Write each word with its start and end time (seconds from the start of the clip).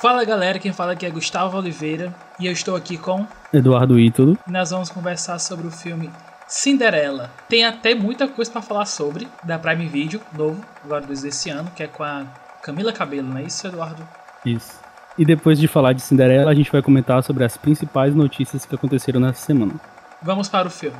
Fala 0.00 0.22
galera, 0.26 0.58
quem 0.58 0.74
fala 0.74 0.92
aqui 0.92 1.06
é 1.06 1.10
Gustavo 1.10 1.56
Oliveira 1.56 2.14
e 2.38 2.46
eu 2.46 2.52
estou 2.52 2.76
aqui 2.76 2.98
com 2.98 3.26
Eduardo 3.50 3.98
Ítalo. 3.98 4.38
E 4.46 4.50
nós 4.50 4.70
vamos 4.70 4.90
conversar 4.90 5.38
sobre 5.38 5.66
o 5.66 5.70
filme 5.70 6.10
Cinderela. 6.46 7.30
Tem 7.48 7.64
até 7.64 7.94
muita 7.94 8.28
coisa 8.28 8.50
para 8.50 8.60
falar 8.60 8.84
sobre 8.84 9.26
da 9.42 9.58
Prime 9.58 9.86
Video, 9.86 10.20
novo, 10.36 10.62
agora 10.84 11.06
desse 11.06 11.48
ano, 11.48 11.70
que 11.74 11.82
é 11.82 11.86
com 11.86 12.04
a 12.04 12.26
Camila 12.62 12.92
Cabelo, 12.92 13.26
não 13.28 13.38
é 13.38 13.44
isso, 13.44 13.66
Eduardo? 13.66 14.06
Isso. 14.44 14.78
E 15.16 15.24
depois 15.24 15.58
de 15.58 15.66
falar 15.66 15.94
de 15.94 16.02
Cinderela, 16.02 16.50
a 16.50 16.54
gente 16.54 16.70
vai 16.70 16.82
comentar 16.82 17.22
sobre 17.24 17.42
as 17.44 17.56
principais 17.56 18.14
notícias 18.14 18.66
que 18.66 18.74
aconteceram 18.74 19.18
nessa 19.18 19.46
semana. 19.46 19.72
Vamos 20.22 20.46
para 20.46 20.68
o 20.68 20.70
filme. 20.70 20.98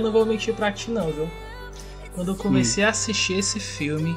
Eu 0.00 0.04
não 0.04 0.12
vou 0.12 0.26
mentir 0.26 0.54
pra 0.54 0.72
ti 0.72 0.90
não, 0.90 1.10
viu? 1.10 1.28
Quando 2.14 2.32
eu 2.32 2.36
comecei 2.36 2.82
hum. 2.82 2.86
a 2.86 2.90
assistir 2.90 3.34
esse 3.34 3.60
filme, 3.60 4.16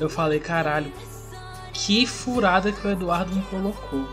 eu 0.00 0.08
falei, 0.08 0.40
caralho, 0.40 0.90
que 1.72 2.06
furada 2.06 2.72
que 2.72 2.86
o 2.86 2.90
Eduardo 2.90 3.34
me 3.34 3.42
colocou. 3.42 4.08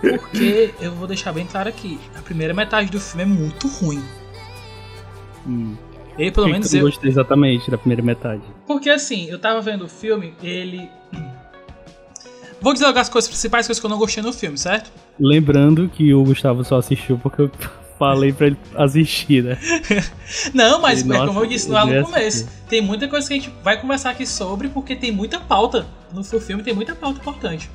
Porque 0.00 0.72
eu 0.80 0.92
vou 0.92 1.06
deixar 1.06 1.32
bem 1.32 1.46
claro 1.46 1.68
aqui, 1.68 1.98
a 2.16 2.22
primeira 2.22 2.54
metade 2.54 2.90
do 2.90 3.00
filme 3.00 3.22
é 3.22 3.26
muito 3.26 3.66
ruim. 3.66 4.02
Hum. 5.46 5.76
E 6.18 6.30
pelo 6.30 6.46
que 6.46 6.52
menos 6.52 6.70
que 6.70 6.76
eu 6.78 6.82
gostei 6.82 7.10
exatamente 7.10 7.70
da 7.70 7.76
primeira 7.76 8.02
metade. 8.02 8.42
Porque 8.66 8.88
assim, 8.88 9.28
eu 9.28 9.38
tava 9.38 9.60
vendo 9.60 9.84
o 9.84 9.88
filme, 9.88 10.34
ele 10.42 10.88
Vou 12.60 12.72
dizer 12.72 12.86
as 12.86 13.08
coisas 13.08 13.28
principais 13.28 13.66
coisas 13.66 13.78
que 13.78 13.86
eu 13.86 13.90
não 13.90 13.98
gostei 13.98 14.22
no 14.22 14.32
filme, 14.32 14.56
certo? 14.56 14.90
Lembrando 15.20 15.88
que 15.88 16.12
o 16.14 16.24
Gustavo 16.24 16.64
só 16.64 16.78
assistiu 16.78 17.18
porque 17.18 17.42
eu 17.42 17.50
falei 17.98 18.32
pra 18.32 18.48
ele 18.48 18.56
assistir, 18.74 19.42
né? 19.42 19.58
não, 20.54 20.80
mas 20.80 21.02
ele, 21.02 21.16
é 21.16 21.26
como 21.26 21.40
eu 21.40 21.46
disse 21.46 21.68
lá 21.70 21.84
no 21.86 22.04
começo, 22.04 22.48
tem 22.68 22.80
muita 22.80 23.08
coisa 23.08 23.26
que 23.26 23.34
a 23.34 23.36
gente 23.36 23.52
vai 23.62 23.80
conversar 23.80 24.10
aqui 24.10 24.26
sobre 24.26 24.68
porque 24.68 24.94
tem 24.94 25.12
muita 25.12 25.40
pauta. 25.40 25.86
No 26.12 26.22
filme 26.22 26.62
tem 26.62 26.74
muita 26.74 26.94
pauta 26.94 27.18
importante. 27.18 27.70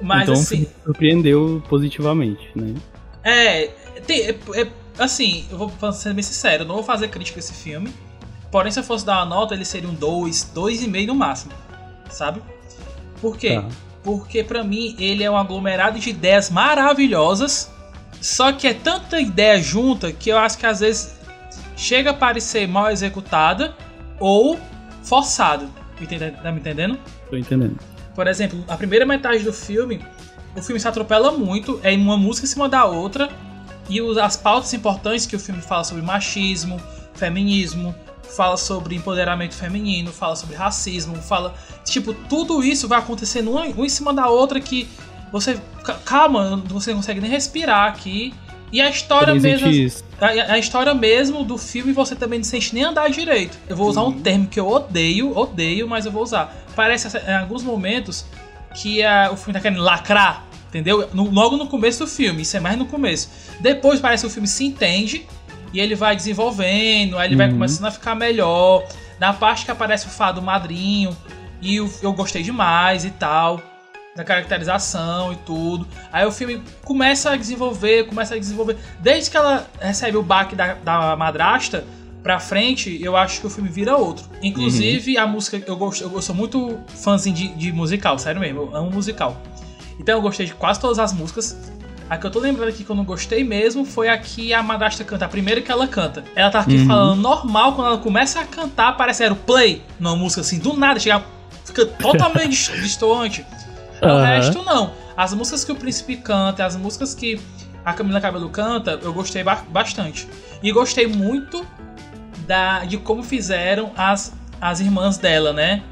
Mas 0.00 0.22
então, 0.22 0.34
assim. 0.34 0.66
surpreendeu 0.84 1.62
positivamente, 1.68 2.48
né? 2.54 2.74
É, 3.22 3.66
tem, 4.06 4.22
é, 4.22 4.38
é, 4.54 4.68
assim, 4.98 5.44
eu 5.50 5.58
vou 5.58 5.92
ser 5.92 6.14
bem 6.14 6.22
sincero, 6.22 6.62
eu 6.62 6.66
não 6.66 6.76
vou 6.76 6.84
fazer 6.84 7.08
crítica 7.08 7.38
a 7.38 7.40
esse 7.40 7.52
filme. 7.52 7.92
Porém, 8.50 8.72
se 8.72 8.80
eu 8.80 8.84
fosse 8.84 9.04
dar 9.04 9.18
uma 9.18 9.26
nota, 9.26 9.54
ele 9.54 9.64
seria 9.64 9.88
um 9.88 9.94
2, 9.94 10.52
2,5 10.54 11.06
no 11.06 11.14
máximo. 11.14 11.52
Sabe? 12.08 12.42
Por 13.20 13.36
quê? 13.36 13.60
Tá. 13.60 13.68
Porque 14.02 14.42
para 14.42 14.64
mim 14.64 14.96
ele 14.98 15.22
é 15.22 15.30
um 15.30 15.36
aglomerado 15.36 15.98
de 15.98 16.10
ideias 16.10 16.50
maravilhosas. 16.50 17.70
Só 18.20 18.52
que 18.52 18.66
é 18.66 18.74
tanta 18.74 19.20
ideia 19.20 19.60
junta 19.62 20.12
que 20.12 20.30
eu 20.30 20.38
acho 20.38 20.58
que 20.58 20.66
às 20.66 20.80
vezes 20.80 21.14
chega 21.76 22.10
a 22.10 22.14
parecer 22.14 22.68
mal 22.68 22.90
executada 22.90 23.74
ou 24.18 24.58
forçado. 25.02 25.68
Tá 26.42 26.52
me 26.52 26.60
entendendo? 26.60 26.98
Tô 27.28 27.36
entendendo. 27.36 27.78
Por 28.14 28.26
exemplo, 28.26 28.62
a 28.68 28.76
primeira 28.76 29.06
metade 29.06 29.42
do 29.42 29.52
filme, 29.52 30.04
o 30.56 30.62
filme 30.62 30.80
se 30.80 30.88
atropela 30.88 31.32
muito, 31.32 31.80
é 31.82 31.94
uma 31.94 32.16
música 32.16 32.46
em 32.46 32.50
cima 32.50 32.68
da 32.68 32.84
outra, 32.84 33.30
e 33.88 34.00
as 34.20 34.36
pautas 34.36 34.72
importantes 34.74 35.26
que 35.26 35.36
o 35.36 35.38
filme 35.38 35.60
fala 35.60 35.84
sobre 35.84 36.02
machismo, 36.02 36.80
feminismo, 37.14 37.94
fala 38.22 38.56
sobre 38.56 38.94
empoderamento 38.94 39.54
feminino, 39.54 40.12
fala 40.12 40.36
sobre 40.36 40.56
racismo, 40.56 41.16
fala. 41.16 41.54
Tipo, 41.84 42.14
tudo 42.14 42.62
isso 42.62 42.86
vai 42.86 42.98
acontecendo 42.98 43.50
uma, 43.50 43.64
uma 43.64 43.86
em 43.86 43.88
cima 43.88 44.12
da 44.14 44.28
outra 44.28 44.60
que 44.60 44.88
você. 45.32 45.58
Calma, 46.04 46.62
você 46.66 46.90
não 46.90 46.98
consegue 46.98 47.20
nem 47.20 47.30
respirar 47.30 47.88
aqui. 47.88 48.34
E 48.72 48.80
a 48.80 48.88
história 48.88 49.34
mesmo. 49.34 49.68
A, 50.20 50.52
a, 50.52 50.58
história 50.58 50.94
mesmo 50.94 51.42
do 51.42 51.58
filme 51.58 51.92
você 51.92 52.14
também 52.14 52.38
não 52.38 52.44
sente 52.44 52.74
nem 52.74 52.84
andar 52.84 53.10
direito. 53.10 53.58
Eu 53.68 53.76
vou 53.76 53.88
usar 53.88 54.02
um 54.02 54.06
uhum. 54.06 54.20
termo 54.20 54.46
que 54.46 54.60
eu 54.60 54.68
odeio, 54.68 55.36
odeio, 55.36 55.88
mas 55.88 56.06
eu 56.06 56.12
vou 56.12 56.22
usar. 56.22 56.56
Parece 56.76 57.08
em 57.18 57.34
alguns 57.34 57.62
momentos 57.62 58.24
que 58.74 59.02
a, 59.02 59.30
o 59.32 59.36
filme 59.36 59.54
tá 59.54 59.60
querendo 59.60 59.82
lacrar, 59.82 60.44
entendeu? 60.68 61.08
No, 61.12 61.28
logo 61.28 61.56
no 61.56 61.66
começo 61.66 62.04
do 62.04 62.06
filme, 62.06 62.42
isso 62.42 62.56
é 62.56 62.60
mais 62.60 62.78
no 62.78 62.86
começo. 62.86 63.28
Depois 63.58 63.98
parece 63.98 64.22
que 64.22 64.28
o 64.28 64.30
filme 64.30 64.46
se 64.46 64.64
entende 64.64 65.26
e 65.72 65.80
ele 65.80 65.96
vai 65.96 66.14
desenvolvendo, 66.14 67.18
aí 67.18 67.26
ele 67.26 67.34
uhum. 67.34 67.38
vai 67.38 67.50
começando 67.50 67.86
a 67.86 67.90
ficar 67.90 68.14
melhor. 68.14 68.84
Na 69.18 69.32
parte 69.32 69.64
que 69.64 69.70
aparece 69.70 70.06
o 70.06 70.10
fado 70.10 70.40
madrinho, 70.40 71.16
e 71.60 71.76
eu, 71.76 71.92
eu 72.02 72.12
gostei 72.12 72.42
demais 72.42 73.04
e 73.04 73.10
tal. 73.10 73.60
Da 74.16 74.24
caracterização 74.24 75.32
e 75.32 75.36
tudo. 75.36 75.86
Aí 76.12 76.26
o 76.26 76.32
filme 76.32 76.62
começa 76.84 77.30
a 77.30 77.36
desenvolver, 77.36 78.06
começa 78.06 78.34
a 78.34 78.38
desenvolver. 78.38 78.76
Desde 78.98 79.30
que 79.30 79.36
ela 79.36 79.66
recebe 79.80 80.16
o 80.16 80.22
baque 80.22 80.56
da, 80.56 80.74
da 80.74 81.16
madrasta 81.16 81.84
pra 82.22 82.38
frente, 82.38 83.02
eu 83.02 83.16
acho 83.16 83.40
que 83.40 83.46
o 83.46 83.50
filme 83.50 83.70
vira 83.70 83.96
outro. 83.96 84.24
Inclusive, 84.42 85.16
uhum. 85.16 85.22
a 85.22 85.26
música, 85.26 85.62
eu, 85.66 85.76
gosto, 85.76 86.02
eu 86.02 86.22
sou 86.22 86.34
muito 86.34 86.78
fãzinho 86.88 87.34
de, 87.34 87.48
de 87.54 87.72
musical, 87.72 88.18
sério 88.18 88.40
mesmo, 88.40 88.62
eu 88.62 88.76
amo 88.76 88.90
musical. 88.90 89.40
Então 89.98 90.16
eu 90.16 90.22
gostei 90.22 90.46
de 90.46 90.54
quase 90.54 90.80
todas 90.80 90.98
as 90.98 91.12
músicas. 91.12 91.56
A 92.08 92.18
que 92.18 92.26
eu 92.26 92.30
tô 92.30 92.40
lembrando 92.40 92.70
aqui 92.70 92.82
que 92.82 92.90
eu 92.90 92.96
não 92.96 93.04
gostei 93.04 93.44
mesmo 93.44 93.84
foi 93.84 94.08
a 94.08 94.18
que 94.18 94.52
a 94.52 94.62
madrasta 94.62 95.04
canta, 95.04 95.26
a 95.26 95.28
primeira 95.28 95.60
que 95.60 95.70
ela 95.70 95.86
canta. 95.86 96.24
Ela 96.34 96.50
tá 96.50 96.60
aqui 96.60 96.76
uhum. 96.76 96.86
falando 96.86 97.20
normal, 97.20 97.74
quando 97.74 97.86
ela 97.86 97.98
começa 97.98 98.40
a 98.40 98.44
cantar, 98.44 98.96
parece 98.96 99.22
era 99.22 99.32
o 99.32 99.36
play 99.36 99.82
numa 99.98 100.16
música 100.16 100.40
assim, 100.40 100.58
do 100.58 100.72
nada, 100.72 100.98
chega, 100.98 101.22
fica 101.64 101.86
totalmente 101.86 102.72
distoante. 102.82 103.46
Uhum. 104.02 104.16
O 104.16 104.20
resto 104.20 104.62
não. 104.62 104.92
As 105.16 105.34
músicas 105.34 105.64
que 105.64 105.72
o 105.72 105.76
príncipe 105.76 106.16
canta, 106.16 106.64
as 106.64 106.76
músicas 106.76 107.14
que 107.14 107.40
a 107.84 107.92
Camila 107.92 108.20
Cabelo 108.20 108.48
canta, 108.48 108.98
eu 109.02 109.12
gostei 109.12 109.42
ba 109.42 109.62
bastante. 109.70 110.28
E 110.62 110.72
gostei 110.72 111.06
muito 111.06 111.64
da, 112.46 112.84
de 112.84 112.98
como 112.98 113.22
fizeram 113.22 113.92
as, 113.96 114.32
as 114.60 114.80
irmãs 114.80 115.18
dela, 115.18 115.52
né? 115.52 115.82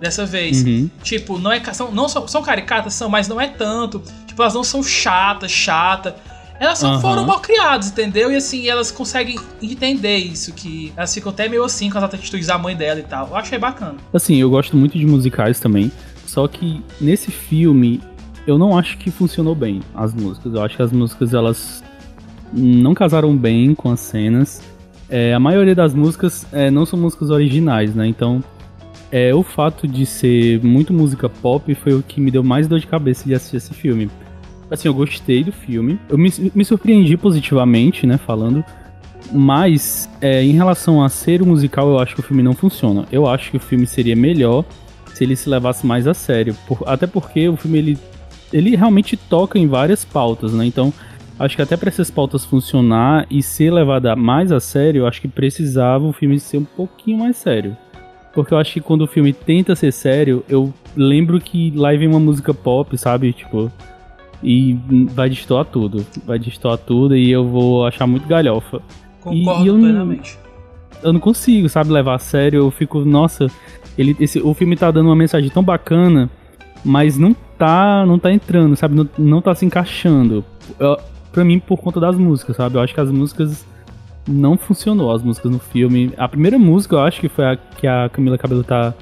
Dessa 0.00 0.26
vez. 0.26 0.64
Uhum. 0.64 0.90
Tipo, 1.02 1.38
não 1.38 1.52
é 1.52 1.62
são, 1.72 1.90
não 1.90 2.08
são, 2.08 2.26
são 2.28 2.42
caricatas, 2.42 2.94
são, 2.94 3.08
mas 3.08 3.28
não 3.28 3.40
é 3.40 3.48
tanto. 3.48 4.02
Tipo, 4.26 4.42
elas 4.42 4.54
não 4.54 4.64
são 4.64 4.82
chatas, 4.82 5.50
chata. 5.50 6.16
Elas 6.58 6.78
só 6.78 6.94
uhum. 6.94 7.00
foram 7.00 7.26
mal 7.26 7.40
criadas, 7.40 7.88
entendeu? 7.88 8.30
E 8.30 8.36
assim, 8.36 8.68
elas 8.68 8.90
conseguem 8.90 9.38
entender 9.60 10.16
isso, 10.16 10.52
que 10.52 10.92
elas 10.96 11.12
ficam 11.12 11.32
até 11.32 11.48
meio 11.48 11.64
assim 11.64 11.90
com 11.90 11.98
as 11.98 12.04
atitudes 12.04 12.46
da 12.46 12.56
mãe 12.56 12.76
dela 12.76 13.00
e 13.00 13.02
tal. 13.02 13.28
Eu 13.28 13.36
achei 13.36 13.58
bacana. 13.58 13.96
Assim, 14.12 14.36
eu 14.36 14.48
gosto 14.50 14.76
muito 14.76 14.96
de 14.96 15.04
musicais 15.04 15.58
também. 15.58 15.90
Só 16.34 16.48
que 16.48 16.82
nesse 17.00 17.30
filme, 17.30 18.00
eu 18.44 18.58
não 18.58 18.76
acho 18.76 18.98
que 18.98 19.08
funcionou 19.08 19.54
bem 19.54 19.78
as 19.94 20.12
músicas. 20.12 20.52
Eu 20.52 20.62
acho 20.64 20.74
que 20.74 20.82
as 20.82 20.90
músicas, 20.90 21.32
elas 21.32 21.84
não 22.52 22.92
casaram 22.92 23.36
bem 23.36 23.72
com 23.72 23.88
as 23.88 24.00
cenas. 24.00 24.60
É, 25.08 25.32
a 25.32 25.38
maioria 25.38 25.76
das 25.76 25.94
músicas 25.94 26.44
é, 26.52 26.72
não 26.72 26.84
são 26.84 26.98
músicas 26.98 27.30
originais, 27.30 27.94
né? 27.94 28.08
Então, 28.08 28.42
é, 29.12 29.32
o 29.32 29.44
fato 29.44 29.86
de 29.86 30.04
ser 30.04 30.60
muito 30.64 30.92
música 30.92 31.28
pop 31.28 31.72
foi 31.72 31.94
o 31.94 32.02
que 32.02 32.20
me 32.20 32.32
deu 32.32 32.42
mais 32.42 32.66
dor 32.66 32.80
de 32.80 32.88
cabeça 32.88 33.28
de 33.28 33.32
assistir 33.32 33.58
esse 33.58 33.72
filme. 33.72 34.10
Assim, 34.68 34.88
eu 34.88 34.94
gostei 34.94 35.44
do 35.44 35.52
filme. 35.52 36.00
Eu 36.08 36.18
me, 36.18 36.32
me 36.52 36.64
surpreendi 36.64 37.16
positivamente, 37.16 38.08
né, 38.08 38.18
falando. 38.18 38.64
Mas, 39.30 40.10
é, 40.20 40.42
em 40.42 40.50
relação 40.50 41.00
a 41.00 41.08
ser 41.08 41.44
musical, 41.44 41.90
eu 41.90 42.00
acho 42.00 42.16
que 42.16 42.20
o 42.20 42.24
filme 42.24 42.42
não 42.42 42.54
funciona. 42.54 43.06
Eu 43.12 43.24
acho 43.28 43.52
que 43.52 43.56
o 43.56 43.60
filme 43.60 43.86
seria 43.86 44.16
melhor 44.16 44.64
se 45.14 45.24
ele 45.24 45.36
se 45.36 45.48
levasse 45.48 45.86
mais 45.86 46.06
a 46.06 46.12
sério. 46.12 46.54
Por, 46.66 46.82
até 46.86 47.06
porque 47.06 47.48
o 47.48 47.56
filme, 47.56 47.78
ele, 47.78 47.98
ele 48.52 48.76
realmente 48.76 49.16
toca 49.16 49.58
em 49.58 49.66
várias 49.66 50.04
pautas, 50.04 50.52
né? 50.52 50.66
Então, 50.66 50.92
acho 51.38 51.56
que 51.56 51.62
até 51.62 51.76
para 51.76 51.88
essas 51.88 52.10
pautas 52.10 52.44
funcionar 52.44 53.26
e 53.30 53.42
ser 53.42 53.72
levada 53.72 54.14
mais 54.14 54.52
a 54.52 54.60
sério, 54.60 55.02
eu 55.02 55.06
acho 55.06 55.20
que 55.20 55.28
precisava 55.28 56.04
o 56.04 56.12
filme 56.12 56.38
ser 56.38 56.58
um 56.58 56.64
pouquinho 56.64 57.20
mais 57.20 57.36
sério. 57.36 57.76
Porque 58.34 58.52
eu 58.52 58.58
acho 58.58 58.72
que 58.72 58.80
quando 58.80 59.02
o 59.02 59.06
filme 59.06 59.32
tenta 59.32 59.76
ser 59.76 59.92
sério, 59.92 60.44
eu 60.48 60.74
lembro 60.96 61.40
que 61.40 61.72
lá 61.76 61.92
vem 61.92 62.08
uma 62.08 62.18
música 62.18 62.52
pop, 62.52 62.98
sabe? 62.98 63.32
Tipo, 63.32 63.70
e 64.42 64.74
vai 65.14 65.30
destoar 65.30 65.64
tudo. 65.64 66.04
Vai 66.26 66.40
destoar 66.40 66.76
tudo 66.76 67.16
e 67.16 67.30
eu 67.30 67.46
vou 67.46 67.86
achar 67.86 68.08
muito 68.08 68.26
galhofa. 68.26 68.82
Concordo 69.20 69.62
e, 69.62 69.64
e 69.64 69.68
eu 69.68 69.78
plenamente. 69.78 70.36
Não, 70.36 71.08
eu 71.08 71.12
não 71.12 71.20
consigo, 71.20 71.68
sabe, 71.68 71.90
levar 71.90 72.16
a 72.16 72.18
sério. 72.18 72.58
Eu 72.58 72.70
fico, 72.72 73.04
nossa, 73.04 73.46
ele, 73.96 74.16
esse, 74.20 74.40
o 74.40 74.52
filme 74.54 74.76
tá 74.76 74.90
dando 74.90 75.06
uma 75.06 75.16
mensagem 75.16 75.50
tão 75.50 75.62
bacana, 75.62 76.30
mas 76.84 77.16
não 77.16 77.34
tá, 77.58 78.04
não 78.06 78.18
tá 78.18 78.32
entrando, 78.32 78.76
sabe? 78.76 78.94
Não, 78.94 79.08
não 79.18 79.40
tá 79.40 79.54
se 79.54 79.64
encaixando. 79.64 80.44
Eu, 80.78 80.98
pra 81.32 81.44
mim, 81.44 81.58
por 81.58 81.78
conta 81.78 82.00
das 82.00 82.16
músicas, 82.16 82.56
sabe? 82.56 82.76
Eu 82.76 82.80
acho 82.80 82.94
que 82.94 83.00
as 83.00 83.10
músicas 83.10 83.66
não 84.28 84.56
funcionou, 84.56 85.12
as 85.12 85.22
músicas 85.22 85.50
no 85.50 85.58
filme. 85.58 86.12
A 86.16 86.28
primeira 86.28 86.58
música, 86.58 86.96
eu 86.96 87.00
acho 87.00 87.20
que 87.20 87.28
foi 87.28 87.44
a 87.44 87.56
que 87.56 87.86
a 87.86 88.08
Camila 88.08 88.38
Cabelo 88.38 88.64
tá 88.64 88.94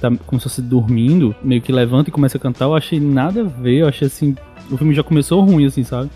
tá 0.00 0.10
como 0.26 0.40
se 0.40 0.44
fosse 0.44 0.62
dormindo, 0.62 1.34
meio 1.42 1.60
que 1.60 1.72
levanta 1.72 2.08
e 2.08 2.12
começa 2.12 2.38
a 2.38 2.40
cantar, 2.40 2.66
eu 2.66 2.74
achei 2.76 3.00
nada 3.00 3.40
a 3.40 3.44
ver, 3.44 3.78
eu 3.78 3.88
achei 3.88 4.06
assim, 4.06 4.36
o 4.70 4.76
filme 4.76 4.94
já 4.94 5.02
começou 5.02 5.42
ruim, 5.42 5.66
assim, 5.66 5.82
sabe? 5.82 6.08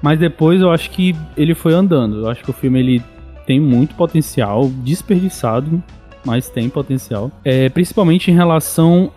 Mas 0.00 0.18
depois 0.18 0.60
eu 0.60 0.70
acho 0.70 0.90
que 0.90 1.16
ele 1.36 1.54
foi 1.54 1.72
andando. 1.72 2.18
Eu 2.18 2.30
acho 2.30 2.44
que 2.44 2.50
o 2.50 2.52
filme 2.52 2.78
ele 2.78 3.02
tem 3.46 3.58
muito 3.58 3.94
potencial, 3.94 4.70
desperdiçado, 4.84 5.82
mas 6.26 6.48
tem 6.48 6.68
potencial. 6.68 7.30
É, 7.44 7.68
principalmente 7.68 8.30
em 8.30 8.34
relação 8.34 9.12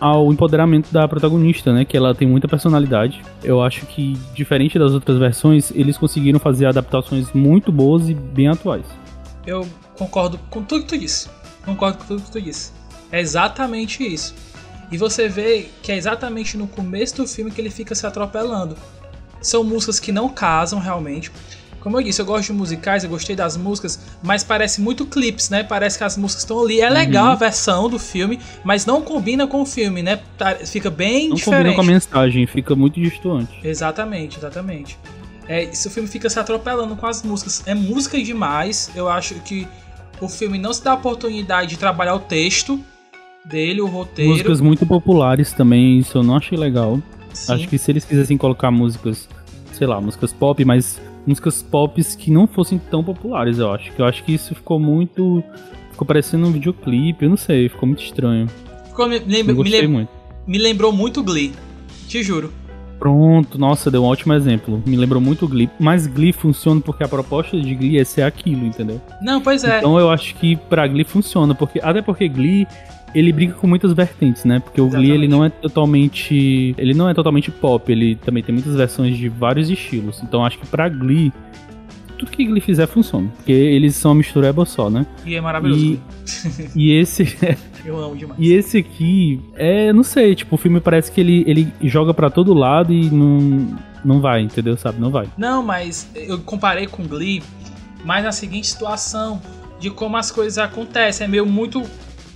ao 0.00 0.32
empoderamento 0.32 0.90
da 0.90 1.06
protagonista, 1.06 1.72
né? 1.72 1.84
Que 1.84 1.96
ela 1.96 2.14
tem 2.14 2.26
muita 2.26 2.48
personalidade. 2.48 3.22
Eu 3.42 3.62
acho 3.62 3.86
que, 3.86 4.14
diferente 4.34 4.78
das 4.78 4.92
outras 4.92 5.18
versões, 5.18 5.70
eles 5.72 5.98
conseguiram 5.98 6.40
fazer 6.40 6.66
adaptações 6.66 7.30
muito 7.32 7.70
boas 7.70 8.08
e 8.08 8.14
bem 8.14 8.48
atuais. 8.48 8.86
Eu 9.46 9.68
concordo 9.96 10.38
com 10.50 10.62
tudo 10.62 10.82
que 10.82 10.88
tu 10.88 10.98
disse. 10.98 11.28
Concordo 11.64 11.98
com 11.98 12.04
tudo 12.06 12.22
que 12.22 12.30
tu 12.30 12.40
disse. 12.40 12.72
É 13.12 13.20
exatamente 13.20 14.02
isso. 14.02 14.34
E 14.90 14.96
você 14.96 15.28
vê 15.28 15.68
que 15.82 15.92
é 15.92 15.96
exatamente 15.96 16.56
no 16.56 16.66
começo 16.66 17.16
do 17.16 17.28
filme 17.28 17.50
que 17.50 17.60
ele 17.60 17.70
fica 17.70 17.94
se 17.94 18.06
atropelando. 18.06 18.76
São 19.40 19.62
músicas 19.62 20.00
que 20.00 20.10
não 20.10 20.28
casam 20.28 20.78
realmente. 20.78 21.30
Como 21.84 21.98
eu 21.98 22.02
disse, 22.02 22.22
eu 22.22 22.24
gosto 22.24 22.46
de 22.46 22.54
musicais, 22.54 23.04
eu 23.04 23.10
gostei 23.10 23.36
das 23.36 23.58
músicas, 23.58 24.00
mas 24.22 24.42
parece 24.42 24.80
muito 24.80 25.04
clips, 25.04 25.50
né? 25.50 25.62
Parece 25.62 25.98
que 25.98 26.04
as 26.04 26.16
músicas 26.16 26.42
estão 26.42 26.62
ali. 26.62 26.80
É 26.80 26.88
legal 26.88 27.26
uhum. 27.26 27.32
a 27.32 27.34
versão 27.34 27.90
do 27.90 27.98
filme, 27.98 28.40
mas 28.64 28.86
não 28.86 29.02
combina 29.02 29.46
com 29.46 29.60
o 29.60 29.66
filme, 29.66 30.02
né? 30.02 30.18
Tá, 30.38 30.54
fica 30.54 30.88
bem 30.88 31.28
não 31.28 31.36
diferente. 31.36 31.46
Não 31.46 31.74
combina 31.74 31.74
com 31.74 31.80
a 31.82 31.84
mensagem, 31.84 32.46
fica 32.46 32.74
muito 32.74 32.98
distante. 32.98 33.60
Exatamente, 33.62 34.38
exatamente. 34.38 34.98
É, 35.46 35.64
esse 35.64 35.90
filme 35.90 36.08
fica 36.08 36.30
se 36.30 36.38
atropelando 36.38 36.96
com 36.96 37.06
as 37.06 37.22
músicas. 37.22 37.62
É 37.66 37.74
música 37.74 38.18
demais. 38.18 38.90
Eu 38.96 39.06
acho 39.06 39.34
que 39.40 39.68
o 40.22 40.28
filme 40.28 40.56
não 40.56 40.72
se 40.72 40.82
dá 40.82 40.92
a 40.92 40.94
oportunidade 40.94 41.68
de 41.68 41.76
trabalhar 41.76 42.14
o 42.14 42.20
texto 42.20 42.82
dele, 43.44 43.82
o 43.82 43.86
roteiro. 43.86 44.30
Músicas 44.30 44.58
muito 44.58 44.86
populares 44.86 45.52
também, 45.52 45.98
isso 45.98 46.16
eu 46.16 46.22
não 46.22 46.34
achei 46.34 46.56
legal. 46.56 46.98
Sim. 47.34 47.52
Acho 47.52 47.68
que 47.68 47.76
se 47.76 47.92
eles 47.92 48.06
quisessem 48.06 48.38
colocar 48.38 48.70
músicas, 48.70 49.28
sei 49.74 49.86
lá, 49.86 50.00
músicas 50.00 50.32
pop, 50.32 50.64
mas 50.64 50.98
músicas 51.26 51.62
pop 51.62 52.02
que 52.16 52.30
não 52.30 52.46
fossem 52.46 52.78
tão 52.78 53.02
populares, 53.02 53.58
eu 53.58 53.72
acho. 53.72 53.92
Que 53.92 54.00
eu 54.00 54.06
acho 54.06 54.24
que 54.24 54.32
isso 54.32 54.54
ficou 54.54 54.78
muito. 54.78 55.42
Ficou 55.90 56.06
parecendo 56.06 56.46
um 56.46 56.52
videoclipe, 56.52 57.24
eu 57.24 57.30
não 57.30 57.36
sei, 57.36 57.68
ficou 57.68 57.86
muito 57.86 58.02
estranho. 58.02 58.48
Ficou, 58.86 59.08
me, 59.08 59.18
lembra, 59.18 59.54
me, 59.54 59.70
lem 59.70 59.86
muito. 59.86 60.10
me 60.46 60.58
lembrou 60.58 60.92
muito 60.92 61.22
Glee, 61.22 61.52
te 62.08 62.22
juro. 62.22 62.52
Pronto, 62.98 63.58
nossa, 63.58 63.90
deu 63.90 64.02
um 64.02 64.06
ótimo 64.06 64.32
exemplo. 64.34 64.82
Me 64.86 64.96
lembrou 64.96 65.20
muito 65.20 65.46
Glee. 65.46 65.68
Mas 65.78 66.06
Glee 66.06 66.32
funciona 66.32 66.80
porque 66.80 67.04
a 67.04 67.08
proposta 67.08 67.60
de 67.60 67.74
Glee 67.74 67.98
é 67.98 68.04
ser 68.04 68.22
aquilo, 68.22 68.64
entendeu? 68.64 69.00
Não, 69.20 69.40
pois 69.40 69.62
é. 69.64 69.78
Então 69.78 69.98
eu 69.98 70.10
acho 70.10 70.34
que 70.36 70.56
pra 70.56 70.86
Glee 70.86 71.04
funciona, 71.04 71.54
porque 71.54 71.80
até 71.82 72.00
porque 72.00 72.28
Glee 72.28 72.66
ele 73.14 73.32
brinca 73.32 73.54
com 73.54 73.66
muitas 73.66 73.92
vertentes, 73.92 74.44
né? 74.44 74.58
Porque 74.58 74.80
o 74.80 74.86
Exatamente. 74.86 75.08
Glee 75.08 75.18
ele 75.18 75.28
não 75.28 75.44
é 75.44 75.48
totalmente, 75.48 76.74
ele 76.76 76.94
não 76.94 77.08
é 77.08 77.14
totalmente 77.14 77.50
pop, 77.50 77.90
ele 77.90 78.16
também 78.16 78.42
tem 78.42 78.54
muitas 78.54 78.74
versões 78.74 79.16
de 79.16 79.28
vários 79.28 79.70
estilos. 79.70 80.22
Então 80.22 80.44
acho 80.44 80.58
que 80.58 80.66
para 80.66 80.88
Glee 80.88 81.32
tudo 82.18 82.30
que 82.30 82.44
Glee 82.44 82.60
fizer 82.60 82.86
funciona, 82.86 83.28
porque 83.36 83.52
eles 83.52 83.96
são 83.96 84.12
uma 84.12 84.18
mistura 84.18 84.48
eba 84.48 84.64
só, 84.64 84.88
né? 84.88 85.06
E 85.24 85.34
é 85.34 85.40
maravilhoso. 85.40 85.84
E, 85.84 86.00
e 86.74 86.92
esse 86.92 87.36
Eu 87.84 87.98
amo 87.98 88.16
demais. 88.16 88.40
E 88.40 88.52
esse 88.52 88.78
aqui, 88.78 89.40
é, 89.54 89.92
não 89.92 90.02
sei, 90.02 90.34
tipo, 90.34 90.54
o 90.54 90.58
filme 90.58 90.80
parece 90.80 91.12
que 91.12 91.20
ele, 91.20 91.44
ele 91.46 91.72
joga 91.82 92.14
para 92.14 92.30
todo 92.30 92.54
lado 92.54 92.92
e 92.92 93.10
não 93.10 93.76
não 94.04 94.20
vai, 94.20 94.42
entendeu? 94.42 94.76
Sabe? 94.76 95.00
Não 95.00 95.10
vai. 95.10 95.26
Não, 95.36 95.62
mas 95.62 96.08
eu 96.14 96.38
comparei 96.40 96.86
com 96.86 97.02
Glee, 97.04 97.42
mas 98.04 98.22
na 98.22 98.32
seguinte 98.32 98.66
situação 98.66 99.40
de 99.80 99.90
como 99.90 100.16
as 100.16 100.30
coisas 100.30 100.58
acontecem, 100.58 101.24
é 101.24 101.28
meio 101.28 101.46
muito 101.46 101.82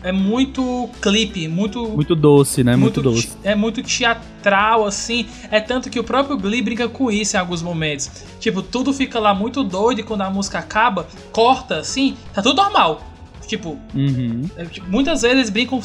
é 0.02 0.12
muito 0.12 0.88
clipe, 1.00 1.48
muito. 1.48 1.88
Muito 1.88 2.14
doce, 2.14 2.62
né? 2.62 2.76
Muito, 2.76 3.02
muito 3.02 3.16
doce. 3.16 3.36
É 3.42 3.54
muito 3.54 3.82
teatral, 3.82 4.86
assim. 4.86 5.26
É 5.50 5.60
tanto 5.60 5.90
que 5.90 5.98
o 5.98 6.04
próprio 6.04 6.36
Glee 6.38 6.62
brinca 6.62 6.88
com 6.88 7.10
isso 7.10 7.36
em 7.36 7.40
alguns 7.40 7.62
momentos. 7.62 8.10
Tipo, 8.38 8.62
tudo 8.62 8.92
fica 8.92 9.18
lá 9.18 9.34
muito 9.34 9.64
doido 9.64 10.00
e 10.00 10.02
quando 10.04 10.22
a 10.22 10.30
música 10.30 10.58
acaba, 10.58 11.08
corta, 11.32 11.78
assim, 11.78 12.16
tá 12.32 12.40
tudo 12.40 12.62
normal. 12.62 13.02
Tipo, 13.46 13.78
uhum. 13.94 14.48
é, 14.56 14.66
tipo 14.66 14.88
muitas 14.88 15.22
vezes 15.22 15.38
eles 15.38 15.50
brincam 15.50 15.80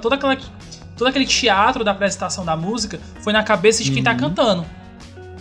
toda 0.00 0.14
aquela, 0.14 0.36
todo 0.96 1.08
aquele 1.08 1.26
teatro 1.26 1.82
da 1.82 1.90
apresentação 1.90 2.44
da 2.44 2.54
música 2.54 3.00
foi 3.22 3.32
na 3.32 3.42
cabeça 3.42 3.82
de 3.82 3.90
quem 3.90 4.02
tá 4.02 4.10
uhum. 4.12 4.16
tá 4.16 4.22
cantando. 4.28 4.66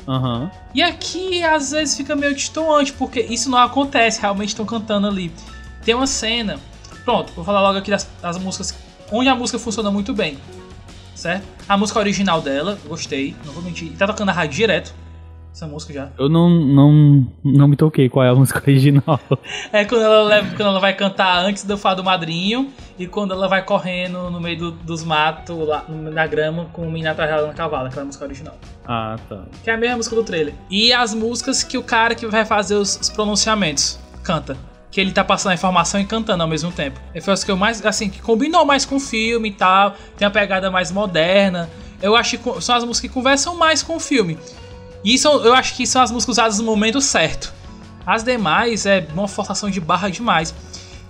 Uhum. 0.08 0.50
E 0.74 0.82
aqui 0.82 1.44
às 1.44 1.72
vezes 1.72 1.98
fica 1.98 2.16
meio 2.16 2.34
distoante, 2.34 2.94
porque 2.94 3.20
isso 3.20 3.50
não 3.50 3.58
acontece, 3.58 4.22
realmente 4.22 4.50
estão 4.50 4.66
cantando 4.66 5.08
ali. 5.08 5.32
Tem 5.84 5.94
uma 5.94 6.08
cena 6.08 6.58
Pronto, 7.08 7.32
vou 7.32 7.46
falar 7.46 7.62
logo 7.62 7.78
aqui 7.78 7.90
das, 7.90 8.04
das 8.22 8.38
músicas 8.38 8.78
onde 9.10 9.30
a 9.30 9.34
música 9.34 9.58
funciona 9.58 9.90
muito 9.90 10.14
bem. 10.14 10.38
Certo? 11.16 11.48
A 11.66 11.78
música 11.78 11.98
original 12.00 12.42
dela, 12.42 12.78
gostei, 12.86 13.34
não 13.46 13.54
vou 13.54 13.64
mentir. 13.64 13.94
Tá 13.94 14.06
tocando 14.06 14.28
a 14.28 14.34
rádio 14.34 14.58
direto. 14.58 14.94
Essa 15.54 15.66
música 15.66 15.94
já. 15.94 16.10
Eu 16.20 16.28
não, 16.28 16.50
não, 16.50 17.28
não 17.46 17.66
me 17.70 17.78
toquei 17.78 18.10
qual 18.10 18.26
é 18.26 18.30
a 18.30 18.36
música 18.36 18.60
original. 18.60 19.22
É 19.72 19.86
quando 19.86 20.02
ela, 20.02 20.24
leva, 20.24 20.50
quando 20.50 20.68
ela 20.68 20.82
vai 20.82 20.94
cantar 20.94 21.46
antes 21.46 21.64
do 21.64 21.78
Fado 21.78 22.04
Madrinho 22.04 22.74
e 23.00 23.08
quando 23.08 23.34
ela 23.34 23.48
vai 23.48 23.64
correndo 23.64 24.30
no 24.30 24.42
meio 24.42 24.58
do, 24.58 24.72
dos 24.72 25.06
matos, 25.06 25.66
lá 25.66 25.86
na 25.88 26.28
grama, 26.28 26.66
com 26.74 26.82
o 26.82 26.92
menino 26.92 27.10
atrás 27.10 27.32
dela 27.32 27.48
no 27.48 27.54
cavalo, 27.54 27.88
aquela 27.88 28.04
música 28.04 28.26
original. 28.26 28.58
Ah, 28.86 29.16
tá. 29.30 29.46
Que 29.64 29.70
é 29.70 29.76
a 29.76 29.78
mesma 29.78 29.96
música 29.96 30.14
do 30.14 30.26
trailer. 30.26 30.54
E 30.70 30.92
as 30.92 31.14
músicas 31.14 31.64
que 31.64 31.78
o 31.78 31.84
cara 31.84 32.14
que 32.14 32.28
vai 32.28 32.44
fazer 32.44 32.76
os, 32.76 33.00
os 33.00 33.10
pronunciamentos 33.10 33.98
canta 34.26 34.58
que 34.90 35.02
ele 35.02 35.12
tá 35.12 35.24
passando 35.24 35.52
a 35.52 35.56
informação 35.56 36.00
e 36.00 36.06
cantando 36.06 36.44
ao 36.44 36.50
mesmo 36.50 36.72
tempo. 36.72 37.00
E 37.14 37.22
foi 37.22 37.34
as 37.34 37.44
que 37.44 37.52
eu 37.52 37.58
mais, 37.58 37.86
assim, 37.86 38.10
que 38.10 38.22
combinou 38.22 38.66
mais 38.66 38.86
com 38.86 38.96
o 38.96 39.00
filme 39.00 39.50
e 39.50 39.54
tal, 39.54 39.96
tem 40.18 40.26
uma 40.26 40.32
pegada 40.32 40.72
mais 40.72 40.92
moderna. 40.92 41.70
Eu 42.02 42.16
acho 42.16 42.38
que 42.38 42.62
são 42.62 42.76
as 42.76 42.84
músicas 42.84 43.10
que 43.10 43.10
conversam 43.10 43.56
mais 43.56 43.84
com 43.84 43.96
o 43.96 44.00
filme. 44.00 44.38
E 45.04 45.14
isso, 45.14 45.28
eu 45.28 45.54
acho 45.54 45.76
que 45.76 45.86
são 45.86 46.02
as 46.02 46.12
músicas 46.12 46.34
usadas 46.34 46.60
no 46.60 46.64
momento 46.64 47.02
certo. 47.02 47.54
As 48.06 48.24
demais 48.24 48.86
é 48.86 49.06
uma 49.14 49.28
forçação 49.28 49.70
de 49.70 49.82
barra 49.82 50.10
demais. 50.10 50.54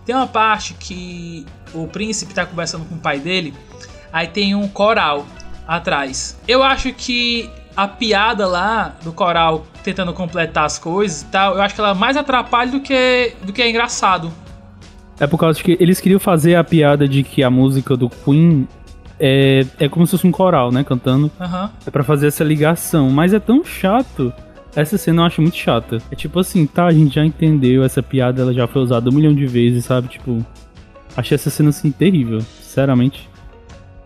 Tem 0.05 0.15
uma 0.15 0.27
parte 0.27 0.73
que 0.73 1.45
o 1.73 1.87
príncipe 1.87 2.33
tá 2.33 2.45
conversando 2.45 2.85
com 2.85 2.95
o 2.95 2.97
pai 2.97 3.19
dele, 3.19 3.53
aí 4.11 4.27
tem 4.27 4.55
um 4.55 4.67
coral 4.67 5.27
atrás. 5.67 6.37
Eu 6.47 6.63
acho 6.63 6.93
que 6.93 7.49
a 7.77 7.87
piada 7.87 8.47
lá 8.47 8.95
do 9.03 9.13
coral 9.13 9.67
tentando 9.83 10.11
completar 10.11 10.65
as 10.65 10.79
coisas 10.79 11.21
e 11.21 11.25
tal, 11.25 11.55
eu 11.55 11.61
acho 11.61 11.75
que 11.75 11.79
ela 11.79 11.93
mais 11.93 12.17
atrapalha 12.17 12.71
do 12.71 12.79
que, 12.79 13.35
do 13.43 13.53
que 13.53 13.61
é 13.61 13.69
engraçado. 13.69 14.31
É 15.19 15.27
por 15.27 15.37
causa 15.37 15.61
que 15.61 15.77
eles 15.79 16.01
queriam 16.01 16.19
fazer 16.19 16.55
a 16.55 16.63
piada 16.63 17.07
de 17.07 17.21
que 17.21 17.43
a 17.43 17.51
música 17.51 17.95
do 17.95 18.09
Queen 18.09 18.67
é, 19.19 19.65
é 19.79 19.87
como 19.87 20.05
se 20.07 20.11
fosse 20.11 20.27
um 20.27 20.31
coral, 20.31 20.71
né? 20.71 20.83
Cantando. 20.83 21.31
Uhum. 21.39 21.69
É 21.85 21.91
para 21.91 22.03
fazer 22.03 22.27
essa 22.27 22.43
ligação. 22.43 23.09
Mas 23.09 23.33
é 23.33 23.39
tão 23.39 23.63
chato. 23.63 24.33
Essa 24.75 24.97
cena 24.97 25.21
eu 25.21 25.25
acho 25.25 25.41
muito 25.41 25.57
chata. 25.57 25.99
É 26.11 26.15
tipo 26.15 26.39
assim, 26.39 26.65
tá, 26.65 26.85
a 26.85 26.91
gente 26.91 27.15
já 27.15 27.25
entendeu, 27.25 27.83
essa 27.83 28.03
piada 28.03 28.41
ela 28.41 28.53
já 28.53 28.67
foi 28.67 28.81
usada 28.81 29.09
um 29.09 29.13
milhão 29.13 29.33
de 29.33 29.47
vezes, 29.47 29.85
sabe? 29.85 30.07
Tipo, 30.07 30.45
achei 31.15 31.33
essa 31.33 31.49
cena 31.49 31.69
assim 31.69 31.91
terrível, 31.91 32.41
sinceramente. 32.41 33.27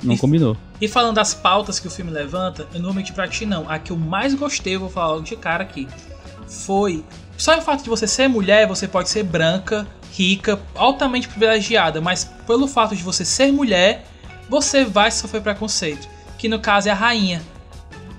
Não 0.03 0.15
e, 0.15 0.17
combinou. 0.17 0.57
E 0.79 0.87
falando 0.87 1.15
das 1.15 1.33
pautas 1.33 1.79
que 1.79 1.87
o 1.87 1.91
filme 1.91 2.11
levanta, 2.11 2.67
eu 2.73 2.79
não 2.79 2.93
menti 2.93 3.13
pra 3.13 3.27
ti 3.27 3.45
não. 3.45 3.69
A 3.69 3.77
que 3.77 3.91
eu 3.91 3.97
mais 3.97 4.33
gostei, 4.33 4.75
eu 4.75 4.79
vou 4.79 4.89
falar 4.89 5.13
logo 5.13 5.23
de 5.23 5.35
cara 5.35 5.63
aqui, 5.63 5.87
foi. 6.47 7.03
Só 7.37 7.57
o 7.57 7.61
fato 7.61 7.83
de 7.83 7.89
você 7.89 8.07
ser 8.07 8.27
mulher, 8.27 8.67
você 8.67 8.87
pode 8.87 9.09
ser 9.09 9.23
branca, 9.23 9.87
rica, 10.11 10.59
altamente 10.75 11.27
privilegiada, 11.27 12.01
mas 12.01 12.25
pelo 12.45 12.67
fato 12.67 12.95
de 12.95 13.03
você 13.03 13.23
ser 13.23 13.51
mulher, 13.51 14.05
você 14.49 14.83
vai 14.83 15.09
sofrer 15.09 15.41
preconceito. 15.41 16.07
Que 16.37 16.47
no 16.47 16.59
caso 16.59 16.89
é 16.89 16.91
a 16.91 16.95
rainha. 16.95 17.41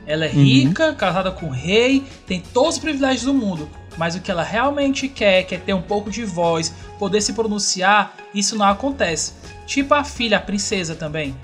Ela 0.07 0.27
é 0.27 0.29
uhum. 0.29 0.43
rica, 0.43 0.93
casada 0.95 1.31
com 1.31 1.47
o 1.47 1.51
rei, 1.51 2.05
tem 2.27 2.41
todos 2.41 2.77
os 2.77 2.81
privilégios 2.81 3.25
do 3.25 3.35
mundo. 3.35 3.69
Mas 3.97 4.15
o 4.15 4.21
que 4.21 4.31
ela 4.31 4.43
realmente 4.43 5.07
quer, 5.07 5.45
quer 5.45 5.61
ter 5.61 5.75
um 5.75 5.83
pouco 5.83 6.11
de 6.11 6.25
voz, 6.25 6.75
poder 6.99 7.21
se 7.21 7.35
pronunciar, 7.35 8.17
isso 8.35 8.57
não 8.57 8.67
acontece. 8.67 9.35
Tipo 9.67 9.95
a 9.95 10.03
filha, 10.03 10.39
a 10.39 10.41
princesa 10.41 10.95
também. 10.95 11.37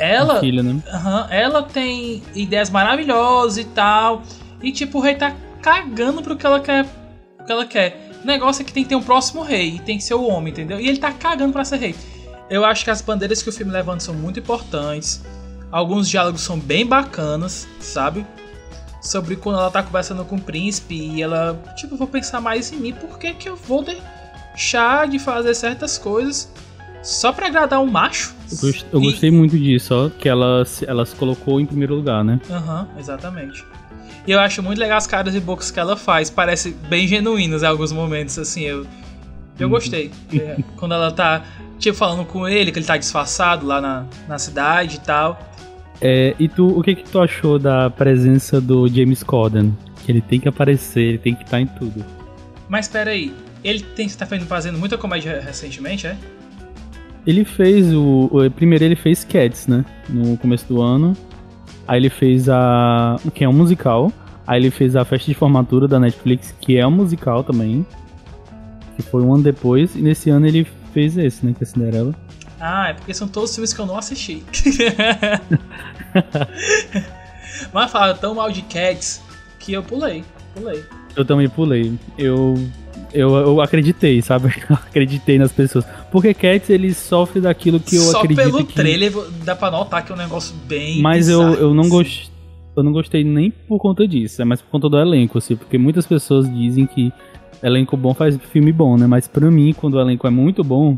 Ela, 0.00 0.40
né? 0.40 0.82
ela 1.30 1.62
tem 1.62 2.22
ideias 2.34 2.70
maravilhosas 2.70 3.58
e 3.58 3.64
tal. 3.64 4.22
E 4.62 4.72
tipo, 4.72 4.98
o 4.98 5.00
rei 5.00 5.14
tá 5.14 5.36
cagando 5.60 6.22
pro 6.22 6.36
que 6.36 6.46
ela 6.46 6.58
quer. 6.58 6.86
O 7.38 7.44
que 7.44 7.52
ela 7.52 7.66
quer. 7.66 8.10
O 8.24 8.26
negócio 8.26 8.62
é 8.62 8.64
que 8.64 8.72
tem 8.72 8.82
que 8.82 8.88
ter 8.88 8.96
um 8.96 9.02
próximo 9.02 9.42
rei. 9.42 9.76
E 9.76 9.78
tem 9.78 9.98
que 9.98 10.04
ser 10.04 10.14
o 10.14 10.24
homem, 10.26 10.52
entendeu? 10.52 10.80
E 10.80 10.88
ele 10.88 10.98
tá 10.98 11.12
cagando 11.12 11.52
pra 11.52 11.64
ser 11.66 11.76
rei. 11.76 11.94
Eu 12.48 12.64
acho 12.64 12.82
que 12.82 12.90
as 12.90 13.02
bandeiras 13.02 13.42
que 13.42 13.48
o 13.50 13.52
filme 13.52 13.70
levanta 13.70 14.00
são 14.00 14.14
muito 14.14 14.40
importantes. 14.40 15.20
Alguns 15.70 16.08
diálogos 16.08 16.40
são 16.40 16.58
bem 16.58 16.86
bacanas, 16.86 17.68
sabe? 17.78 18.26
Sobre 19.02 19.36
quando 19.36 19.58
ela 19.58 19.70
tá 19.70 19.82
conversando 19.82 20.24
com 20.24 20.36
o 20.36 20.40
príncipe 20.40 20.94
e 20.94 21.22
ela, 21.22 21.62
tipo, 21.76 21.96
vou 21.96 22.08
pensar 22.08 22.40
mais 22.40 22.72
em 22.72 22.76
mim, 22.76 22.92
por 22.92 23.18
que, 23.18 23.34
que 23.34 23.48
eu 23.48 23.54
vou 23.54 23.84
deixar 23.84 25.06
de 25.06 25.18
fazer 25.18 25.54
certas 25.54 25.96
coisas 25.96 26.50
só 27.02 27.32
pra 27.32 27.46
agradar 27.46 27.80
um 27.80 27.86
macho. 27.86 28.34
Eu, 28.92 29.00
gostei 29.00 29.28
e... 29.28 29.32
muito 29.32 29.58
disso, 29.58 29.94
ó, 29.94 30.10
que 30.10 30.28
ela, 30.28 30.64
ela 30.86 31.06
se 31.06 31.14
colocou 31.14 31.60
em 31.60 31.66
primeiro 31.66 31.94
lugar, 31.94 32.24
né? 32.24 32.40
Aham, 32.50 32.88
uhum, 32.92 33.00
exatamente. 33.00 33.64
E 34.26 34.32
eu 34.32 34.40
acho 34.40 34.62
muito 34.62 34.78
legal 34.78 34.98
as 34.98 35.06
caras 35.06 35.34
e 35.34 35.40
bocas 35.40 35.70
que 35.70 35.80
ela 35.80 35.96
faz, 35.96 36.28
parece 36.28 36.76
bem 36.88 37.06
genuínas 37.06 37.62
em 37.62 37.66
alguns 37.66 37.92
momentos, 37.92 38.38
assim, 38.38 38.62
eu, 38.62 38.86
eu 39.58 39.66
uhum. 39.66 39.70
gostei. 39.72 40.10
é, 40.32 40.56
quando 40.76 40.94
ela 40.94 41.10
tá, 41.10 41.42
tipo, 41.78 41.96
falando 41.96 42.24
com 42.24 42.46
ele, 42.46 42.70
que 42.70 42.78
ele 42.78 42.86
tá 42.86 42.96
disfarçado 42.96 43.66
lá 43.66 43.80
na, 43.80 44.04
na 44.28 44.38
cidade 44.38 44.96
e 44.96 45.00
tal. 45.00 45.40
É, 46.00 46.34
e 46.38 46.48
tu, 46.48 46.66
o 46.66 46.82
que 46.82 46.94
que 46.94 47.04
tu 47.04 47.20
achou 47.20 47.58
da 47.58 47.90
presença 47.90 48.60
do 48.60 48.88
James 48.88 49.22
Corden? 49.22 49.76
Que 50.04 50.12
ele 50.12 50.20
tem 50.20 50.40
que 50.40 50.48
aparecer, 50.48 51.00
ele 51.00 51.18
tem 51.18 51.34
que 51.34 51.42
estar 51.42 51.58
tá 51.58 51.60
em 51.60 51.66
tudo. 51.66 52.04
Mas 52.68 52.88
pera 52.88 53.10
aí, 53.10 53.34
ele 53.62 53.80
tem 53.80 54.06
que 54.06 54.12
estar 54.12 54.26
tá 54.26 54.38
fazendo 54.40 54.78
muita 54.78 54.96
comédia 54.96 55.40
recentemente, 55.40 56.06
é? 56.06 56.16
Ele 57.26 57.44
fez 57.44 57.92
o, 57.92 58.30
o. 58.32 58.50
Primeiro 58.50 58.84
ele 58.84 58.96
fez 58.96 59.24
Cats, 59.24 59.66
né? 59.66 59.84
No 60.08 60.36
começo 60.36 60.66
do 60.66 60.80
ano. 60.80 61.16
Aí 61.86 61.98
ele 62.00 62.10
fez 62.10 62.48
a. 62.48 63.16
que 63.34 63.44
é 63.44 63.48
um 63.48 63.52
musical. 63.52 64.12
Aí 64.46 64.60
ele 64.60 64.70
fez 64.70 64.96
a 64.96 65.04
festa 65.04 65.26
de 65.26 65.34
formatura 65.34 65.86
da 65.86 66.00
Netflix, 66.00 66.54
que 66.60 66.76
é 66.76 66.86
um 66.86 66.90
musical 66.90 67.44
também. 67.44 67.86
Que 68.96 69.02
foi 69.02 69.22
um 69.22 69.34
ano 69.34 69.42
depois. 69.42 69.94
E 69.94 70.00
nesse 70.00 70.30
ano 70.30 70.46
ele 70.46 70.66
fez 70.92 71.16
esse, 71.16 71.44
né? 71.44 71.54
Que 71.56 71.62
é 71.62 71.66
Cinderela. 71.66 72.14
Ah, 72.60 72.90
é 72.90 72.94
porque 72.94 73.14
são 73.14 73.26
todos 73.26 73.54
filmes 73.54 73.72
que 73.72 73.80
eu 73.80 73.86
não 73.86 73.96
assisti. 73.96 74.42
Mas 77.72 77.90
fala 77.90 78.14
tão 78.14 78.34
mal 78.34 78.50
de 78.50 78.62
Cats 78.62 79.22
que 79.58 79.72
eu 79.72 79.82
pulei. 79.82 80.24
Pulei. 80.54 80.84
Eu 81.16 81.24
também 81.24 81.48
pulei. 81.48 81.98
Eu 82.18 82.54
eu, 83.12 83.34
eu 83.34 83.60
acreditei, 83.60 84.20
sabe? 84.22 84.54
Eu 84.68 84.76
acreditei 84.76 85.38
nas 85.38 85.52
pessoas. 85.52 85.84
Porque 86.10 86.32
Cats, 86.34 86.70
ele 86.70 86.92
sofre 86.94 87.40
daquilo 87.40 87.80
que 87.80 87.96
eu 87.96 88.02
Só 88.02 88.18
acredito 88.20 88.44
pelo 88.44 88.64
que... 88.64 88.74
trailer 88.74 89.12
dá 89.44 89.54
pra 89.54 89.70
notar 89.70 90.04
que 90.04 90.12
é 90.12 90.14
um 90.14 90.18
negócio 90.18 90.54
bem 90.66 91.00
Mas 91.00 91.28
eu, 91.28 91.40
bizarro, 91.40 91.54
eu 91.62 91.74
não 91.74 91.82
assim. 91.82 91.90
gostei. 91.90 92.30
Eu 92.76 92.84
não 92.84 92.92
gostei 92.92 93.24
nem 93.24 93.50
por 93.50 93.78
conta 93.78 94.06
disso, 94.06 94.40
é 94.40 94.44
mais 94.44 94.62
por 94.62 94.70
conta 94.70 94.88
do 94.88 94.96
elenco, 94.96 95.36
assim, 95.38 95.56
porque 95.56 95.76
muitas 95.76 96.06
pessoas 96.06 96.48
dizem 96.50 96.86
que 96.86 97.12
elenco 97.62 97.96
bom 97.96 98.14
faz 98.14 98.38
filme 98.52 98.72
bom, 98.72 98.96
né? 98.96 99.06
Mas 99.06 99.26
pra 99.26 99.50
mim, 99.50 99.74
quando 99.76 99.94
o 99.94 100.00
elenco 100.00 100.26
é 100.26 100.30
muito 100.30 100.62
bom, 100.62 100.96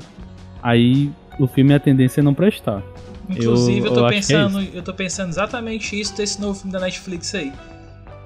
aí 0.62 1.10
o 1.40 1.46
filme 1.46 1.72
é 1.72 1.76
a 1.76 1.80
tendência 1.80 2.20
é 2.20 2.22
não 2.22 2.34
prestar. 2.34 2.82
Inclusive, 3.28 3.80
eu, 3.80 3.86
eu 3.86 3.94
tô 3.94 4.00
que 4.00 4.06
é 4.06 4.10
pensando, 4.10 4.60
eu 4.74 4.82
tô 4.82 4.94
pensando 4.94 5.28
exatamente 5.30 5.98
isso 5.98 6.14
desse 6.16 6.40
novo 6.40 6.54
filme 6.54 6.72
da 6.72 6.80
Netflix 6.80 7.34
aí. 7.34 7.52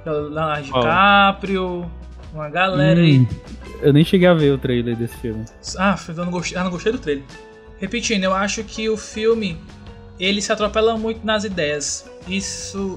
Leonardo? 0.05 0.65
DiCaprio, 0.65 1.87
uma 2.37 2.49
galera 2.49 3.01
aí. 3.01 3.19
Hum, 3.19 3.27
eu 3.83 3.93
nem 3.93 4.05
cheguei 4.05 4.29
a 4.29 4.35
ver 4.35 4.53
o 4.53 4.59
trailer 4.59 4.97
desse 4.97 5.17
filme. 5.19 5.45
Ah, 5.79 5.99
eu 6.09 6.15
não 6.15 6.31
gostei, 6.31 6.57
ah, 6.59 6.65
não 6.65 6.71
gostei 6.71 6.93
do 6.93 6.99
trailer. 6.99 7.25
Repetindo, 7.79 8.25
eu 8.25 8.33
acho 8.35 8.63
que 8.65 8.89
o 8.89 8.97
filme 8.97 9.59
ele 10.19 10.41
se 10.41 10.51
atropela 10.53 10.97
muito 10.97 11.25
nas 11.27 11.45
ideias. 11.45 12.09
Isso 12.27 12.97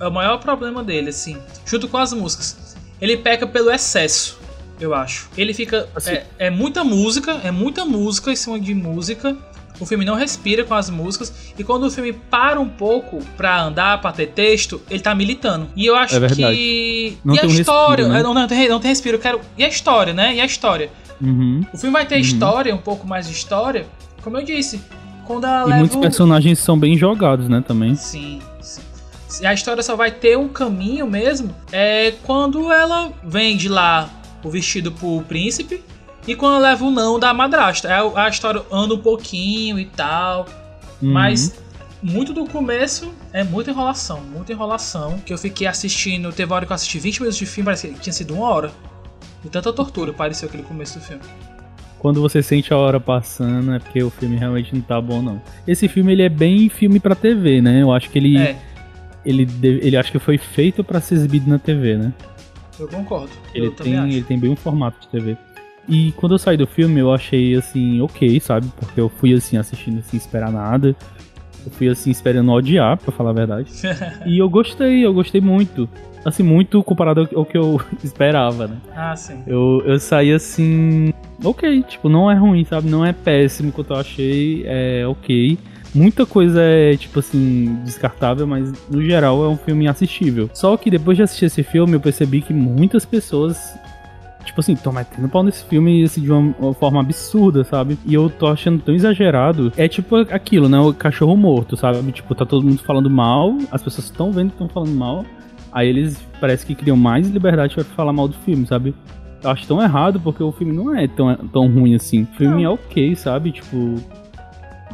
é 0.00 0.06
o 0.06 0.10
maior 0.10 0.38
problema 0.38 0.82
dele, 0.82 1.10
assim. 1.10 1.36
Junto 1.64 1.86
com 1.88 1.96
as 1.98 2.12
músicas. 2.12 2.76
Ele 3.00 3.16
peca 3.16 3.46
pelo 3.46 3.70
excesso, 3.70 4.38
eu 4.80 4.92
acho. 4.94 5.28
Ele 5.36 5.54
fica. 5.54 5.88
Assim- 5.94 6.12
É, 6.12 6.26
é 6.38 6.50
muita 6.50 6.82
música, 6.84 7.32
é 7.44 7.50
muita 7.50 7.84
música 7.84 8.30
em 8.32 8.36
cima 8.36 8.58
de 8.60 8.74
música. 8.74 9.36
O 9.80 9.86
filme 9.86 10.04
não 10.04 10.14
respira 10.14 10.62
com 10.62 10.74
as 10.74 10.90
músicas. 10.90 11.32
E 11.58 11.64
quando 11.64 11.84
o 11.84 11.90
filme 11.90 12.12
para 12.12 12.60
um 12.60 12.68
pouco 12.68 13.18
pra 13.36 13.62
andar, 13.62 14.00
pra 14.00 14.12
ter 14.12 14.26
texto, 14.28 14.80
ele 14.90 15.00
tá 15.00 15.14
militando. 15.14 15.68
E 15.74 15.86
eu 15.86 15.96
acho 15.96 16.14
É 16.22 16.28
que. 16.28 17.18
Não 17.24 17.34
e 17.34 17.38
a 17.38 17.40
tem 17.40 17.50
um 17.50 17.52
história. 17.54 18.04
respiro, 18.04 18.08
né? 18.12 18.20
é, 18.20 18.22
não, 18.22 18.34
não, 18.34 18.46
tem, 18.46 18.68
não 18.68 18.78
tem 18.78 18.90
respiro. 18.90 19.16
Eu 19.16 19.20
quero. 19.20 19.40
E 19.56 19.64
a 19.64 19.68
história, 19.68 20.12
né? 20.12 20.34
E 20.34 20.40
a 20.40 20.44
história. 20.44 20.90
Uhum. 21.20 21.64
O 21.72 21.78
filme 21.78 21.92
vai 21.94 22.04
ter 22.06 22.16
Uhum. 22.16 22.20
história, 22.20 22.74
um 22.74 22.78
pouco 22.78 23.06
mais 23.06 23.26
de 23.26 23.32
história, 23.32 23.86
como 24.22 24.36
eu 24.38 24.44
disse. 24.44 24.80
Quando 25.26 25.46
ela 25.46 25.74
E 25.76 25.78
muitos 25.78 25.96
o- 25.96 26.00
personagens 26.00 26.58
são 26.58 26.78
bem 26.78 26.96
jogados, 26.98 27.48
né, 27.48 27.62
também. 27.66 27.94
Sim, 27.94 28.40
sim. 28.60 28.80
E 29.40 29.46
A 29.46 29.54
história 29.54 29.82
só 29.82 29.94
vai 29.96 30.10
ter 30.10 30.36
um 30.36 30.48
caminho 30.48 31.06
mesmo 31.06 31.54
é 31.70 32.12
quando 32.24 32.72
ela 32.72 33.12
vende 33.22 33.68
lá 33.68 34.10
o 34.42 34.50
vestido 34.50 34.90
pro 34.90 35.22
príncipe 35.28 35.82
e 36.26 36.34
quando 36.34 36.60
leva 36.62 36.84
o 36.84 36.90
não 36.90 37.18
da 37.18 37.32
madrasta. 37.32 37.88
Aí 37.88 38.12
A 38.14 38.28
história 38.28 38.62
anda 38.70 38.94
um 38.94 38.98
pouquinho 38.98 39.78
e 39.78 39.86
tal. 39.86 40.46
Uhum. 41.02 41.12
Mas 41.12 41.60
muito 42.02 42.32
do 42.32 42.46
começo 42.46 43.12
é 43.32 43.42
muita 43.42 43.70
enrolação, 43.70 44.20
muita 44.20 44.52
enrolação. 44.52 45.18
Que 45.24 45.32
eu 45.32 45.38
fiquei 45.38 45.66
assistindo, 45.66 46.32
teve 46.32 46.52
hora 46.52 46.66
que 46.66 46.72
eu 46.72 46.74
assisti 46.74 46.98
20 46.98 47.20
minutos 47.20 47.38
de 47.38 47.46
filme, 47.46 47.64
parece 47.64 47.88
que 47.88 48.00
tinha 48.00 48.12
sido 48.12 48.34
uma 48.34 48.48
hora. 48.48 48.70
De 49.42 49.48
tanta 49.48 49.72
tortura 49.72 50.12
pareceu 50.12 50.48
aquele 50.48 50.62
começo 50.62 50.98
do 50.98 51.04
filme. 51.04 51.22
Quando 51.98 52.20
você 52.20 52.42
sente 52.42 52.72
a 52.72 52.76
hora 52.76 52.98
passando, 52.98 53.74
é 53.74 53.78
porque 53.78 54.02
o 54.02 54.10
filme 54.10 54.36
realmente 54.36 54.74
não 54.74 54.80
tá 54.80 55.00
bom, 55.00 55.20
não. 55.20 55.40
Esse 55.66 55.86
filme, 55.86 56.12
ele 56.12 56.22
é 56.22 56.30
bem 56.30 56.68
filme 56.70 56.98
pra 56.98 57.14
TV, 57.14 57.60
né? 57.60 57.82
Eu 57.82 57.92
acho 57.92 58.08
que 58.10 58.18
ele... 58.18 58.38
É, 58.38 58.56
Ele, 59.22 59.46
ele 59.62 59.98
acho 59.98 60.10
que 60.10 60.18
foi 60.18 60.38
feito 60.38 60.82
pra 60.82 60.98
ser 60.98 61.16
exibido 61.16 61.50
na 61.50 61.58
TV, 61.58 61.98
né? 61.98 62.12
eu 62.78 62.88
concordo. 62.88 63.30
Ele 63.54 63.66
eu 63.66 63.72
também 63.72 63.92
tem, 63.92 64.12
ele 64.12 64.22
tem 64.22 64.38
bem 64.38 64.50
um 64.50 64.56
formato 64.56 64.98
de 65.00 65.08
TV. 65.08 65.36
E 65.88 66.12
quando 66.12 66.32
eu 66.32 66.38
saí 66.38 66.56
do 66.56 66.66
filme, 66.66 67.00
eu 67.00 67.12
achei 67.12 67.54
assim, 67.54 68.00
ok, 68.00 68.38
sabe? 68.40 68.70
Porque 68.78 69.00
eu 69.00 69.08
fui 69.08 69.34
assim, 69.34 69.56
assistindo 69.56 70.02
sem 70.02 70.18
esperar 70.18 70.52
nada. 70.52 70.94
Eu 71.64 71.72
fui 71.72 71.88
assim, 71.88 72.10
esperando 72.10 72.50
odiar, 72.52 72.96
pra 72.96 73.12
falar 73.12 73.30
a 73.30 73.34
verdade. 73.34 73.70
e 74.26 74.38
eu 74.38 74.48
gostei, 74.48 75.04
eu 75.04 75.12
gostei 75.12 75.40
muito. 75.40 75.88
Assim, 76.24 76.42
muito 76.42 76.82
comparado 76.82 77.28
ao, 77.34 77.46
que 77.46 77.56
eu 77.56 77.80
esperava, 78.04 78.66
né? 78.66 78.76
ah, 78.94 79.16
sim. 79.16 79.42
Eu, 79.46 79.82
eu 79.86 79.98
saí 79.98 80.32
assim. 80.32 81.12
Ok, 81.42 81.82
tipo, 81.84 82.08
não 82.08 82.30
é 82.30 82.34
ruim, 82.34 82.64
sabe? 82.64 82.88
Não 82.90 83.04
é 83.04 83.12
péssimo 83.12 83.72
quanto 83.72 83.94
eu 83.94 83.96
achei, 83.96 84.62
é 84.66 85.06
ok. 85.06 85.58
Muita 85.94 86.24
coisa 86.24 86.60
é, 86.62 86.96
tipo 86.96 87.18
assim, 87.18 87.76
descartável, 87.84 88.46
mas 88.46 88.72
no 88.88 89.02
geral 89.02 89.44
é 89.44 89.48
um 89.48 89.56
filme 89.56 89.88
assistível. 89.88 90.48
Só 90.54 90.76
que 90.76 90.90
depois 90.90 91.16
de 91.16 91.24
assistir 91.24 91.46
esse 91.46 91.62
filme, 91.62 91.94
eu 91.94 92.00
percebi 92.00 92.40
que 92.42 92.52
muitas 92.52 93.04
pessoas, 93.04 93.74
tipo 94.50 94.60
assim, 94.60 94.72
estão 94.72 94.92
metendo 94.92 95.28
pau 95.28 95.42
nesse 95.42 95.64
filme 95.64 96.02
assim, 96.02 96.20
de 96.20 96.30
uma, 96.30 96.74
forma 96.74 97.00
absurda, 97.00 97.62
sabe? 97.64 97.96
E 98.04 98.12
eu 98.14 98.28
tô 98.28 98.48
achando 98.48 98.82
tão 98.82 98.94
exagerado. 98.94 99.72
É 99.76 99.86
tipo 99.88 100.16
aquilo, 100.16 100.68
né? 100.68 100.78
O 100.78 100.92
cachorro 100.92 101.36
morto, 101.36 101.76
sabe? 101.76 102.10
Tipo, 102.12 102.34
tá 102.34 102.44
todo 102.44 102.66
mundo 102.66 102.82
falando 102.82 103.08
mal, 103.08 103.56
as 103.70 103.82
pessoas 103.82 104.06
estão 104.06 104.32
vendo 104.32 104.48
que 104.48 104.54
estão 104.54 104.68
falando 104.68 104.92
mal. 104.92 105.24
Aí 105.72 105.88
eles 105.88 106.20
parece 106.40 106.66
que 106.66 106.74
criam 106.74 106.96
mais 106.96 107.28
liberdade 107.28 107.74
pra 107.74 107.84
falar 107.84 108.12
mal 108.12 108.26
do 108.26 108.34
filme, 108.38 108.66
sabe? 108.66 108.92
Eu 109.42 109.50
acho 109.50 109.66
tão 109.66 109.80
errado 109.80 110.20
porque 110.20 110.42
o 110.42 110.50
filme 110.52 110.72
não 110.72 110.94
é 110.94 111.06
tão, 111.06 111.34
tão 111.36 111.68
ruim 111.68 111.94
assim. 111.94 112.22
O 112.22 112.36
filme 112.36 112.64
é 112.64 112.68
ok, 112.68 113.14
sabe? 113.16 113.52
Tipo. 113.52 113.94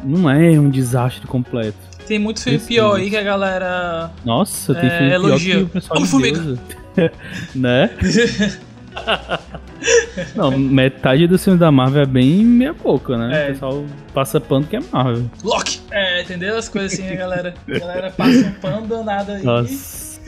Não 0.03 0.29
é 0.29 0.51
um 0.59 0.69
desastre 0.69 1.25
completo. 1.25 1.75
Tem 2.07 2.19
muito 2.19 2.41
filme 2.41 2.57
Esse 2.57 2.67
pior 2.67 2.91
filme. 2.91 3.03
aí 3.05 3.09
que 3.09 3.17
a 3.17 3.23
galera. 3.23 4.11
Nossa, 4.23 4.75
tem 4.75 4.87
É, 4.87 4.97
filme 4.99 5.13
elogia. 5.13 5.55
pior 5.55 5.63
que 5.63 5.65
o 5.65 5.73
pessoal 5.73 5.93
Como 5.95 6.05
de 6.05 6.11
Formiga. 6.11 6.39
Deus. 6.95 7.11
né? 7.55 7.89
Não, 10.35 10.51
metade 10.57 11.27
do 11.27 11.37
filme 11.37 11.59
da 11.59 11.71
Marvel 11.71 12.01
é 12.01 12.05
bem 12.05 12.43
meia 12.43 12.73
boca, 12.73 13.17
né? 13.17 13.41
É. 13.41 13.45
O 13.45 13.53
pessoal 13.53 13.85
passa 14.13 14.39
pano 14.41 14.65
que 14.65 14.75
é 14.75 14.79
Marvel. 14.91 15.29
Loki! 15.43 15.81
É, 15.91 16.21
entendeu? 16.21 16.57
As 16.57 16.67
coisas 16.67 16.93
assim, 16.93 17.09
a 17.09 17.15
galera. 17.15 17.53
A 17.67 17.79
galera 17.79 18.11
passa 18.11 18.39
um 18.39 18.51
pano 18.53 18.87
danado 18.87 19.31
aí. 19.31 19.43
Nossa. 19.43 20.19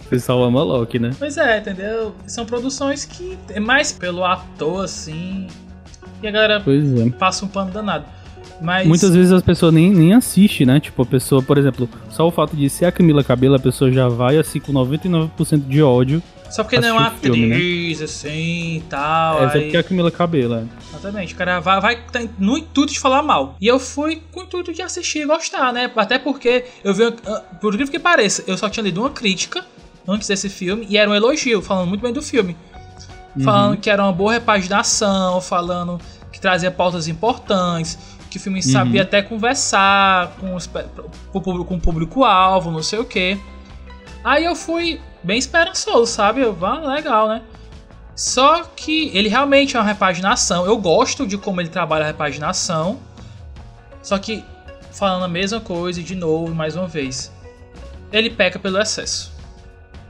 o 0.00 0.08
pessoal 0.08 0.42
ama 0.42 0.62
Loki, 0.62 0.98
né? 0.98 1.10
Pois 1.18 1.36
é, 1.36 1.58
entendeu? 1.58 2.14
São 2.26 2.46
produções 2.46 3.04
que 3.04 3.38
é 3.50 3.60
mais 3.60 3.92
pelo 3.92 4.24
ator, 4.24 4.84
assim. 4.84 5.48
E 6.22 6.28
a 6.28 6.30
galera 6.30 6.60
Pois 6.60 7.00
é. 7.00 7.10
passa 7.10 7.44
um 7.44 7.48
pano 7.48 7.70
danado. 7.70 8.06
Mas. 8.60 8.86
Muitas 8.86 9.14
vezes 9.14 9.32
as 9.32 9.42
pessoas 9.42 9.72
nem, 9.72 9.90
nem 9.90 10.14
assistem, 10.14 10.66
né? 10.66 10.80
Tipo, 10.80 11.02
a 11.02 11.06
pessoa, 11.06 11.42
por 11.42 11.58
exemplo, 11.58 11.88
só 12.10 12.26
o 12.26 12.30
fato 12.30 12.56
de 12.56 12.68
ser 12.70 12.86
a 12.86 12.92
Camila 12.92 13.22
Cabello, 13.24 13.54
a 13.54 13.58
pessoa 13.58 13.90
já 13.90 14.08
vai 14.08 14.38
assim 14.38 14.60
com 14.60 14.72
99% 14.72 15.66
de 15.66 15.82
ódio. 15.82 16.22
Só 16.50 16.62
porque 16.62 16.78
não 16.78 16.88
é 16.88 16.92
uma 16.92 17.10
filme, 17.10 17.46
né? 17.46 17.54
atriz, 17.56 18.00
assim 18.02 18.76
e 18.76 18.84
tal. 18.88 19.42
É, 19.44 19.50
só 19.50 19.56
aí- 19.56 19.62
porque 19.62 19.76
é 19.76 19.80
a 19.80 19.82
Camila 19.82 20.10
Cabello, 20.10 20.54
é. 20.54 20.64
Exatamente, 20.90 21.34
o 21.34 21.36
cara 21.36 21.58
vai, 21.58 21.80
vai 21.80 21.96
tá 22.12 22.20
no 22.38 22.56
intuito 22.56 22.92
de 22.92 23.00
falar 23.00 23.22
mal. 23.24 23.56
E 23.60 23.66
eu 23.66 23.80
fui 23.80 24.22
com 24.30 24.40
o 24.40 24.42
intuito 24.44 24.72
de 24.72 24.80
assistir 24.80 25.20
e 25.22 25.26
gostar, 25.26 25.72
né? 25.72 25.90
Até 25.96 26.16
porque 26.18 26.64
eu 26.84 26.94
vi, 26.94 27.04
ah, 27.26 27.42
por 27.60 27.74
incrível 27.74 27.90
que 27.90 27.98
pareça, 27.98 28.44
eu 28.46 28.56
só 28.56 28.68
tinha 28.68 28.84
lido 28.84 29.00
uma 29.00 29.10
crítica 29.10 29.64
antes 30.06 30.28
desse 30.28 30.48
filme 30.48 30.86
e 30.88 30.96
era 30.96 31.10
um 31.10 31.14
elogio, 31.14 31.60
falando 31.60 31.88
muito 31.88 32.02
bem 32.02 32.12
do 32.12 32.22
filme. 32.22 32.56
Falando 33.42 33.76
que 33.78 33.90
era 33.90 34.00
uma 34.00 34.12
boa 34.12 34.32
repaginação, 34.32 35.40
falando 35.40 35.98
que 36.30 36.40
trazia 36.40 36.70
pautas 36.70 37.08
importantes, 37.08 37.98
que 38.34 38.38
o 38.38 38.40
filme 38.40 38.60
sabia 38.72 39.02
até 39.02 39.22
conversar 39.22 40.32
com, 40.40 40.56
os, 40.56 40.66
com 41.32 41.74
o 41.76 41.80
público-alvo, 41.80 42.72
não 42.72 42.82
sei 42.82 42.98
o 42.98 43.04
quê. 43.04 43.38
Aí 44.24 44.44
eu 44.44 44.56
fui 44.56 45.00
bem 45.22 45.38
esperançoso, 45.38 46.06
sabe? 46.10 46.40
Eu, 46.40 46.56
ah, 46.62 46.80
legal, 46.80 47.28
né? 47.28 47.42
Só 48.16 48.64
que 48.64 49.16
ele 49.16 49.28
realmente 49.28 49.76
é 49.76 49.78
uma 49.80 49.86
repaginação. 49.86 50.66
Eu 50.66 50.76
gosto 50.78 51.24
de 51.28 51.38
como 51.38 51.60
ele 51.60 51.68
trabalha 51.68 52.02
a 52.02 52.06
repaginação. 52.08 52.98
Só 54.02 54.18
que, 54.18 54.44
falando 54.90 55.24
a 55.24 55.28
mesma 55.28 55.60
coisa 55.60 56.02
de 56.02 56.16
novo, 56.16 56.52
mais 56.52 56.74
uma 56.74 56.88
vez, 56.88 57.32
ele 58.12 58.30
peca 58.30 58.58
pelo 58.58 58.80
excesso. 58.80 59.32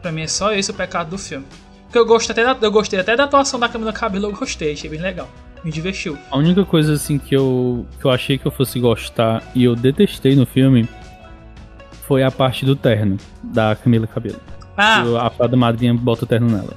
Pra 0.00 0.11
mim 0.11 0.23
é 0.23 0.28
só 0.28 0.50
esse 0.54 0.71
o 0.71 0.75
pecado 0.75 1.11
do 1.11 1.19
filme. 1.19 1.45
Porque 1.85 1.99
eu, 1.99 2.07
gosto 2.07 2.33
até 2.33 2.43
da- 2.43 2.57
eu 2.59 2.73
gostei 2.73 2.99
até 2.99 3.14
da 3.14 3.25
atuação 3.25 3.61
da 3.61 3.69
Camila 3.69 3.93
Cabello, 3.93 4.28
eu 4.28 4.33
gostei, 4.33 4.73
achei 4.73 4.88
bem 4.88 5.00
legal. 5.00 5.28
Me 5.64 5.71
divertiu. 5.71 6.18
A 6.30 6.37
única 6.37 6.64
coisa 6.64 6.92
assim 6.92 7.18
que 7.18 7.35
eu, 7.35 7.87
que 7.99 8.04
eu 8.04 8.11
achei 8.11 8.37
que 8.37 8.47
eu 8.47 8.50
fosse 8.52 8.78
gostar 8.78 9.42
e 9.54 9.64
eu 9.64 9.75
detestei 9.75 10.37
no 10.37 10.44
filme 10.44 10.87
foi 12.06 12.23
a 12.23 12.30
parte 12.30 12.66
do 12.66 12.76
terno 12.76 13.16
da 13.42 13.75
Camila 13.75 14.06
Cabello. 14.06 14.40
Ah, 14.76 15.02
A 15.23 15.30
fada 15.30 15.56
madrinha 15.56 15.94
bota 15.94 16.25
o 16.25 16.26
terno 16.28 16.49
nela. 16.49 16.75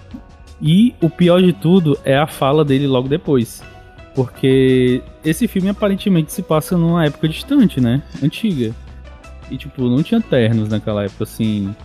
E 0.62 0.96
o 1.02 1.10
pior 1.10 1.42
de 1.42 1.52
tudo 1.52 1.98
é 2.06 2.18
a 2.18 2.28
fala 2.28 2.64
dele 2.64 2.88
logo 2.88 3.08
depois. 3.10 3.62
Porque 4.16 5.02
esse 5.24 5.48
filme 5.48 5.70
aparentemente 5.70 6.32
se 6.32 6.42
passa 6.42 6.78
numa 6.78 7.06
época 7.06 7.28
distante, 7.28 7.82
né? 7.82 8.02
Antiga. 8.24 8.74
E 9.52 9.58
tipo, 9.58 9.84
não 9.90 10.02
tinha 10.02 10.22
ternos 10.22 10.70
naquela 10.70 11.04
época, 11.04 11.24
assim. 11.26 11.76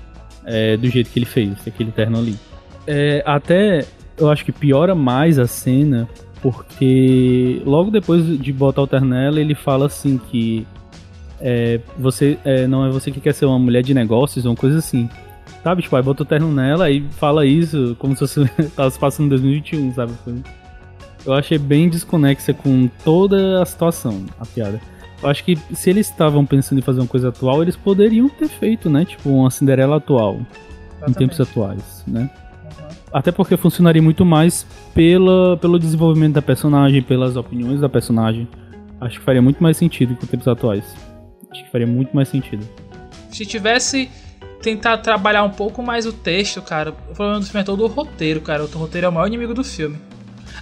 é, 0.44 0.76
do 0.76 0.88
jeito 0.88 1.10
que 1.10 1.18
ele 1.18 1.26
fez, 1.26 1.66
aquele 1.66 1.90
terno 1.90 2.18
ali. 2.18 2.38
É, 2.86 3.22
até 3.26 3.84
eu 4.16 4.30
acho 4.30 4.44
que 4.44 4.52
piora 4.52 4.94
mais 4.94 5.38
a 5.38 5.46
cena 5.46 6.08
Porque 6.42 7.62
logo 7.64 7.90
depois 7.90 8.26
de 8.38 8.52
botar 8.52 8.82
o 8.82 8.86
terno 8.86 9.08
nela, 9.08 9.40
ele 9.40 9.54
fala 9.54 9.86
assim 9.86 10.18
que 10.18 10.66
é, 11.40 11.80
você 11.96 12.36
é, 12.44 12.66
não 12.66 12.84
é 12.84 12.90
você 12.90 13.12
que 13.12 13.20
quer 13.20 13.32
ser 13.32 13.46
uma 13.46 13.58
mulher 13.58 13.82
de 13.82 13.94
negócios, 13.94 14.44
uma 14.44 14.56
coisa 14.56 14.78
assim. 14.78 15.08
Sabe? 15.62 15.82
Tipo, 15.82 15.94
aí 15.94 16.02
bota 16.02 16.24
o 16.24 16.26
terno 16.26 16.52
nela 16.52 16.90
e 16.90 17.00
fala 17.12 17.46
isso 17.46 17.96
como 17.98 18.14
se 18.14 18.20
fosse 18.20 18.44
tava 18.74 18.90
se 18.90 18.98
passando 18.98 19.26
em 19.26 19.30
2021, 19.30 19.94
sabe? 19.94 20.12
Eu 21.24 21.32
achei 21.32 21.56
bem 21.56 21.88
desconexa 21.88 22.52
com 22.52 22.88
toda 23.04 23.62
a 23.62 23.64
situação, 23.64 24.24
a 24.40 24.44
piada. 24.44 24.80
Eu 25.22 25.28
acho 25.28 25.44
que 25.44 25.56
se 25.72 25.90
eles 25.90 26.08
estavam 26.08 26.44
pensando 26.44 26.80
em 26.80 26.82
fazer 26.82 26.98
uma 26.98 27.06
coisa 27.06 27.28
atual, 27.28 27.62
eles 27.62 27.76
poderiam 27.76 28.28
ter 28.28 28.48
feito, 28.48 28.90
né? 28.90 29.04
Tipo, 29.04 29.30
uma 29.30 29.50
Cinderela 29.50 29.98
atual. 29.98 30.40
Exatamente. 30.96 31.10
Em 31.10 31.12
tempos 31.12 31.40
atuais, 31.40 32.04
né? 32.08 32.28
Até 33.12 33.30
porque 33.30 33.56
funcionaria 33.56 34.00
muito 34.00 34.24
mais 34.24 34.66
pela, 34.94 35.56
pelo 35.58 35.78
desenvolvimento 35.78 36.34
da 36.34 36.42
personagem, 36.42 37.02
pelas 37.02 37.36
opiniões 37.36 37.80
da 37.80 37.88
personagem. 37.88 38.48
Acho 39.00 39.18
que 39.18 39.24
faria 39.24 39.42
muito 39.42 39.62
mais 39.62 39.76
sentido 39.76 40.14
com 40.16 40.26
tempos 40.26 40.48
atuais. 40.48 40.84
Acho 41.50 41.64
que 41.64 41.70
faria 41.70 41.86
muito 41.86 42.14
mais 42.14 42.28
sentido. 42.28 42.66
Se 43.30 43.44
tivesse 43.44 44.10
tentar 44.62 44.98
trabalhar 44.98 45.42
um 45.42 45.50
pouco 45.50 45.82
mais 45.82 46.06
o 46.06 46.12
texto, 46.12 46.62
cara, 46.62 46.90
o 46.90 47.14
problema 47.14 47.40
do 47.40 47.44
filme 47.44 47.60
é 47.60 47.64
todo 47.64 47.84
o 47.84 47.88
roteiro, 47.88 48.40
cara. 48.40 48.64
O 48.64 48.66
roteiro 48.66 49.06
é 49.06 49.10
o 49.10 49.12
maior 49.12 49.26
inimigo 49.26 49.52
do 49.52 49.64
filme. 49.64 49.98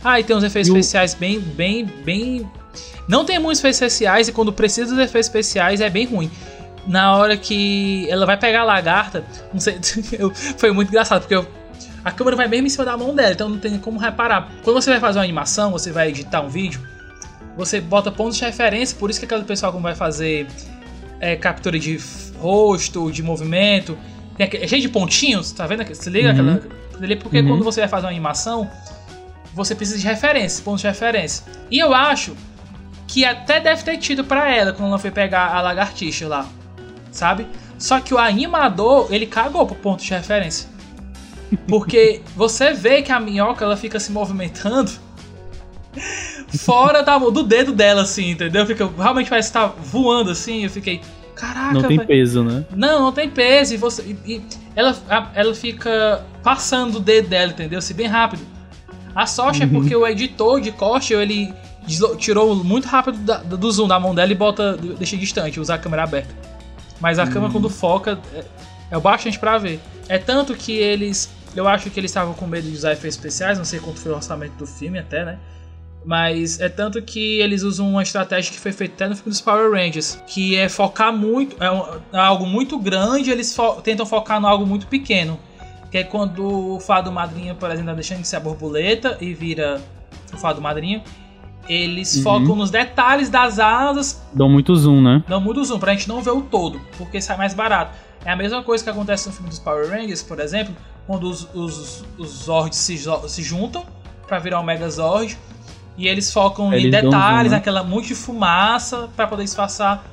Ah, 0.02 0.19
e 0.19 0.25
tem 0.25 0.35
uns 0.35 0.42
efeitos 0.42 0.69
especiais 0.69 1.14
bem, 1.14 1.38
bem, 1.38 1.85
bem. 2.04 2.50
Não 3.07 3.25
tem 3.25 3.38
muitos 3.38 3.61
efeitos 3.61 3.80
especiais 3.80 4.28
e 4.28 4.33
quando 4.33 4.52
precisa 4.52 4.95
dos 4.95 5.04
efeitos 5.04 5.28
especiais 5.28 5.80
é 5.80 5.90
bem 5.90 6.07
ruim. 6.07 6.30
Na 6.87 7.14
hora 7.16 7.37
que 7.37 8.09
ela 8.09 8.25
vai 8.25 8.38
pegar 8.38 8.62
a 8.62 8.64
lagarta, 8.64 9.25
não 9.52 9.61
sei, 9.61 9.78
foi 10.57 10.73
muito 10.73 10.88
engraçado 10.88 11.21
porque 11.21 11.35
eu, 11.35 11.47
a 12.04 12.11
câmera 12.11 12.37
vai 12.37 12.49
mesmo 12.49 12.66
em 12.66 12.71
cima 12.71 12.85
da 12.85 12.97
mão 12.97 13.14
dela, 13.14 13.33
então 13.33 13.49
não 13.49 13.59
tem 13.59 13.78
como 13.78 13.99
reparar. 13.99 14.50
Quando 14.62 14.80
você 14.80 14.90
vai 14.90 15.00
fazer 15.00 15.19
uma 15.19 15.25
animação, 15.25 15.71
você 15.71 15.92
vai 15.92 16.09
editar 16.09 16.40
um 16.40 16.49
vídeo, 16.49 16.80
você 17.57 17.80
bota 17.80 18.11
pontos 18.11 18.37
de 18.38 18.45
referência, 18.45 18.97
por 18.99 19.11
isso 19.11 19.19
que 19.19 19.26
aquele 19.26 19.45
pessoal 19.45 19.73
como 19.73 19.83
vai 19.83 19.95
fazer 19.95 20.47
é, 21.21 21.37
captura 21.37 21.78
de 21.78 21.99
rosto, 22.38 23.12
de 23.12 23.23
movimento, 23.23 23.99
tem 24.37 24.47
aquele, 24.47 24.64
é 24.64 24.66
cheio 24.69 24.80
de 24.80 24.88
pontinhos, 24.88 25.52
tá 25.52 25.66
vendo? 25.66 25.85
Você 25.85 26.09
liga 26.09 26.33
uhum. 26.33 26.54
aquela. 26.54 27.16
Porque 27.16 27.40
uhum. 27.40 27.49
quando 27.49 27.64
você 27.64 27.80
vai 27.80 27.88
fazer 27.88 28.07
uma 28.07 28.11
animação, 28.11 28.71
você 29.54 29.75
precisa 29.75 29.99
de 29.99 30.07
referência, 30.07 30.64
pontos 30.64 30.80
de 30.80 30.87
referência. 30.87 31.45
E 31.71 31.78
eu 31.78 31.95
acho 31.95 32.35
que 33.07 33.25
até 33.25 33.61
deve 33.61 33.83
ter 33.83 33.99
tido 33.99 34.25
para 34.25 34.54
ela 34.54 34.73
quando 34.73 34.88
ela 34.88 34.99
foi 34.99 35.11
pegar 35.11 35.54
a 35.54 35.61
lagartixa 35.61 36.26
lá, 36.26 36.49
sabe? 37.11 37.47
Só 37.78 38.00
que 38.00 38.14
o 38.14 38.19
animador, 38.19 39.09
ele 39.11 39.26
cagou 39.26 39.66
pro 39.66 39.75
ponto 39.75 40.02
de 40.02 40.11
referência. 40.11 40.69
Porque 41.66 42.23
você 42.37 42.73
vê 42.73 43.02
que 43.02 43.12
a 43.12 43.21
minhoca 43.21 43.64
ela 43.64 43.76
fica 43.76 43.99
se 43.99 44.12
movimentando 44.12 44.90
fora 46.59 47.02
da, 47.02 47.19
do 47.19 47.42
dedo 47.42 47.73
dela, 47.73 48.02
assim, 48.02 48.30
entendeu? 48.30 48.66
Fica, 48.66 48.88
realmente 48.97 49.28
parece 49.28 49.49
estar 49.49 49.69
tá 49.69 49.75
voando 49.83 50.30
assim. 50.30 50.64
Eu 50.64 50.71
fiquei, 50.71 51.00
caraca. 51.35 51.75
Não 51.75 51.83
tem 51.83 51.97
véio. 51.97 52.09
peso, 52.09 52.45
né? 52.45 52.64
Não, 52.75 53.00
não 53.00 53.12
tem 53.12 53.28
peso. 53.28 53.75
E, 53.75 53.76
você, 53.76 54.02
e, 54.02 54.35
e 54.35 54.42
ela, 54.75 54.97
ela 55.35 55.54
fica 55.54 56.25
passando 56.42 56.97
o 56.97 57.00
dedo 57.00 57.28
dela, 57.28 57.52
entendeu? 57.52 57.78
Assim, 57.78 57.95
bem 57.95 58.07
rápido. 58.07 58.42
A 59.14 59.26
sorte 59.26 59.62
é 59.62 59.66
uhum. 59.66 59.71
é 59.71 59.75
porque 59.75 59.97
o 59.97 60.07
editor 60.07 60.61
de 60.61 60.71
corte, 60.71 61.12
ele 61.12 61.52
tirou 62.19 62.54
muito 62.54 62.87
rápido 62.87 63.19
da, 63.19 63.38
do 63.38 63.73
zoom 63.73 63.88
da 63.88 63.99
mão 63.99 64.14
dela 64.14 64.30
e 64.30 64.35
bota, 64.35 64.76
deixa 64.76 65.16
distante, 65.16 65.59
usar 65.59 65.75
a 65.75 65.78
câmera 65.78 66.04
aberta. 66.04 66.33
Mas 67.00 67.19
a 67.19 67.25
uhum. 67.25 67.30
câmera 67.30 67.52
quando 67.52 67.69
foca 67.69 68.19
é, 68.35 68.45
é 68.92 68.97
o 68.97 69.00
bastante 69.00 69.38
para 69.38 69.59
ver. 69.59 69.80
É 70.09 70.19
tanto 70.19 70.54
que 70.54 70.73
eles, 70.73 71.30
eu 71.54 71.66
acho 71.66 71.90
que 71.90 71.99
eles 71.99 72.11
estavam 72.11 72.35
com 72.35 72.47
medo 72.47 72.69
de 72.69 72.75
usar 72.75 72.92
efeitos 72.92 73.16
especiais, 73.16 73.59
não 73.59 73.64
sei 73.64 73.80
quanto 73.80 73.99
foi 73.99 74.12
o 74.12 74.14
orçamento 74.14 74.52
do 74.54 74.66
filme 74.66 74.99
até, 74.99 75.25
né? 75.25 75.38
Mas 76.04 76.61
é 76.61 76.69
tanto 76.69 77.00
que 77.02 77.40
eles 77.40 77.62
usam 77.62 77.90
uma 77.90 78.02
estratégia 78.02 78.52
que 78.52 78.59
foi 78.59 78.73
feita 78.73 78.95
até 78.95 79.09
no 79.09 79.16
filme 79.16 79.30
dos 79.30 79.40
Power 79.40 79.71
Rangers, 79.71 80.23
que 80.26 80.57
é 80.57 80.69
focar 80.69 81.12
muito, 81.12 81.62
é, 81.62 81.71
um, 81.71 81.83
é 82.12 82.19
algo 82.19 82.47
muito 82.47 82.78
grande, 82.78 83.30
eles 83.30 83.54
fo 83.54 83.80
tentam 83.83 84.07
focar 84.07 84.40
no 84.40 84.46
algo 84.46 84.66
muito 84.66 84.87
pequeno. 84.87 85.38
Que 85.90 85.98
é 85.98 86.05
quando 86.05 86.77
o 86.77 86.81
Fado 86.81 87.11
Madrinha, 87.11 87.55
por 87.55 87.68
exemplo, 87.68 87.88
tá 87.88 87.94
deixando 87.94 88.20
de 88.20 88.29
ser 88.29 88.37
a 88.37 88.40
borboleta 88.40 89.18
e 89.20 89.35
vira 89.35 89.81
o 90.33 90.38
Fado 90.38 90.61
Madrinha. 90.61 91.03
Eles 91.68 92.16
uhum. 92.16 92.22
focam 92.22 92.57
nos 92.57 92.70
detalhes 92.70 93.29
das 93.29 93.59
asas. 93.59 94.22
Dão 94.33 94.48
muito 94.48 94.74
zoom, 94.74 95.03
né? 95.03 95.22
Dão 95.29 95.40
muito 95.40 95.62
zoom, 95.64 95.79
pra 95.79 95.92
gente 95.92 96.09
não 96.09 96.22
ver 96.22 96.31
o 96.31 96.42
todo, 96.42 96.81
porque 96.96 97.20
sai 97.20 97.37
mais 97.37 97.55
barato. 97.55 97.92
É 98.24 98.31
a 98.31 98.37
mesma 98.37 98.62
coisa 98.62 98.85
que 98.85 98.90
acontece 98.90 99.27
no 99.27 99.33
filme 99.33 99.48
dos 99.48 99.59
Power 99.59 99.88
Rangers, 99.88 100.22
por 100.22 100.38
exemplo, 100.40 100.74
quando 101.11 101.25
os, 101.25 101.49
os, 101.53 102.05
os 102.16 102.44
Zords 102.44 102.79
se, 102.79 102.96
se 103.27 103.42
juntam 103.42 103.85
para 104.29 104.38
virar 104.38 104.61
o 104.61 104.62
Megazord. 104.62 105.37
E 105.99 106.07
eles 106.07 106.33
focam 106.33 106.73
eles 106.73 106.85
em 106.85 106.90
detalhes, 106.90 107.51
né? 107.51 107.59
aquela 107.59 107.83
monte 107.83 108.07
de 108.09 108.14
fumaça 108.14 109.09
para 109.16 109.27
poder 109.27 109.42
disfarçar 109.42 110.05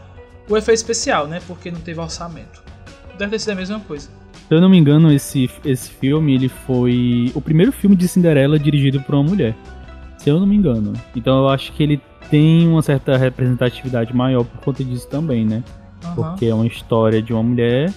o 0.49 0.57
efeito 0.57 0.77
especial, 0.77 1.27
né? 1.27 1.39
Porque 1.45 1.69
não 1.69 1.79
teve 1.79 1.99
orçamento. 1.99 2.63
Deve 3.15 3.29
ter 3.29 3.39
sido 3.39 3.51
a 3.51 3.55
mesma 3.55 3.79
coisa. 3.79 4.09
Se 4.47 4.55
eu 4.55 4.59
não 4.59 4.69
me 4.69 4.75
engano, 4.75 5.13
esse, 5.13 5.47
esse 5.63 5.87
filme 5.87 6.33
ele 6.33 6.49
foi 6.49 7.31
o 7.35 7.41
primeiro 7.41 7.71
filme 7.71 7.95
de 7.95 8.07
Cinderela 8.07 8.57
dirigido 8.57 8.99
por 9.01 9.13
uma 9.13 9.23
mulher. 9.23 9.55
Se 10.17 10.31
eu 10.31 10.39
não 10.39 10.47
me 10.47 10.55
engano. 10.55 10.93
Então 11.15 11.37
eu 11.37 11.49
acho 11.49 11.73
que 11.73 11.83
ele 11.83 12.01
tem 12.27 12.67
uma 12.67 12.81
certa 12.81 13.15
representatividade 13.17 14.15
maior 14.15 14.43
por 14.45 14.61
conta 14.61 14.83
disso 14.83 15.07
também, 15.07 15.45
né? 15.45 15.63
Uhum. 16.03 16.15
Porque 16.15 16.47
é 16.47 16.55
uma 16.55 16.65
história 16.65 17.21
de 17.21 17.33
uma 17.33 17.43
mulher 17.43 17.93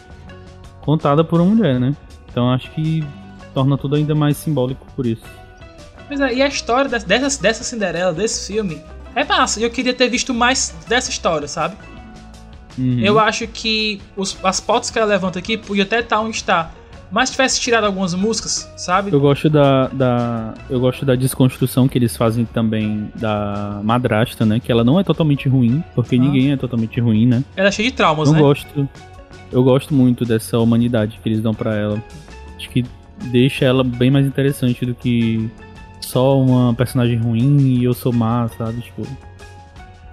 contada 0.83 1.25
por 1.25 1.41
uma 1.41 1.55
mulher, 1.55 1.81
né? 1.81 1.97
Então 2.31 2.51
acho 2.51 2.71
que 2.71 3.05
torna 3.53 3.77
tudo 3.77 3.97
ainda 3.97 4.15
mais 4.15 4.37
simbólico 4.37 4.87
por 4.95 5.07
isso. 5.07 5.25
Pois 6.09 6.21
é, 6.21 6.35
e 6.35 6.43
a 6.43 6.47
história 6.47 6.91
dessa, 6.91 7.41
dessa 7.41 7.65
Cinderela, 7.65 8.13
desse 8.13 8.53
filme, 8.53 8.81
é 9.15 9.25
massa. 9.25 9.61
Eu 9.61 9.71
queria 9.71 9.95
ter 9.95 10.09
visto 10.09 10.33
mais 10.35 10.75
dessa 10.89 11.11
história, 11.11 11.47
sabe? 11.47 11.77
Uhum. 12.79 13.01
Eu 13.01 13.19
acho 13.19 13.47
que 13.47 14.01
os, 14.17 14.37
as 14.43 14.61
fotos 14.61 14.91
que 14.91 14.99
ela 14.99 15.09
levanta 15.09 15.39
aqui 15.39 15.57
podia 15.57 15.85
até 15.85 16.01
estar 16.01 16.21
onde 16.21 16.37
está. 16.37 16.71
Mas 17.11 17.29
se 17.29 17.33
tivesse 17.33 17.61
tirado 17.61 17.85
algumas 17.85 18.15
músicas, 18.15 18.71
sabe? 18.77 19.13
Eu 19.13 19.19
gosto 19.19 19.51
da, 19.51 19.89
da. 19.89 20.55
Eu 20.69 20.79
gosto 20.79 21.05
da 21.05 21.17
desconstrução 21.17 21.89
que 21.89 21.99
eles 21.99 22.17
fazem 22.17 22.45
também 22.45 23.11
da 23.17 23.81
madrasta, 23.83 24.47
né? 24.47 24.61
Que 24.61 24.71
ela 24.71 24.85
não 24.85 24.99
é 24.99 25.03
totalmente 25.03 25.49
ruim, 25.49 25.83
porque 25.95 26.15
ah. 26.15 26.19
ninguém 26.21 26.53
é 26.53 26.57
totalmente 26.57 27.01
ruim, 27.01 27.27
né? 27.27 27.43
Ela 27.57 27.69
é 27.69 27.73
cheia 27.73 27.91
de 27.91 27.97
traumas, 27.97 28.29
eu 28.29 28.35
né? 28.35 28.41
Eu 28.41 28.45
gosto. 28.45 28.89
Eu 29.53 29.63
gosto 29.63 29.93
muito 29.95 30.25
dessa 30.25 30.59
humanidade 30.59 31.19
que 31.23 31.29
eles 31.29 31.41
dão 31.41 31.55
para 31.55 31.75
ela. 31.75 32.03
Acho 32.57 32.71
que 32.71 32.85
deixa 33.25 33.65
ela 33.65 33.83
bem 33.83 34.11
mais 34.11 34.27
interessante 34.27 34.87
do 34.87 34.95
que 34.95 35.51
só 36.01 36.41
uma 36.41 36.75
personagem 36.75 37.19
ruim 37.19 37.59
e 37.59 37.85
eu 37.85 37.95
sou 37.95 38.13
má, 38.13 38.49
sabe? 38.57 38.81
Tipo. 38.81 39.03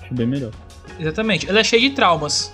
Acho 0.02 0.14
bem 0.14 0.28
melhor. 0.28 0.52
Exatamente. 1.00 1.50
Ela 1.50 1.60
é 1.60 1.64
cheia 1.64 1.82
de 1.82 1.92
traumas. 1.92 2.52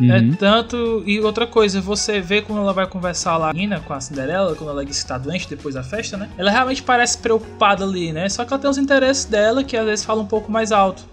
É 0.00 0.02
uhum. 0.02 0.32
É 0.32 0.36
tanto. 0.36 1.02
E 1.06 1.20
outra 1.20 1.46
coisa, 1.46 1.80
você 1.80 2.20
vê 2.20 2.40
quando 2.40 2.60
ela 2.60 2.72
vai 2.72 2.86
conversar 2.86 3.36
lá 3.36 3.52
com 3.86 3.92
a 3.92 4.00
Cinderela, 4.00 4.54
quando 4.54 4.70
ela 4.70 4.84
diz 4.84 5.02
que 5.02 5.08
tá 5.08 5.18
doente 5.18 5.48
depois 5.48 5.74
da 5.74 5.82
festa, 5.82 6.16
né? 6.16 6.28
Ela 6.38 6.50
realmente 6.50 6.82
parece 6.82 7.18
preocupada 7.18 7.84
ali, 7.84 8.12
né? 8.12 8.28
Só 8.28 8.44
que 8.44 8.52
ela 8.52 8.60
tem 8.60 8.70
os 8.70 8.78
interesses 8.78 9.24
dela 9.26 9.62
que 9.62 9.76
às 9.76 9.84
vezes 9.84 10.04
fala 10.04 10.22
um 10.22 10.26
pouco 10.26 10.50
mais 10.50 10.72
alto. 10.72 11.04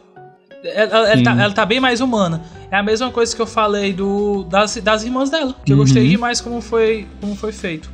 Ela, 0.74 1.10
ela, 1.12 1.24
tá, 1.24 1.32
ela, 1.32 1.54
tá, 1.54 1.66
bem 1.66 1.80
mais 1.80 2.02
humana. 2.02 2.42
É 2.70 2.78
a 2.78 2.84
mesma 2.84 3.12
coisa 3.12 3.36
que 3.36 3.42
eu 3.42 3.48
falei 3.48 3.94
do 3.94 4.44
das, 4.44 4.76
das 4.78 5.04
irmãs 5.04 5.30
dela. 5.30 5.56
Que 5.66 5.74
eu 5.74 5.78
gostei 5.78 6.04
uhum. 6.04 6.10
demais 6.10 6.42
como 6.42 6.62
foi, 6.62 7.08
como 7.22 7.36
foi 7.36 7.52
feito. 7.52 7.90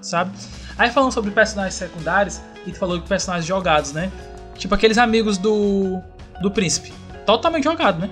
Sabe? 0.00 0.30
Aí 0.76 0.90
falando 0.90 1.12
sobre 1.12 1.30
personagens 1.30 1.74
secundários, 1.74 2.40
e 2.66 2.70
tu 2.70 2.78
falou 2.78 3.00
que 3.00 3.08
personagens 3.08 3.46
jogados, 3.46 3.92
né? 3.92 4.10
Tipo 4.56 4.74
aqueles 4.74 4.98
amigos 4.98 5.38
do. 5.38 6.00
do 6.40 6.50
príncipe 6.50 6.92
totalmente 7.28 7.64
jogado, 7.64 8.00
né? 8.00 8.08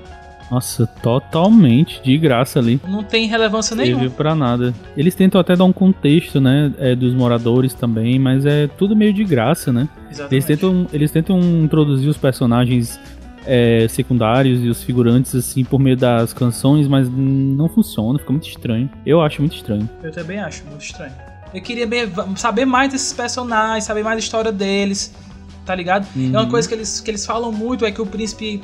Nossa, 0.50 0.86
totalmente 0.86 2.02
de 2.02 2.18
graça 2.18 2.58
ali. 2.58 2.78
Não 2.86 3.02
tem 3.02 3.26
relevância 3.26 3.74
nenhuma. 3.74 4.00
Serviu 4.00 4.16
pra 4.16 4.34
nada. 4.34 4.74
Eles 4.94 5.14
tentam 5.14 5.40
até 5.40 5.56
dar 5.56 5.64
um 5.64 5.72
contexto, 5.72 6.40
né? 6.40 6.72
É, 6.78 6.94
dos 6.94 7.14
moradores 7.14 7.72
também, 7.72 8.18
mas 8.18 8.44
é 8.44 8.68
tudo 8.68 8.94
meio 8.94 9.12
de 9.12 9.24
graça, 9.24 9.72
né? 9.72 9.88
Exatamente. 10.10 10.34
Eles 10.34 10.44
tentam, 10.44 10.86
eles 10.92 11.10
tentam 11.10 11.40
introduzir 11.40 12.08
os 12.08 12.16
personagens 12.18 13.00
é, 13.46 13.86
secundários 13.88 14.62
e 14.62 14.68
os 14.68 14.82
figurantes 14.82 15.34
assim 15.34 15.64
por 15.64 15.78
meio 15.78 15.96
das 15.96 16.32
canções, 16.32 16.88
mas 16.88 17.08
não 17.08 17.68
funciona, 17.68 18.18
fica 18.18 18.32
muito 18.32 18.48
estranho. 18.48 18.90
Eu 19.04 19.20
acho 19.22 19.40
muito 19.40 19.56
estranho. 19.56 19.88
Eu 20.02 20.12
também 20.12 20.38
acho 20.38 20.64
muito 20.64 20.84
estranho. 20.84 21.12
Eu 21.54 21.62
queria 21.62 21.86
bem, 21.86 22.12
saber 22.36 22.64
mais 22.64 22.92
desses 22.92 23.12
personagens, 23.12 23.84
saber 23.84 24.02
mais 24.02 24.16
a 24.16 24.18
história 24.18 24.52
deles, 24.52 25.14
tá 25.64 25.74
ligado? 25.74 26.06
Uhum. 26.14 26.34
É 26.34 26.38
uma 26.38 26.48
coisa 26.48 26.68
que 26.68 26.74
eles, 26.74 27.00
que 27.00 27.10
eles 27.10 27.24
falam 27.24 27.52
muito, 27.52 27.84
é 27.84 27.92
que 27.92 28.02
o 28.02 28.06
príncipe 28.06 28.62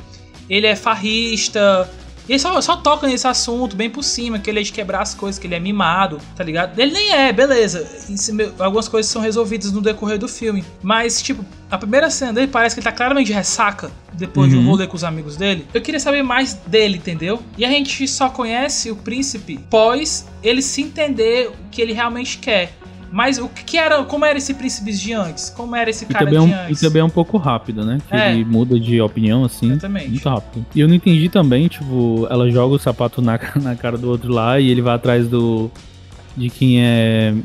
ele 0.49 0.67
é 0.67 0.75
farrista. 0.75 1.89
E 2.27 2.33
ele 2.33 2.39
só, 2.39 2.59
só 2.61 2.77
toca 2.77 3.07
nesse 3.07 3.27
assunto 3.27 3.75
bem 3.75 3.89
por 3.89 4.03
cima, 4.03 4.39
que 4.39 4.49
ele 4.49 4.59
é 4.59 4.63
de 4.63 4.71
quebrar 4.71 5.01
as 5.01 5.13
coisas, 5.13 5.39
que 5.39 5.47
ele 5.47 5.55
é 5.55 5.59
mimado, 5.59 6.19
tá 6.35 6.43
ligado? 6.43 6.79
Ele 6.79 6.91
nem 6.91 7.11
é, 7.11 7.33
beleza. 7.33 7.87
Algumas 8.59 8.87
coisas 8.87 9.11
são 9.11 9.21
resolvidas 9.21 9.71
no 9.71 9.81
decorrer 9.81 10.17
do 10.17 10.27
filme. 10.27 10.63
Mas, 10.81 11.21
tipo, 11.21 11.43
a 11.69 11.77
primeira 11.77 12.09
cena 12.09 12.33
dele 12.33 12.47
parece 12.47 12.75
que 12.75 12.79
ele 12.79 12.85
tá 12.85 12.91
claramente 12.91 13.27
de 13.27 13.33
ressaca 13.33 13.91
depois 14.13 14.53
uhum. 14.53 14.59
de 14.59 14.65
um 14.65 14.69
rolê 14.69 14.87
com 14.87 14.95
os 14.95 15.03
amigos 15.03 15.35
dele. 15.35 15.67
Eu 15.73 15.81
queria 15.81 15.99
saber 15.99 16.23
mais 16.23 16.53
dele, 16.53 16.97
entendeu? 16.97 17.41
E 17.57 17.65
a 17.65 17.69
gente 17.69 18.07
só 18.07 18.29
conhece 18.29 18.91
o 18.91 18.95
príncipe 18.95 19.57
pós 19.69 20.27
ele 20.43 20.61
se 20.61 20.81
entender 20.81 21.49
o 21.49 21.69
que 21.71 21.81
ele 21.81 21.93
realmente 21.93 22.37
quer. 22.37 22.77
Mas 23.13 23.37
o 23.37 23.47
que 23.47 23.77
era, 23.77 24.03
como 24.03 24.25
era 24.25 24.37
esse 24.39 24.55
príncipe 24.55 24.91
de 24.91 25.13
antes? 25.13 25.49
Como 25.51 25.75
era 25.75 25.87
esse 25.89 26.03
E 26.03 26.07
cara 26.07 26.25
também, 26.25 26.39
é 26.39 26.45
de 26.47 26.51
um, 26.51 26.65
antes? 26.65 26.81
e 26.81 26.85
também 26.87 26.99
é 27.01 27.05
um 27.05 27.09
pouco 27.11 27.37
rápido, 27.37 27.85
né? 27.85 27.99
Que 28.09 28.15
É. 28.15 28.33
ele 28.33 28.43
muda 28.43 28.79
de 28.79 28.99
opinião, 28.99 29.43
assim. 29.43 29.67
Exatamente. 29.71 30.09
Muito 30.09 30.27
rápido. 30.27 30.65
E 30.73 30.79
eu 30.79 30.87
não 30.87 30.95
entendi 30.95 31.29
também, 31.29 31.67
tipo, 31.67 32.25
ela 32.29 32.49
joga 32.49 32.73
o 32.73 32.79
sapato 32.79 33.21
na, 33.21 33.39
na 33.61 33.75
cara 33.75 33.99
do 33.99 34.09
outro 34.09 34.33
lá 34.33 34.59
e 34.59 34.67
ele 34.69 34.81
vai 34.81 34.95
atrás 34.95 35.27
do. 35.27 35.69
de 36.35 36.49
quem 36.49 36.81
é 36.83 37.35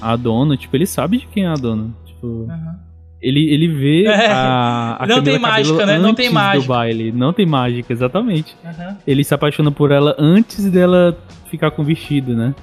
a 0.00 0.16
dona. 0.16 0.56
Tipo, 0.56 0.74
ele 0.76 0.86
sabe 0.86 1.18
de 1.18 1.26
quem 1.26 1.44
é 1.44 1.48
a 1.48 1.54
dona. 1.54 1.90
Tipo. 2.06 2.46
Aham. 2.50 2.76
Ele, 3.20 3.50
ele 3.52 3.66
vê 3.68 4.04
É. 4.06 4.28
a, 4.30 4.96
a 5.00 5.04
Não 5.08 5.20
tem 5.22 5.38
mágica, 5.38 5.84
né? 5.84 5.98
Não 5.98 6.14
tem 6.14 6.30
mágica. 6.30 6.62
do 6.64 6.68
baile. 6.68 7.12
Não 7.12 7.32
tem 7.34 7.44
mágica, 7.44 7.92
exatamente. 7.92 8.56
Aham. 8.64 8.96
Ele 9.06 9.22
se 9.24 9.34
apaixona 9.34 9.70
por 9.70 9.90
ela 9.90 10.14
antes 10.18 10.70
dela 10.70 11.18
ficar 11.50 11.70
com 11.72 11.82
o 11.82 11.84
vestido, 11.84 12.34
né? 12.34 12.54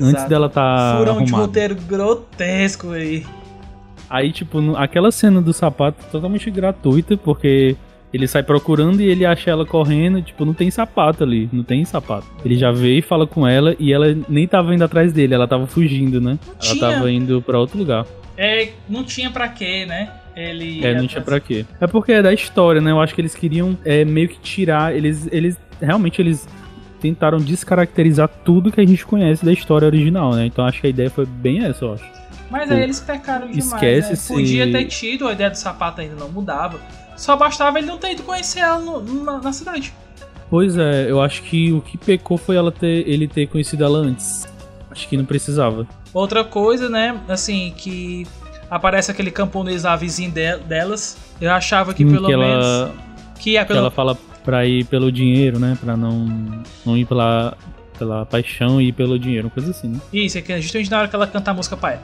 Antes 0.00 0.24
dela 0.24 0.48
tá 0.48 0.96
Furão 0.98 1.16
de 1.16 1.22
arrumada. 1.22 1.44
roteiro 1.46 1.74
grotesco 1.74 2.90
aí. 2.92 3.24
Aí, 4.08 4.30
tipo, 4.30 4.58
aquela 4.76 5.10
cena 5.10 5.40
do 5.40 5.52
sapato 5.52 6.04
é 6.06 6.10
totalmente 6.10 6.50
gratuita, 6.50 7.16
porque 7.16 7.76
ele 8.12 8.28
sai 8.28 8.42
procurando 8.42 9.00
e 9.00 9.06
ele 9.06 9.24
acha 9.24 9.50
ela 9.50 9.64
correndo, 9.64 10.20
tipo, 10.20 10.44
não 10.44 10.52
tem 10.52 10.70
sapato 10.70 11.24
ali, 11.24 11.48
não 11.50 11.64
tem 11.64 11.82
sapato. 11.84 12.26
Ele 12.44 12.56
já 12.56 12.70
vê 12.70 12.98
e 12.98 13.02
fala 13.02 13.26
com 13.26 13.46
ela 13.48 13.74
e 13.78 13.90
ela 13.92 14.14
nem 14.28 14.46
tava 14.46 14.74
indo 14.74 14.84
atrás 14.84 15.12
dele, 15.14 15.32
ela 15.34 15.48
tava 15.48 15.66
fugindo, 15.66 16.20
né? 16.20 16.38
Não 16.46 16.54
ela 16.54 16.74
tinha. 16.74 16.90
tava 16.90 17.10
indo 17.10 17.40
pra 17.40 17.58
outro 17.58 17.78
lugar. 17.78 18.04
É, 18.36 18.68
não 18.88 19.02
tinha 19.02 19.30
pra 19.30 19.48
quê, 19.48 19.86
né? 19.86 20.10
Ele. 20.36 20.84
É, 20.84 20.94
não 20.94 21.06
tinha 21.06 21.22
pra 21.22 21.40
quê. 21.40 21.64
É 21.80 21.86
porque 21.86 22.12
é 22.12 22.22
da 22.22 22.32
história, 22.34 22.80
né? 22.80 22.90
Eu 22.90 23.00
acho 23.00 23.14
que 23.14 23.20
eles 23.20 23.34
queriam 23.34 23.78
é, 23.84 24.04
meio 24.04 24.28
que 24.28 24.38
tirar, 24.40 24.94
eles, 24.94 25.26
eles, 25.32 25.58
realmente 25.80 26.20
eles 26.20 26.46
tentaram 27.02 27.38
descaracterizar 27.38 28.28
tudo 28.44 28.70
que 28.72 28.80
a 28.80 28.86
gente 28.86 29.04
conhece 29.04 29.44
da 29.44 29.52
história 29.52 29.84
original, 29.86 30.32
né? 30.34 30.46
Então 30.46 30.64
acho 30.64 30.80
que 30.80 30.86
a 30.86 30.90
ideia 30.90 31.10
foi 31.10 31.26
bem 31.26 31.64
essa, 31.64 31.84
eu 31.84 31.94
acho. 31.94 32.04
Mas 32.48 32.70
aí 32.70 32.82
eles 32.82 33.00
pecaram 33.00 33.46
demais. 33.48 33.66
Esquece 33.66 34.06
né? 34.08 34.12
esse- 34.14 34.32
Podia 34.32 34.70
ter 34.70 34.84
tido, 34.84 35.26
a 35.26 35.32
ideia 35.32 35.50
do 35.50 35.56
sapato 35.56 36.00
ainda 36.00 36.14
não 36.14 36.28
mudava. 36.28 36.78
Só 37.16 37.36
bastava 37.36 37.78
ele 37.78 37.86
não 37.88 37.98
ter 37.98 38.12
ido 38.12 38.22
conhecer 38.22 38.60
ela 38.60 38.78
no- 38.78 39.00
na, 39.24 39.38
na 39.40 39.52
cidade. 39.52 39.92
Pois 40.48 40.76
é, 40.76 41.10
eu 41.10 41.20
acho 41.20 41.42
que 41.42 41.72
o 41.72 41.80
que 41.80 41.96
pecou 41.98 42.36
foi 42.38 42.56
ela 42.56 42.70
ter, 42.70 43.08
ele 43.08 43.26
ter 43.26 43.46
conhecido 43.48 43.82
ela 43.84 43.98
antes. 43.98 44.46
Acho 44.90 45.08
que 45.08 45.16
não 45.16 45.24
precisava. 45.24 45.86
Outra 46.12 46.44
coisa, 46.44 46.88
né? 46.90 47.18
Assim, 47.26 47.72
que 47.76 48.26
aparece 48.70 49.10
aquele 49.10 49.30
camponês 49.30 49.84
lá, 49.84 49.96
vizinho 49.96 50.30
de- 50.30 50.58
delas. 50.58 51.16
Eu 51.40 51.50
achava 51.50 51.94
que 51.94 52.04
Hum, 52.04 52.12
pelo 52.12 52.26
que 52.26 52.36
menos. 52.36 52.66
ela, 52.66 52.94
Que 53.40 53.56
é 53.56 53.60
que 53.62 53.68
pelo. 53.68 53.78
ela 53.80 53.90
fala 53.90 54.14
pra 54.44 54.66
ir 54.66 54.84
pelo 54.84 55.10
dinheiro, 55.12 55.58
né? 55.58 55.76
Pra 55.80 55.96
não, 55.96 56.62
não 56.84 56.96
ir 56.96 57.04
pela, 57.06 57.56
pela 57.98 58.26
paixão 58.26 58.80
e 58.80 58.88
ir 58.88 58.92
pelo 58.92 59.18
dinheiro, 59.18 59.48
coisa 59.50 59.70
assim, 59.70 59.88
né? 59.88 60.00
Isso, 60.12 60.38
é 60.38 60.42
que 60.42 60.60
justamente 60.60 60.90
na 60.90 60.98
hora 60.98 61.08
que 61.08 61.14
ela 61.16 61.26
canta 61.26 61.50
a 61.50 61.54
música 61.54 61.76
pai. 61.76 61.98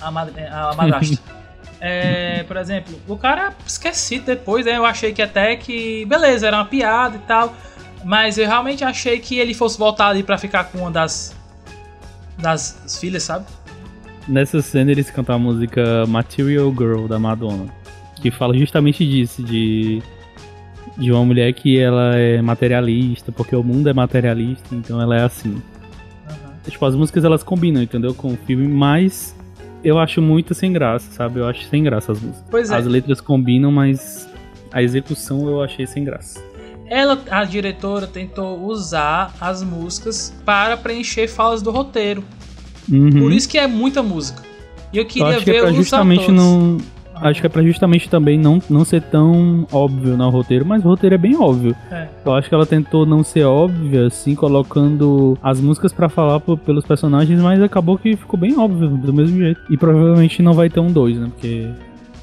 A, 0.00 0.10
madre- 0.10 0.46
a 0.46 0.74
madrasta. 0.76 1.18
É, 1.78 2.42
por 2.44 2.56
exemplo, 2.56 2.98
o 3.06 3.18
cara 3.18 3.52
esqueci 3.66 4.18
depois, 4.18 4.64
né? 4.64 4.78
Eu 4.78 4.86
achei 4.86 5.12
que 5.12 5.20
até 5.20 5.54
que. 5.56 6.06
Beleza, 6.06 6.46
era 6.46 6.56
uma 6.56 6.64
piada 6.64 7.16
e 7.16 7.18
tal. 7.20 7.54
Mas 8.02 8.38
eu 8.38 8.46
realmente 8.46 8.82
achei 8.82 9.18
que 9.18 9.38
ele 9.38 9.52
fosse 9.52 9.76
voltar 9.78 10.08
ali 10.08 10.22
pra 10.22 10.38
ficar 10.38 10.64
com 10.64 10.78
uma 10.78 10.90
das. 10.90 11.36
Das 12.38 12.98
filhas, 12.98 13.24
sabe? 13.24 13.44
Nessa 14.26 14.62
cena 14.62 14.90
eles 14.90 15.10
cantam 15.10 15.36
a 15.36 15.38
música 15.38 16.06
Material 16.06 16.70
Girl 16.72 17.06
da 17.06 17.18
Madonna, 17.18 17.66
que 18.22 18.30
fala 18.30 18.56
justamente 18.56 19.06
disso, 19.06 19.42
de 19.42 20.02
de 20.96 21.12
uma 21.12 21.24
mulher 21.24 21.52
que 21.52 21.78
ela 21.78 22.16
é 22.16 22.40
materialista, 22.40 23.30
porque 23.30 23.54
o 23.54 23.62
mundo 23.62 23.88
é 23.88 23.92
materialista, 23.92 24.74
então 24.74 25.00
ela 25.00 25.16
é 25.16 25.22
assim. 25.22 25.60
Tipo, 26.68 26.84
as 26.84 26.94
músicas 26.94 27.24
elas 27.24 27.42
combinam, 27.42 27.82
entendeu? 27.82 28.14
Com 28.14 28.32
o 28.32 28.36
filme, 28.36 28.66
mas 28.66 29.36
eu 29.84 29.98
acho 29.98 30.20
muito 30.20 30.54
sem 30.54 30.72
graça, 30.72 31.10
sabe? 31.12 31.38
Eu 31.38 31.46
acho 31.46 31.64
sem 31.68 31.82
graça 31.82 32.12
as 32.12 32.20
músicas. 32.20 32.44
Pois 32.50 32.70
é. 32.70 32.76
As 32.76 32.86
letras 32.86 33.20
combinam, 33.20 33.70
mas 33.70 34.28
a 34.72 34.82
execução 34.82 35.48
eu 35.48 35.62
achei 35.62 35.86
sem 35.86 36.02
graça. 36.02 36.42
Ela, 36.88 37.22
a 37.30 37.44
diretora, 37.44 38.06
tentou 38.06 38.64
usar 38.64 39.34
as 39.40 39.62
músicas 39.62 40.34
para 40.44 40.76
preencher 40.76 41.28
falas 41.28 41.62
do 41.62 41.70
roteiro. 41.70 42.22
Uhum. 42.90 43.10
Por 43.10 43.32
isso 43.32 43.48
que 43.48 43.58
é 43.58 43.66
muita 43.66 44.02
música. 44.02 44.42
E 44.92 44.96
eu 44.96 45.02
eu 45.02 45.06
queria 45.06 45.38
que 45.38 45.44
ver 45.44 45.56
é 45.56 45.60
pra 45.62 45.72
justamente 45.72 46.30
não. 46.30 46.78
Acho 47.16 47.40
que 47.40 47.46
é 47.46 47.50
pra 47.50 47.62
justamente 47.62 48.08
também 48.08 48.38
não, 48.38 48.60
não 48.68 48.84
ser 48.84 49.02
tão 49.02 49.66
óbvio 49.72 50.16
no 50.16 50.28
roteiro, 50.30 50.64
mas 50.64 50.84
o 50.84 50.88
roteiro 50.88 51.14
é 51.14 51.18
bem 51.18 51.36
óbvio. 51.36 51.74
É. 51.90 52.08
Eu 52.24 52.34
acho 52.34 52.48
que 52.48 52.54
ela 52.54 52.66
tentou 52.66 53.06
não 53.06 53.22
ser 53.22 53.44
óbvia, 53.44 54.06
assim, 54.06 54.34
colocando 54.34 55.38
as 55.42 55.60
músicas 55.60 55.92
pra 55.92 56.08
falar 56.08 56.40
pelos 56.40 56.84
personagens, 56.84 57.40
mas 57.40 57.62
acabou 57.62 57.98
que 57.98 58.16
ficou 58.16 58.38
bem 58.38 58.58
óbvio, 58.58 58.88
do 58.88 59.12
mesmo 59.12 59.38
jeito. 59.38 59.60
E 59.70 59.76
provavelmente 59.76 60.42
não 60.42 60.52
vai 60.52 60.68
ter 60.68 60.80
um 60.80 60.92
2, 60.92 61.18
né? 61.18 61.28
Porque 61.32 61.68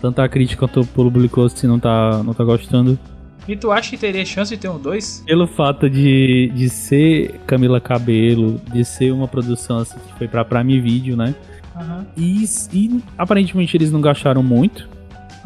tanto 0.01 0.21
a 0.21 0.27
crítica 0.27 0.60
quanto 0.60 0.82
o 0.82 0.86
público 0.86 1.47
se 1.49 1.65
não 1.65 1.79
tá, 1.79 2.21
não 2.23 2.34
tá 2.34 2.43
gostando. 2.43 2.99
E 3.47 3.56
tu 3.56 3.71
acha 3.71 3.89
que 3.89 3.97
teria 3.97 4.25
chance 4.25 4.56
de 4.56 4.62
ter 4.62 4.69
um 4.69 4.79
2? 4.79 5.23
Pelo 5.25 5.47
fato 5.47 5.89
de, 5.89 6.51
de 6.56 6.69
ser 6.69 7.39
Camila 7.45 7.82
Cabelo, 7.82 8.60
de 8.71 8.86
ser 8.86 9.12
uma 9.12 9.27
produção 9.27 9.79
assim, 9.79 9.97
que 9.99 10.17
foi 10.17 10.27
pra 10.27 10.45
Prime 10.45 10.79
Video, 10.79 11.17
né? 11.17 11.36
Aham. 11.76 12.06
E, 12.16 12.46
e 12.72 13.04
aparentemente 13.18 13.76
eles 13.76 13.92
não 13.92 14.02
gastaram 14.02 14.44
muito. 14.44 14.88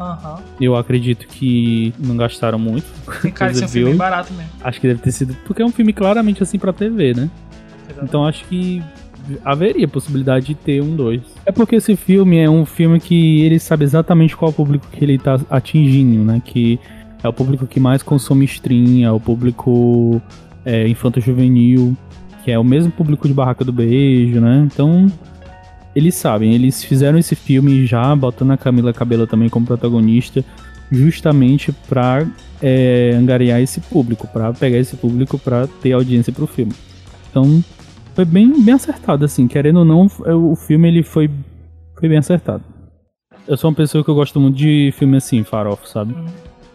Aham. 0.00 0.40
Eu 0.60 0.76
acredito 0.76 1.26
que 1.26 1.92
não 1.98 2.16
gastaram 2.16 2.58
muito. 2.58 2.86
Cara 3.34 3.52
de 3.52 3.58
ser 3.58 3.64
um 3.64 3.68
filme 3.68 3.94
barato 3.94 4.32
mesmo. 4.32 4.50
Acho 4.62 4.80
que 4.80 4.86
deve 4.86 5.00
ter 5.00 5.12
sido. 5.12 5.34
Porque 5.44 5.62
é 5.62 5.64
um 5.64 5.72
filme 5.72 5.92
claramente 5.92 6.42
assim 6.42 6.58
pra 6.58 6.72
TV, 6.72 7.14
né? 7.14 7.30
Então 8.02 8.24
acho 8.24 8.44
que 8.44 8.82
haveria 9.44 9.88
possibilidade 9.88 10.46
de 10.46 10.54
ter 10.54 10.82
um 10.82 10.94
2. 10.94 11.20
É 11.44 11.52
porque 11.52 11.76
esse 11.76 11.96
filme 11.96 12.38
é 12.38 12.48
um 12.48 12.64
filme 12.64 13.00
que 13.00 13.42
ele 13.42 13.58
sabe 13.58 13.84
exatamente 13.84 14.36
qual 14.36 14.52
público 14.52 14.86
que 14.90 15.04
ele 15.04 15.18
tá 15.18 15.40
atingindo, 15.50 16.24
né? 16.24 16.40
Que 16.44 16.78
é 17.22 17.28
o 17.28 17.32
público 17.32 17.66
que 17.66 17.80
mais 17.80 18.02
consome 18.02 18.44
stream, 18.44 19.04
é 19.04 19.10
o 19.10 19.18
público 19.18 20.22
é, 20.64 20.86
infanto-juvenil, 20.86 21.96
que 22.44 22.50
é 22.50 22.58
o 22.58 22.64
mesmo 22.64 22.92
público 22.92 23.26
de 23.26 23.34
Barraca 23.34 23.64
do 23.64 23.72
Beijo, 23.72 24.40
né? 24.40 24.68
Então, 24.72 25.06
eles 25.98 26.14
sabem, 26.14 26.54
eles 26.54 26.84
fizeram 26.84 27.18
esse 27.18 27.34
filme 27.34 27.84
já 27.84 28.14
botando 28.14 28.52
a 28.52 28.56
Camila 28.56 28.92
Cabello 28.92 29.26
também 29.26 29.48
como 29.48 29.66
protagonista, 29.66 30.44
justamente 30.90 31.72
pra 31.88 32.26
é, 32.62 33.12
angariar 33.14 33.60
esse 33.60 33.80
público, 33.80 34.26
pra 34.28 34.52
pegar 34.52 34.78
esse 34.78 34.96
público 34.96 35.38
pra 35.38 35.66
ter 35.82 35.92
audiência 35.92 36.32
pro 36.32 36.46
filme. 36.46 36.72
Então, 37.28 37.62
foi 38.14 38.24
bem, 38.24 38.62
bem 38.62 38.74
acertado, 38.74 39.24
assim. 39.24 39.48
Querendo 39.48 39.80
ou 39.80 39.84
não, 39.84 40.06
é, 40.24 40.32
o 40.32 40.54
filme 40.54 40.88
ele 40.88 41.02
foi, 41.02 41.28
foi 41.98 42.08
bem 42.08 42.18
acertado. 42.18 42.62
Eu 43.46 43.56
sou 43.56 43.70
uma 43.70 43.76
pessoa 43.76 44.04
que 44.04 44.10
eu 44.10 44.14
gosto 44.14 44.38
muito 44.38 44.56
de 44.56 44.94
filme 44.96 45.16
assim, 45.16 45.42
farofa, 45.42 45.86
sabe? 45.86 46.14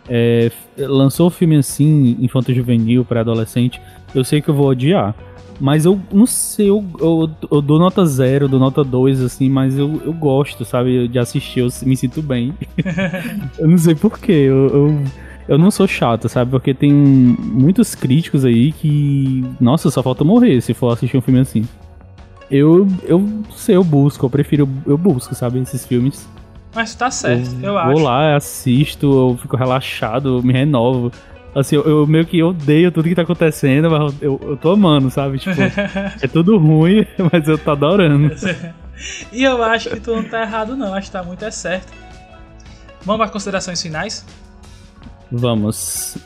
É, 0.09 0.51
lançou 0.77 1.29
filme 1.29 1.55
assim, 1.55 2.17
infanto 2.19 2.53
juvenil, 2.53 3.05
pré-adolescente, 3.05 3.79
eu 4.13 4.23
sei 4.23 4.41
que 4.41 4.49
eu 4.49 4.53
vou 4.53 4.67
odiar. 4.67 5.15
Mas 5.59 5.85
eu 5.85 5.99
não 6.11 6.25
sei, 6.25 6.69
eu, 6.69 6.83
eu, 6.99 7.29
eu 7.51 7.61
dou 7.61 7.79
nota 7.79 8.05
zero, 8.05 8.47
dou 8.47 8.59
nota 8.59 8.83
2, 8.83 9.21
assim, 9.21 9.49
mas 9.49 9.77
eu, 9.77 10.01
eu 10.03 10.13
gosto, 10.13 10.65
sabe, 10.65 11.07
de 11.07 11.19
assistir, 11.19 11.59
eu 11.59 11.69
me 11.85 11.95
sinto 11.95 12.21
bem. 12.21 12.53
eu 13.57 13.67
não 13.67 13.77
sei 13.77 13.95
porquê, 13.95 14.31
eu, 14.31 14.67
eu, 14.67 15.03
eu 15.47 15.57
não 15.57 15.69
sou 15.69 15.87
chato, 15.87 16.27
sabe, 16.27 16.51
porque 16.51 16.73
tem 16.73 16.91
muitos 16.91 17.95
críticos 17.95 18.43
aí 18.45 18.71
que, 18.71 19.43
nossa, 19.59 19.89
só 19.91 20.01
falta 20.01 20.23
morrer 20.23 20.59
se 20.61 20.73
for 20.73 20.91
assistir 20.91 21.17
um 21.17 21.21
filme 21.21 21.39
assim. 21.39 21.63
Eu, 22.49 22.87
eu 23.03 23.27
sei, 23.55 23.75
eu 23.75 23.83
busco, 23.83 24.25
eu 24.25 24.29
prefiro, 24.29 24.69
eu 24.85 24.97
busco, 24.97 25.33
sabe, 25.33 25.59
esses 25.59 25.85
filmes. 25.85 26.27
Mas 26.75 26.95
tá 26.95 27.11
certo, 27.11 27.53
eu, 27.61 27.73
vou 27.73 27.79
acho. 27.79 28.03
lá, 28.03 28.35
assisto, 28.35 29.05
eu 29.05 29.37
fico 29.39 29.55
relaxado, 29.55 30.39
eu 30.39 30.43
me 30.43 30.51
renovo. 30.51 31.11
Assim, 31.55 31.75
eu, 31.75 31.83
eu 31.83 32.07
meio 32.07 32.25
que 32.25 32.41
odeio 32.41 32.91
tudo 32.91 33.07
que 33.07 33.15
tá 33.15 33.21
acontecendo, 33.21 33.89
mas 33.89 34.15
eu, 34.21 34.39
eu 34.43 34.57
tô 34.57 34.71
amando, 34.71 35.09
sabe? 35.11 35.37
Tipo, 35.37 35.61
é 35.61 36.27
tudo 36.27 36.57
ruim, 36.57 37.05
mas 37.31 37.47
eu 37.47 37.57
tô 37.57 37.71
adorando. 37.71 38.33
e 39.31 39.43
eu 39.43 39.61
acho 39.63 39.89
que 39.89 39.99
tu 39.99 40.15
não 40.15 40.23
tá 40.23 40.41
errado, 40.41 40.75
não. 40.75 40.93
Acho 40.93 41.07
que 41.07 41.13
tá 41.13 41.23
muito 41.23 41.45
é 41.45 41.51
certo. 41.51 41.93
Vamos 43.03 43.21
para 43.21 43.31
considerações 43.31 43.81
finais? 43.81 44.25
Vamos. 45.31 46.17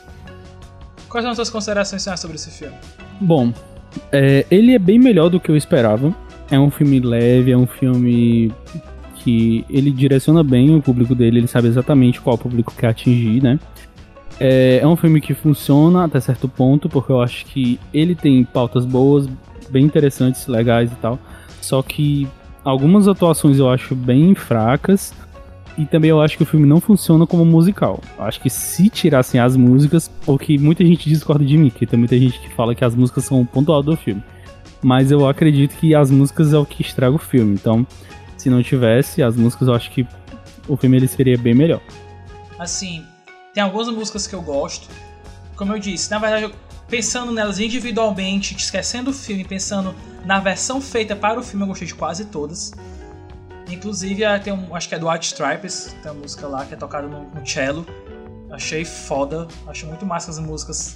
Quais 1.08 1.22
são 1.22 1.30
as 1.30 1.36
suas 1.36 1.50
considerações 1.50 2.02
finais 2.02 2.20
sobre 2.20 2.36
esse 2.36 2.50
filme? 2.50 2.76
Bom, 3.20 3.52
é, 4.12 4.46
ele 4.50 4.74
é 4.74 4.78
bem 4.78 4.98
melhor 4.98 5.28
do 5.28 5.40
que 5.40 5.50
eu 5.50 5.56
esperava. 5.56 6.14
É 6.50 6.58
um 6.58 6.70
filme 6.70 7.00
leve, 7.00 7.50
é 7.50 7.56
um 7.56 7.66
filme 7.66 8.52
que 9.16 9.64
ele 9.68 9.90
direciona 9.90 10.42
bem 10.42 10.74
o 10.74 10.80
público 10.80 11.14
dele, 11.14 11.38
ele 11.38 11.46
sabe 11.46 11.68
exatamente 11.68 12.20
qual 12.20 12.38
público 12.38 12.72
quer 12.74 12.88
atingir, 12.88 13.42
né? 13.42 13.58
É, 14.40 14.78
é 14.82 14.86
um 14.86 14.96
filme 14.96 15.20
que 15.20 15.34
funciona 15.34 16.04
até 16.04 16.20
certo 16.20 16.48
ponto, 16.48 16.88
porque 16.88 17.10
eu 17.10 17.20
acho 17.20 17.44
que 17.46 17.78
ele 17.92 18.14
tem 18.14 18.44
pautas 18.44 18.84
boas, 18.84 19.28
bem 19.70 19.84
interessantes, 19.84 20.46
legais 20.46 20.92
e 20.92 20.96
tal. 20.96 21.18
Só 21.60 21.82
que 21.82 22.28
algumas 22.64 23.08
atuações 23.08 23.58
eu 23.58 23.68
acho 23.68 23.94
bem 23.94 24.34
fracas. 24.34 25.12
E 25.76 25.86
também 25.86 26.10
eu 26.10 26.20
acho 26.20 26.36
que 26.36 26.42
o 26.42 26.46
filme 26.46 26.66
não 26.66 26.80
funciona 26.80 27.24
como 27.24 27.44
musical. 27.44 28.00
Eu 28.18 28.24
acho 28.24 28.40
que 28.40 28.50
se 28.50 28.88
tirassem 28.88 29.40
as 29.40 29.54
músicas, 29.54 30.10
o 30.26 30.36
que 30.36 30.58
muita 30.58 30.84
gente 30.84 31.08
discorda 31.08 31.44
de 31.44 31.56
mim, 31.56 31.70
que 31.70 31.86
tem 31.86 31.96
muita 31.96 32.18
gente 32.18 32.40
que 32.40 32.52
fala 32.52 32.74
que 32.74 32.84
as 32.84 32.96
músicas 32.96 33.24
são 33.24 33.40
o 33.40 33.46
ponto 33.46 33.72
alto 33.72 33.92
do 33.92 33.96
filme. 33.96 34.20
Mas 34.82 35.12
eu 35.12 35.28
acredito 35.28 35.76
que 35.76 35.94
as 35.94 36.10
músicas 36.10 36.52
é 36.52 36.58
o 36.58 36.66
que 36.66 36.82
estraga 36.82 37.14
o 37.14 37.18
filme. 37.18 37.54
Então, 37.54 37.86
Se 38.36 38.48
não 38.48 38.62
tivesse 38.62 39.20
as 39.20 39.36
músicas, 39.36 39.66
eu 39.66 39.74
acho 39.74 39.90
que 39.90 40.06
o 40.68 40.76
filme 40.76 40.96
ele 40.96 41.08
seria 41.08 41.36
bem 41.36 41.54
melhor. 41.54 41.80
Assim, 42.56 43.02
tem 43.58 43.64
algumas 43.64 43.88
músicas 43.88 44.24
que 44.24 44.36
eu 44.36 44.40
gosto. 44.40 44.88
Como 45.56 45.72
eu 45.72 45.80
disse, 45.80 46.08
na 46.12 46.20
verdade, 46.20 46.54
pensando 46.86 47.32
nelas 47.32 47.58
individualmente, 47.58 48.54
esquecendo 48.56 49.10
o 49.10 49.12
filme, 49.12 49.42
pensando 49.42 49.96
na 50.24 50.38
versão 50.38 50.80
feita 50.80 51.16
para 51.16 51.40
o 51.40 51.42
filme, 51.42 51.64
eu 51.64 51.66
gostei 51.66 51.88
de 51.88 51.92
quase 51.92 52.26
todas. 52.26 52.70
Inclusive, 53.68 54.22
tem 54.44 54.52
um, 54.52 54.76
acho 54.76 54.88
que 54.88 54.94
é 54.94 54.98
do 55.00 55.10
White 55.10 55.26
Stripes, 55.26 55.96
tem 56.00 56.12
uma 56.12 56.20
música 56.20 56.46
lá 56.46 56.64
que 56.64 56.74
é 56.74 56.76
tocada 56.76 57.08
no, 57.08 57.24
no 57.30 57.44
cello. 57.44 57.84
Achei 58.52 58.84
foda, 58.84 59.48
achei 59.66 59.88
muito 59.88 60.06
massa 60.06 60.30
as 60.30 60.38
músicas 60.38 60.94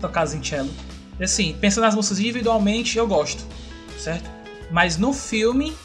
tocadas 0.00 0.32
em 0.32 0.42
cello. 0.42 0.70
E 1.20 1.24
assim, 1.24 1.58
pensando 1.60 1.84
nas 1.84 1.94
músicas 1.94 2.20
individualmente, 2.20 2.96
eu 2.96 3.06
gosto, 3.06 3.44
certo? 3.98 4.30
Mas 4.70 4.96
no 4.96 5.12
filme, 5.12 5.76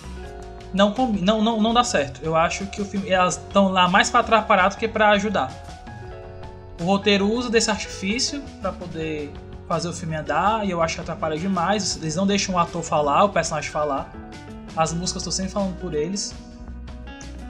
não, 0.73 0.95
não, 1.19 1.41
não, 1.41 1.61
não 1.61 1.73
dá 1.73 1.83
certo. 1.83 2.21
Eu 2.23 2.33
acho 2.33 2.65
que 2.67 2.81
o 2.81 2.85
filme, 2.85 3.09
elas 3.09 3.35
estão 3.35 3.67
lá 3.67 3.89
mais 3.89 4.09
para 4.09 4.21
atrapalhar 4.21 4.69
do 4.69 4.77
que 4.77 4.87
para 4.87 5.09
ajudar. 5.09 5.72
O 6.83 6.85
roteiro 6.85 7.31
usa 7.31 7.49
desse 7.49 7.71
artifício 7.71 8.41
para 8.61 8.73
poder 8.73 9.31
fazer 9.69 9.87
o 9.87 9.93
filme 9.93 10.17
andar 10.17 10.67
e 10.67 10.71
eu 10.71 10.81
acho 10.81 10.95
que 10.95 11.01
atrapalha 11.01 11.37
demais. 11.37 11.95
Eles 11.95 12.17
não 12.17 12.27
deixam 12.27 12.55
o 12.55 12.59
ator 12.59 12.83
falar, 12.83 13.23
o 13.23 13.29
personagem 13.29 13.71
falar. 13.71 14.13
As 14.75 14.91
músicas 14.91 15.21
estou 15.21 15.31
sempre 15.31 15.53
falando 15.53 15.79
por 15.79 15.93
eles. 15.93 16.35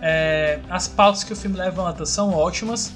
É, 0.03 0.59
as 0.69 0.87
pautas 0.87 1.23
que 1.23 1.33
o 1.33 1.35
filme 1.35 1.57
levanta 1.57 2.05
são 2.05 2.31
ótimas, 2.31 2.93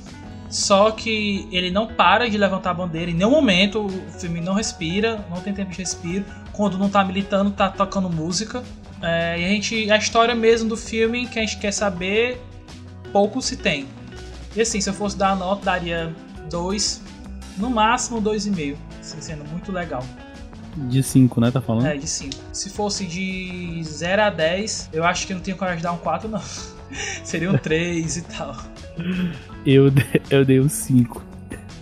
só 0.48 0.92
que 0.92 1.50
ele 1.52 1.72
não 1.72 1.88
para 1.88 2.30
de 2.30 2.38
levantar 2.38 2.70
a 2.70 2.74
bandeira 2.76 3.10
em 3.10 3.16
nenhum 3.16 3.32
momento. 3.32 3.88
O 3.88 3.90
filme 4.20 4.40
não 4.40 4.54
respira, 4.54 5.26
não 5.32 5.42
tem 5.42 5.56
tempo 5.56 5.72
de 5.72 5.80
respiro. 5.80 6.24
Quando 6.54 6.78
não 6.78 6.86
está 6.86 7.04
militando, 7.04 7.50
está 7.50 7.68
tocando 7.68 8.12
música. 8.12 8.62
É, 9.02 9.40
e 9.40 9.44
a 9.44 9.48
gente, 9.48 9.90
a 9.90 9.98
história 9.98 10.36
mesmo 10.36 10.70
do 10.70 10.78
filme 10.78 11.26
que 11.26 11.40
a 11.40 11.42
gente 11.42 11.58
quer 11.58 11.72
saber, 11.72 12.40
pouco 13.12 13.42
se 13.42 13.58
tem. 13.58 13.88
E 14.56 14.62
assim, 14.62 14.80
se 14.80 14.88
eu 14.88 14.94
fosse 14.94 15.18
dar 15.18 15.32
a 15.32 15.36
nota, 15.36 15.66
daria 15.66 16.16
2, 16.48 17.02
no 17.58 17.70
máximo 17.70 18.22
2,5, 18.22 18.76
assim, 19.00 19.22
sendo 19.22 19.48
muito 19.50 19.72
legal. 19.72 20.04
De 20.76 21.02
5, 21.02 21.42
né? 21.42 21.52
Tá 21.52 21.60
falando? 21.60 21.88
É, 21.88 21.98
de 21.98 22.08
5. 22.08 22.36
Se 22.54 22.70
fosse 22.70 23.06
de 23.06 23.82
0 23.84 24.22
a 24.22 24.30
10, 24.30 24.90
eu 24.94 25.04
acho 25.04 25.26
que 25.26 25.34
não 25.34 25.42
tenho 25.42 25.58
coragem 25.58 25.78
de 25.78 25.84
dar 25.84 25.92
um 25.92 25.98
4, 25.98 26.30
não. 26.30 26.42
Seria 27.24 27.52
um 27.52 27.58
3 27.58 28.18
e 28.18 28.22
tal. 28.22 28.56
Eu, 29.66 29.92
eu 30.30 30.46
dei 30.46 30.60
um 30.60 30.70
5. 30.70 31.24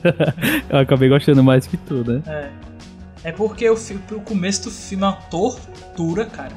eu 0.70 0.80
acabei 0.80 1.10
gostando 1.10 1.44
mais 1.44 1.68
que 1.68 1.78
tu, 1.78 2.04
né? 2.10 2.22
É. 2.26 2.66
É 3.26 3.32
porque 3.32 3.68
o, 3.68 3.74
o 3.74 4.22
começo 4.22 4.66
do 4.66 4.72
filme 4.72 5.04
é 5.04 5.08
uma 5.08 5.14
tortura, 5.14 6.26
cara. 6.26 6.54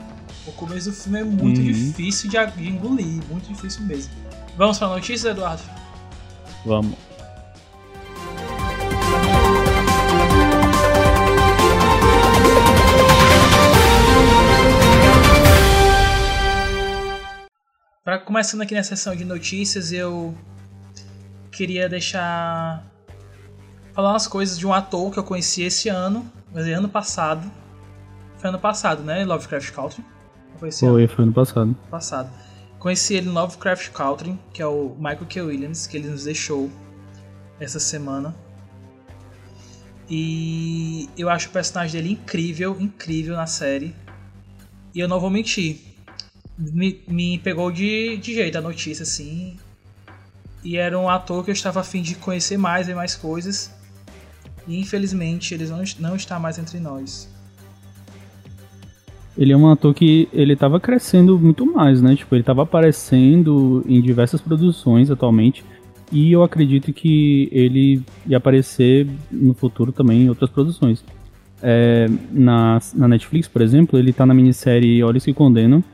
O 0.46 0.52
começo 0.52 0.90
do 0.90 0.96
filme 0.96 1.20
é 1.20 1.24
muito 1.24 1.58
uhum. 1.60 1.66
difícil 1.66 2.28
de, 2.28 2.36
de 2.46 2.68
engolir, 2.68 3.22
muito 3.30 3.48
difícil 3.48 3.82
mesmo. 3.84 4.12
Vamos 4.54 4.78
pra 4.78 4.88
notícia, 4.88 5.30
Eduardo? 5.30 5.62
Vamos. 6.66 7.07
Para 18.08 18.18
começando 18.18 18.62
aqui 18.62 18.74
na 18.74 18.82
sessão 18.82 19.14
de 19.14 19.22
notícias, 19.22 19.92
eu 19.92 20.34
queria 21.52 21.90
deixar 21.90 22.82
falar 23.92 24.12
umas 24.14 24.26
coisas 24.26 24.58
de 24.58 24.66
um 24.66 24.72
ator 24.72 25.12
que 25.12 25.18
eu 25.18 25.22
conheci 25.22 25.62
esse 25.62 25.90
ano, 25.90 26.24
mas 26.50 26.66
é 26.66 26.72
ano 26.72 26.88
passado. 26.88 27.52
Foi 28.38 28.48
ano 28.48 28.58
passado, 28.58 29.02
né? 29.02 29.26
Lovecraft 29.26 29.74
Country. 29.74 30.02
Foi, 30.58 30.72
foi, 30.72 30.88
ano. 30.88 31.08
foi 31.10 31.24
ano 31.24 31.34
passado. 31.34 31.76
Passado. 31.90 32.30
Conheci 32.78 33.12
ele 33.12 33.26
no 33.26 33.34
Lovecraft 33.34 33.90
Country, 33.90 34.38
que 34.54 34.62
é 34.62 34.66
o 34.66 34.96
Michael 34.96 35.26
K. 35.28 35.42
Williams, 35.42 35.86
que 35.86 35.98
ele 35.98 36.08
nos 36.08 36.24
deixou 36.24 36.70
essa 37.60 37.78
semana. 37.78 38.34
E 40.08 41.10
eu 41.14 41.28
acho 41.28 41.50
o 41.50 41.52
personagem 41.52 42.00
dele 42.00 42.14
incrível, 42.14 42.74
incrível 42.80 43.36
na 43.36 43.46
série. 43.46 43.94
E 44.94 44.98
eu 44.98 45.06
não 45.06 45.20
vou 45.20 45.28
mentir, 45.28 45.87
me, 46.58 47.00
me 47.06 47.38
pegou 47.38 47.70
de, 47.70 48.16
de 48.16 48.34
jeito 48.34 48.58
a 48.58 48.60
notícia, 48.60 49.04
assim. 49.04 49.56
E 50.64 50.76
era 50.76 50.98
um 50.98 51.08
ator 51.08 51.44
que 51.44 51.50
eu 51.50 51.54
estava 51.54 51.80
afim 51.80 52.02
de 52.02 52.16
conhecer 52.16 52.56
mais 52.56 52.88
e 52.88 52.94
mais 52.94 53.14
coisas. 53.14 53.72
E 54.66 54.78
infelizmente 54.80 55.54
ele 55.54 55.66
não, 55.66 55.82
não 56.00 56.16
está 56.16 56.38
mais 56.38 56.58
entre 56.58 56.80
nós. 56.80 57.32
Ele 59.36 59.52
é 59.52 59.56
um 59.56 59.70
ator 59.70 59.94
que 59.94 60.28
ele 60.32 60.54
estava 60.54 60.80
crescendo 60.80 61.38
muito 61.38 61.64
mais, 61.64 62.02
né? 62.02 62.16
Tipo, 62.16 62.34
ele 62.34 62.42
estava 62.42 62.64
aparecendo 62.64 63.84
em 63.86 64.02
diversas 64.02 64.40
produções 64.40 65.12
atualmente. 65.12 65.64
E 66.10 66.32
eu 66.32 66.42
acredito 66.42 66.92
que 66.92 67.48
ele 67.52 68.02
ia 68.26 68.38
aparecer 68.38 69.06
no 69.30 69.54
futuro 69.54 69.92
também 69.92 70.22
em 70.22 70.28
outras 70.28 70.50
produções. 70.50 71.04
É, 71.62 72.08
na, 72.32 72.80
na 72.94 73.06
Netflix, 73.06 73.46
por 73.46 73.62
exemplo, 73.62 73.96
ele 73.96 74.10
está 74.10 74.26
na 74.26 74.34
minissérie 74.34 75.02
Olhos 75.04 75.24
que 75.24 75.32
Condenam, 75.32 75.84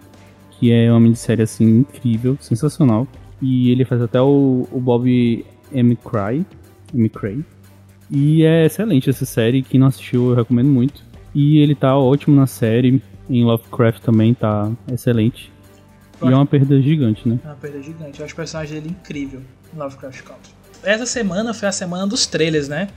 que 0.65 0.73
é 0.73 0.91
uma 0.91 0.99
minissérie 0.99 1.43
assim 1.43 1.81
incrível, 1.81 2.39
sensacional. 2.41 3.07
E 3.43 3.71
ele 3.71 3.85
faz 3.85 4.01
até 4.01 4.19
o, 4.19 4.67
o 4.73 4.81
Bob 4.81 5.45
M. 5.71 5.97
Cry, 5.97 6.47
M. 6.95 7.09
Cray. 7.11 7.45
E 8.11 8.43
é 8.45 8.65
excelente 8.65 9.11
essa 9.11 9.27
série, 9.27 9.63
quem 9.63 9.79
não 9.79 9.89
assistiu 9.89 10.31
eu 10.31 10.35
recomendo 10.35 10.69
muito. 10.69 11.05
E 11.35 11.59
ele 11.59 11.75
tá 11.75 11.99
ótimo 11.99 12.35
na 12.35 12.47
série, 12.47 13.03
em 13.29 13.45
Lovecraft 13.45 14.01
também 14.01 14.33
tá 14.33 14.73
excelente. 14.91 15.53
e 16.23 16.29
é 16.29 16.35
uma 16.35 16.47
perda 16.47 16.81
gigante, 16.81 17.29
né? 17.29 17.39
É 17.45 17.49
uma 17.49 17.57
perda 17.57 17.83
gigante. 17.83 18.21
Eu 18.21 18.25
acho 18.25 18.33
o 18.33 18.37
personagem 18.37 18.81
dele 18.81 18.97
incrível 18.99 19.43
em 19.75 19.79
Lovecraft 19.79 20.23
Country. 20.23 20.51
Essa 20.83 21.05
semana 21.05 21.53
foi 21.53 21.69
a 21.69 21.73
semana 21.73 22.07
dos 22.07 22.25
trailers, 22.27 22.69
né? 22.69 22.89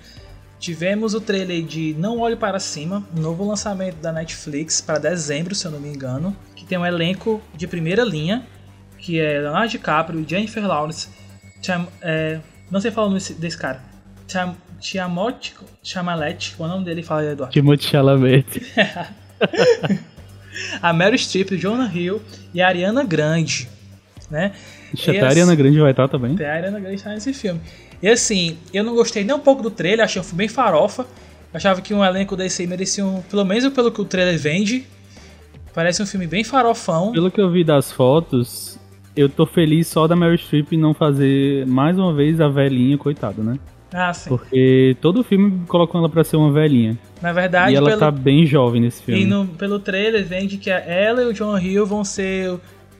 Tivemos 0.58 1.14
o 1.14 1.20
trailer 1.20 1.64
de 1.64 1.94
Não 2.00 2.20
Olhe 2.20 2.38
Para 2.38 2.62
Cima, 2.62 3.06
novo 3.14 3.46
lançamento 3.46 3.98
da 3.98 4.14
Netflix 4.14 4.80
para 4.80 5.00
dezembro, 5.00 5.54
se 5.54 5.68
eu 5.68 5.72
não 5.72 5.82
me 5.82 5.90
engano 5.90 6.34
tem 6.68 6.78
um 6.78 6.86
elenco 6.86 7.42
de 7.56 7.68
primeira 7.68 8.04
linha, 8.04 8.46
que 8.98 9.20
é 9.20 9.40
Leonardo 9.40 9.70
DiCaprio, 9.70 10.26
Jennifer 10.28 10.66
Lawrence, 10.66 11.10
Cham, 11.62 11.88
é, 12.02 12.40
não 12.70 12.80
sei 12.80 12.92
falar 12.92 13.14
desse, 13.14 13.34
desse 13.34 13.58
cara, 13.58 13.82
Cham, 14.28 14.56
Tiamoth 14.80 15.54
Chalamet, 15.84 16.56
qual 16.56 16.70
é 16.70 16.72
o 16.72 16.76
nome 16.76 16.86
dele? 16.86 17.04
Fala 17.04 17.22
aí, 17.22 17.28
Eduardo. 17.30 17.54
Timothée 17.54 17.90
Chalamet. 17.90 18.46
a 20.82 20.94
Meryl 20.94 21.18
Streep, 21.18 21.52
o 21.52 21.58
Jonah 21.58 21.92
Hill 21.94 22.22
e 22.54 22.62
a 22.62 22.68
Ariana 22.68 23.04
Grande, 23.04 23.68
né? 24.30 24.52
até 24.94 25.20
a 25.20 25.28
Ariana 25.28 25.56
Grande 25.56 25.80
vai 25.80 25.92
estar 25.92 26.08
também. 26.08 26.34
Até 26.34 26.50
a 26.50 26.54
Ariana 26.54 26.80
Grande 26.80 26.96
está 26.96 27.10
nesse 27.12 27.34
filme. 27.34 27.62
E 28.02 28.08
assim, 28.08 28.58
eu 28.74 28.84
não 28.84 28.94
gostei 28.94 29.24
nem 29.24 29.36
um 29.36 29.40
pouco 29.40 29.64
do 29.64 29.72
trailer, 29.72 30.06
achei 30.06 30.22
um 30.22 30.26
filme 30.26 30.40
bem 30.40 30.48
farofa. 30.48 31.06
Achava 31.54 31.82
que 31.82 31.94
um 31.94 32.04
elenco 32.04 32.36
desse 32.36 32.62
aí 32.62 32.68
merecia 32.68 33.06
um, 33.06 33.22
pelo 33.22 33.44
menos 33.44 33.74
pelo 33.74 33.92
que 33.92 34.02
o 34.02 34.06
trailer 34.06 34.38
vende, 34.38 34.86
Parece 35.78 36.02
um 36.02 36.08
filme 36.08 36.26
bem 36.26 36.44
farofão. 36.44 37.12
Pelo 37.12 37.30
que 37.30 37.40
eu 37.40 37.52
vi 37.52 37.64
das 37.64 37.92
fotos, 37.92 38.80
eu 39.16 39.30
tô 39.30 39.46
feliz 39.46 39.88
só 39.88 40.08
da 40.08 40.16
Meryl 40.16 40.36
Streep 40.36 40.72
não 40.72 40.92
fazer 40.92 41.68
mais 41.68 42.00
uma 42.00 42.12
vez 42.12 42.42
a 42.42 42.48
velhinha, 42.48 42.98
coitada, 42.98 43.44
né? 43.44 43.60
Ah, 43.94 44.12
sim. 44.12 44.28
Porque 44.28 44.98
todo 45.00 45.24
filme 45.24 45.68
colocou 45.68 46.00
ela 46.00 46.10
pra 46.10 46.24
ser 46.24 46.36
uma 46.36 46.52
velhinha. 46.52 46.98
Na 47.22 47.32
verdade, 47.32 47.74
e 47.74 47.76
ela 47.76 47.90
pelo... 47.90 48.00
tá 48.00 48.10
bem 48.10 48.44
jovem 48.44 48.82
nesse 48.82 49.04
filme. 49.04 49.22
E 49.22 49.26
no, 49.28 49.46
pelo 49.46 49.78
trailer 49.78 50.26
vende 50.26 50.58
que 50.58 50.72
ela 50.72 51.22
e 51.22 51.28
o 51.28 51.34
John 51.34 51.56
Hill 51.60 51.86
vão 51.86 52.04
ser 52.04 52.58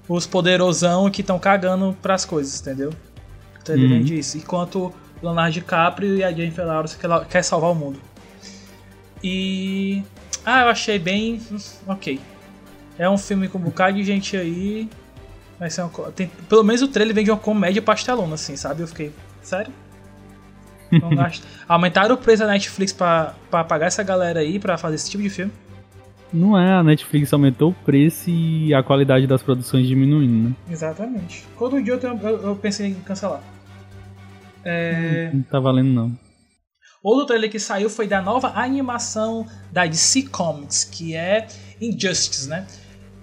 os 0.08 0.28
poderosão 0.28 1.10
que 1.10 1.22
estão 1.22 1.40
cagando 1.40 1.98
pras 2.00 2.26
coisas, 2.26 2.62
entendeu? 2.62 2.92
O 3.60 3.64
trailer 3.64 3.90
uhum. 3.90 3.98
vende 3.98 4.20
isso. 4.20 4.38
Enquanto 4.38 4.94
Leonardo 5.24 5.52
DiCaprio 5.52 6.16
e 6.16 6.24
a 6.24 6.32
Jennifer 6.32 6.64
Lawrence 6.64 6.96
quer 7.28 7.42
salvar 7.42 7.72
o 7.72 7.76
mundo. 7.76 8.00
E... 9.24 10.04
Ah, 10.46 10.62
eu 10.62 10.68
achei 10.68 11.00
bem... 11.00 11.42
Ok. 11.88 12.20
É 12.98 13.10
um 13.10 13.18
filme 13.18 13.48
com 13.48 13.58
um 13.58 13.62
bocado 13.62 13.98
de 13.98 14.04
gente 14.04 14.36
aí. 14.36 14.90
Vai 15.60 15.70
ser 15.70 15.82
uma, 15.82 16.12
tem, 16.12 16.30
pelo 16.48 16.64
menos 16.64 16.82
o 16.82 16.88
trailer 16.88 17.16
vem 17.16 17.24
de 17.24 17.32
uma 17.32 17.38
comédia 17.38 17.82
pastelona, 17.82 18.36
assim, 18.36 18.56
sabe? 18.56 18.82
Eu 18.82 18.88
fiquei, 18.88 19.12
sério? 19.42 19.72
Não. 20.92 21.10
Aumentaram 21.68 22.16
o 22.16 22.18
preço 22.18 22.44
da 22.44 22.50
Netflix 22.50 22.94
pra, 22.94 23.34
pra 23.50 23.64
pagar 23.64 23.88
essa 23.88 24.04
galera 24.04 24.40
aí 24.40 24.60
pra 24.60 24.78
fazer 24.78 24.96
esse 24.96 25.10
tipo 25.10 25.24
de 25.24 25.30
filme? 25.30 25.52
Não 26.32 26.58
é, 26.58 26.74
a 26.74 26.84
Netflix 26.84 27.32
aumentou 27.32 27.72
o 27.72 27.74
preço 27.74 28.30
e 28.30 28.74
a 28.74 28.84
qualidade 28.84 29.26
das 29.26 29.42
produções 29.42 29.88
diminuindo, 29.88 30.50
né? 30.50 30.56
Exatamente. 30.70 31.46
Todo 31.58 31.82
dia 31.82 31.94
eu, 31.94 32.00
tenho, 32.00 32.20
eu, 32.22 32.42
eu 32.48 32.56
pensei 32.56 32.88
em 32.88 32.96
cancelar. 32.96 33.42
É... 34.64 35.32
Não 35.34 35.42
tá 35.44 35.60
valendo 35.60 35.90
não. 35.90 36.18
Outro 37.02 37.28
trailer 37.28 37.50
que 37.50 37.60
saiu 37.60 37.90
foi 37.90 38.08
da 38.08 38.22
nova 38.22 38.50
animação 38.56 39.48
da 39.72 39.86
DC 39.86 40.24
Comics, 40.24 40.84
que 40.84 41.16
é 41.16 41.48
Injustice, 41.80 42.50
né? 42.50 42.68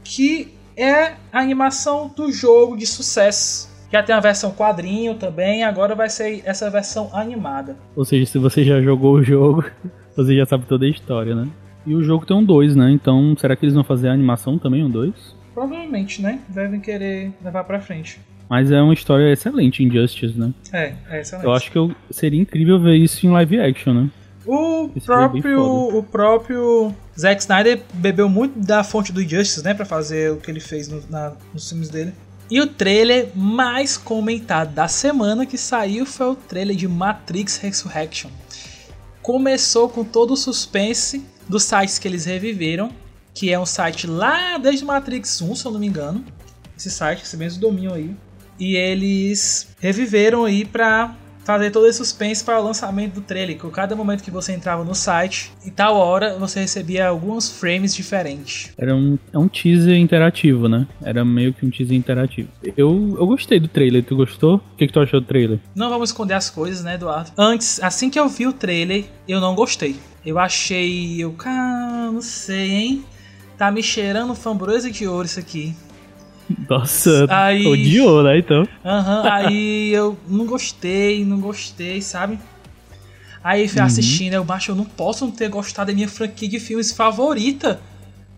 Que 0.05 0.55
é 0.77 1.15
a 1.33 1.41
animação 1.41 2.13
do 2.15 2.31
jogo 2.31 2.77
de 2.77 2.87
sucesso. 2.87 3.73
Já 3.91 4.03
tem 4.03 4.15
a 4.15 4.21
versão 4.21 4.53
quadrinho 4.53 5.15
também, 5.15 5.65
agora 5.65 5.95
vai 5.95 6.09
ser 6.09 6.43
essa 6.45 6.69
versão 6.69 7.11
animada. 7.13 7.77
Ou 7.97 8.05
seja, 8.05 8.27
se 8.27 8.39
você 8.39 8.65
já 8.65 8.81
jogou 8.81 9.15
o 9.15 9.23
jogo, 9.23 9.65
você 10.17 10.37
já 10.37 10.47
sabe 10.47 10.67
toda 10.67 10.85
a 10.85 10.89
história, 10.89 11.35
né? 11.35 11.49
E 11.87 11.95
o 11.95 12.03
jogo 12.03 12.27
tem 12.27 12.37
um 12.37 12.45
2, 12.45 12.77
né? 12.77 12.91
Então, 12.91 13.37
será 13.37 13.57
que 13.57 13.65
eles 13.65 13.75
vão 13.75 13.85
fazer 13.85 14.09
a 14.09 14.13
animação 14.13 14.59
também, 14.59 14.85
um 14.85 14.91
2? 14.91 15.45
provavelmente, 15.55 16.21
né? 16.21 16.41
Devem 16.49 16.81
querer 16.81 17.33
levar 17.43 17.65
pra 17.65 17.81
frente. 17.81 18.21
Mas 18.51 18.71
é 18.71 18.83
uma 18.83 18.93
história 18.93 19.33
excelente, 19.33 19.83
Injustice, 19.83 20.39
né? 20.39 20.53
É, 20.73 20.93
é 21.09 21.21
excelente. 21.21 21.47
Eu 21.47 21.53
acho 21.53 21.71
que 21.71 21.79
eu, 21.79 21.95
seria 22.11 22.41
incrível 22.41 22.79
ver 22.79 22.97
isso 22.97 23.27
em 23.27 23.31
live 23.31 23.61
action, 23.61 23.95
né? 23.95 24.11
O 24.45 24.91
próprio, 25.07 25.99
o 25.99 26.03
próprio 26.03 26.95
Zack 27.19 27.41
Snyder 27.43 27.83
bebeu 27.95 28.29
muito 28.29 28.59
da 28.59 28.83
fonte 28.83 29.13
do 29.13 29.23
Injustice, 29.23 29.63
né? 29.63 29.73
Pra 29.75 29.85
fazer 29.87 30.33
o 30.33 30.37
que 30.37 30.51
ele 30.51 30.61
fez 30.61 30.89
no- 30.89 31.03
na- 31.09 31.33
nos 31.53 31.69
filmes 31.69 31.89
dele. 31.89 32.13
E 32.51 32.61
o 32.61 32.67
trailer 32.67 33.29
mais 33.35 33.97
comentado 33.97 34.73
da 34.75 34.87
semana 34.89 35.47
que 35.47 35.57
saiu 35.57 36.05
foi 36.05 36.27
o 36.27 36.35
trailer 36.35 36.77
de 36.77 36.87
Matrix 36.89 37.57
Resurrection. 37.59 38.31
Começou 39.23 39.89
com 39.89 40.05
todo 40.05 40.33
o 40.35 40.37
suspense 40.37 41.25
dos 41.49 41.63
sites 41.63 41.99
que 41.99 42.07
eles 42.07 42.25
reviveram, 42.25 42.91
que 43.33 43.51
é 43.53 43.59
um 43.59 43.65
site 43.67 44.07
lá 44.07 44.59
desde 44.59 44.85
Matrix 44.85 45.41
1, 45.41 45.55
se 45.55 45.65
eu 45.65 45.73
não 45.73 45.81
me 45.81 45.87
engano. 45.87 46.25
Esse 46.77 46.91
site, 46.91 47.23
esse 47.23 47.37
mesmo 47.37 47.61
domínio 47.61 47.95
aí. 47.95 48.15
E 48.59 48.77
eles 48.77 49.69
reviveram 49.81 50.45
aí 50.45 50.65
pra 50.65 51.17
fazer 51.45 51.71
todo 51.71 51.87
esse 51.87 51.99
suspense 51.99 52.43
para 52.43 52.61
o 52.61 52.65
lançamento 52.65 53.15
do 53.15 53.21
trailer. 53.21 53.59
Que 53.59 53.71
cada 53.71 53.95
momento 53.95 54.23
que 54.23 54.31
você 54.31 54.53
entrava 54.53 54.85
no 54.85 54.95
site, 54.95 55.53
e 55.65 55.71
tal 55.71 55.97
hora 55.97 56.37
você 56.39 56.61
recebia 56.61 57.09
alguns 57.09 57.49
frames 57.49 57.95
diferentes. 57.95 58.73
Era 58.77 58.95
um, 58.95 59.19
é 59.33 59.39
um 59.39 59.49
teaser 59.49 59.97
interativo, 59.97 60.69
né? 60.69 60.87
Era 61.03 61.25
meio 61.25 61.53
que 61.53 61.65
um 61.65 61.71
teaser 61.71 61.97
interativo. 61.97 62.49
Eu, 62.77 63.17
eu 63.19 63.27
gostei 63.27 63.61
do 63.61 63.69
trailer, 63.69 64.05
tu 64.05 64.17
gostou? 64.17 64.57
O 64.57 64.77
que, 64.77 64.87
que 64.87 64.93
tu 64.93 65.01
achou 65.01 65.21
do 65.21 65.27
trailer? 65.27 65.59
Não 65.75 65.91
vamos 65.91 66.11
esconder 66.11 66.35
as 66.35 66.51
coisas, 66.51 66.83
né, 66.83 66.95
Eduardo? 66.95 67.31
Antes, 67.37 67.83
assim 67.83 68.11
que 68.11 68.19
eu 68.19 68.29
vi 68.29 68.47
o 68.47 68.53
trailer, 68.53 69.05
eu 69.29 69.41
não 69.41 69.55
gostei. 69.55 69.97
Eu 70.25 70.39
achei. 70.39 71.23
Eu. 71.23 71.33
Cara, 71.33 72.11
não 72.11 72.23
sei, 72.23 72.71
hein? 72.71 73.05
Tá 73.59 73.71
me 73.71 73.83
cheirando 73.83 74.35
framboesa 74.35 74.91
de 74.91 75.07
ouro 75.07 75.27
isso 75.27 75.39
aqui. 75.39 75.75
Nossa, 76.69 77.27
Aí- 77.29 77.67
odiou, 77.67 78.23
né? 78.23 78.39
Então. 78.39 78.67
Aham, 78.85 79.23
aí 79.31 79.91
eu 79.93 80.19
não 80.29 80.45
gostei, 80.47 81.25
não 81.25 81.41
gostei, 81.41 82.01
sabe? 82.03 82.39
Aí 83.43 83.69
fui 83.69 83.81
Uhum. 83.81 83.87
assistindo, 83.87 84.33
eu 84.35 84.45
baixo, 84.45 84.71
eu 84.71 84.75
não 84.75 84.85
posso 84.85 85.25
não 85.25 85.33
ter 85.33 85.49
gostado 85.49 85.91
da 85.91 85.95
minha 85.95 86.09
franquia 86.09 86.49
de 86.49 86.59
filmes 86.59 86.93
favorita. 86.93 87.81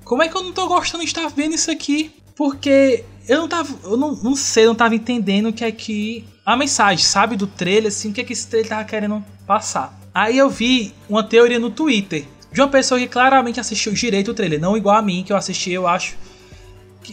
Como 0.04 0.22
é 0.22 0.28
que 0.28 0.36
eu 0.36 0.42
não 0.42 0.52
tô 0.52 0.66
gostando 0.66 1.02
de 1.04 1.08
estar 1.10 1.28
vendo 1.28 1.54
isso 1.54 1.70
aqui? 1.70 2.10
Porque 2.34 3.04
eu 3.28 3.38
não 3.38 3.48
tava. 3.48 3.74
Eu 3.84 3.96
não, 3.96 4.14
não 4.14 4.36
sei, 4.36 4.64
eu 4.64 4.68
não 4.68 4.74
tava 4.74 4.94
entendendo 4.94 5.48
o 5.48 5.52
que 5.52 5.64
é 5.64 5.70
que. 5.72 6.24
A 6.44 6.56
mensagem, 6.56 7.04
sabe, 7.04 7.36
do 7.36 7.46
trailer, 7.46 7.88
assim, 7.88 8.10
o 8.10 8.12
que 8.12 8.20
é 8.20 8.24
que 8.24 8.32
esse 8.32 8.46
trailer 8.46 8.68
tava 8.68 8.84
querendo 8.84 9.24
passar. 9.46 9.98
Aí 10.14 10.38
eu 10.38 10.48
vi 10.48 10.92
uma 11.08 11.22
teoria 11.24 11.58
no 11.58 11.70
Twitter 11.70 12.24
de 12.52 12.60
uma 12.60 12.68
pessoa 12.68 12.98
que 13.00 13.06
claramente 13.08 13.58
assistiu 13.60 13.92
direito 13.92 14.30
o 14.30 14.34
trailer, 14.34 14.60
não 14.60 14.76
igual 14.76 14.96
a 14.96 15.02
mim, 15.02 15.22
que 15.26 15.32
eu 15.32 15.36
assisti, 15.36 15.72
eu 15.72 15.86
acho. 15.88 16.16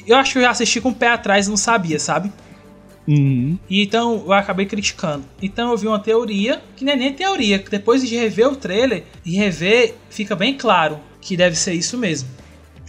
Eu 0.07 0.15
acho 0.15 0.33
que 0.33 0.39
eu 0.39 0.49
assisti 0.49 0.79
com 0.81 0.89
o 0.89 0.95
pé 0.95 1.09
atrás 1.09 1.47
e 1.47 1.49
não 1.49 1.57
sabia, 1.57 1.99
sabe? 1.99 2.31
Uhum. 3.07 3.57
E 3.69 3.83
então 3.83 4.23
eu 4.25 4.31
acabei 4.33 4.65
criticando. 4.65 5.25
Então 5.41 5.71
eu 5.71 5.77
vi 5.77 5.87
uma 5.87 5.99
teoria, 5.99 6.61
que 6.75 6.85
não 6.85 6.93
é 6.93 6.95
nem 6.95 7.13
teoria, 7.13 7.59
que 7.59 7.69
depois 7.69 8.01
de 8.07 8.15
rever 8.15 8.47
o 8.47 8.55
trailer 8.55 9.03
e 9.25 9.35
rever, 9.35 9.95
fica 10.09 10.35
bem 10.35 10.55
claro 10.57 10.99
que 11.19 11.35
deve 11.35 11.55
ser 11.55 11.73
isso 11.73 11.97
mesmo. 11.97 12.29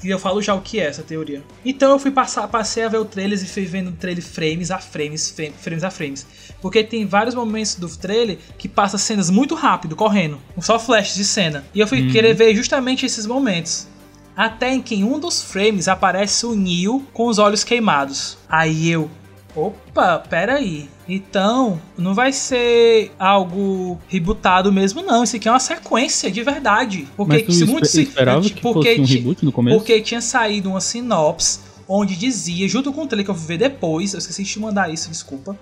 E 0.02 0.10
eu 0.10 0.18
falo 0.18 0.42
já 0.42 0.54
o 0.54 0.60
que 0.60 0.78
é 0.78 0.84
essa 0.84 1.02
teoria. 1.02 1.42
Então 1.64 1.90
eu 1.90 1.98
fui 1.98 2.10
passar, 2.10 2.46
passei 2.46 2.84
a 2.84 2.88
ver 2.88 2.98
o 2.98 3.06
trailer 3.06 3.42
e 3.42 3.46
fui 3.46 3.64
vendo 3.64 3.88
o 3.88 3.92
trailer 3.92 4.22
frames 4.22 4.70
a 4.70 4.78
frames, 4.78 5.30
fra- 5.30 5.50
frames 5.58 5.82
a 5.82 5.90
frames. 5.90 6.26
Porque 6.60 6.84
tem 6.84 7.06
vários 7.06 7.34
momentos 7.34 7.76
do 7.76 7.88
trailer 7.88 8.36
que 8.58 8.68
passa 8.68 8.98
cenas 8.98 9.30
muito 9.30 9.54
rápido, 9.54 9.96
correndo, 9.96 10.38
com 10.54 10.60
só 10.60 10.78
flashes 10.78 11.14
de 11.16 11.24
cena. 11.24 11.64
E 11.74 11.80
eu 11.80 11.88
fui 11.88 12.10
querer 12.12 12.34
ver 12.34 12.54
justamente 12.54 13.06
esses 13.06 13.24
momentos. 13.26 13.88
Até 14.36 14.72
em 14.74 14.82
que 14.82 14.94
em 14.96 15.04
um 15.04 15.18
dos 15.18 15.42
frames 15.42 15.86
aparece 15.88 16.44
o 16.46 16.54
Neo 16.54 17.04
com 17.12 17.26
os 17.28 17.38
olhos 17.38 17.62
queimados. 17.64 18.36
Aí 18.48 18.90
eu, 18.90 19.10
Opa, 19.56 20.18
peraí. 20.18 20.88
Então, 21.08 21.80
não 21.96 22.12
vai 22.12 22.32
ser 22.32 23.12
algo 23.18 24.00
rebootado 24.08 24.72
mesmo, 24.72 25.00
não. 25.02 25.22
Isso 25.22 25.36
aqui 25.36 25.46
é 25.46 25.52
uma 25.52 25.60
sequência 25.60 26.28
de 26.28 26.42
verdade. 26.42 27.06
Porque 27.16 27.34
Mas 27.34 27.42
tu 27.44 27.52
se 27.52 27.58
espe- 27.60 27.70
muito 27.72 27.86
se- 27.86 28.02
esperava 28.02 28.40
que 28.42 28.60
porque 28.60 28.96
fosse 28.96 29.00
um 29.00 29.04
reboot 29.16 29.44
no 29.44 29.52
começo? 29.52 29.76
Porque 29.76 30.00
tinha 30.00 30.20
saído 30.20 30.70
uma 30.70 30.80
sinopse 30.80 31.60
onde 31.86 32.16
dizia, 32.16 32.66
junto 32.66 32.92
com 32.92 33.02
o 33.02 33.06
trailer 33.06 33.24
que 33.24 33.30
eu 33.30 33.34
ver 33.34 33.58
depois, 33.58 34.12
eu 34.14 34.18
esqueci 34.18 34.42
de 34.42 34.50
te 34.50 34.58
mandar 34.58 34.92
isso, 34.92 35.08
desculpa. 35.08 35.56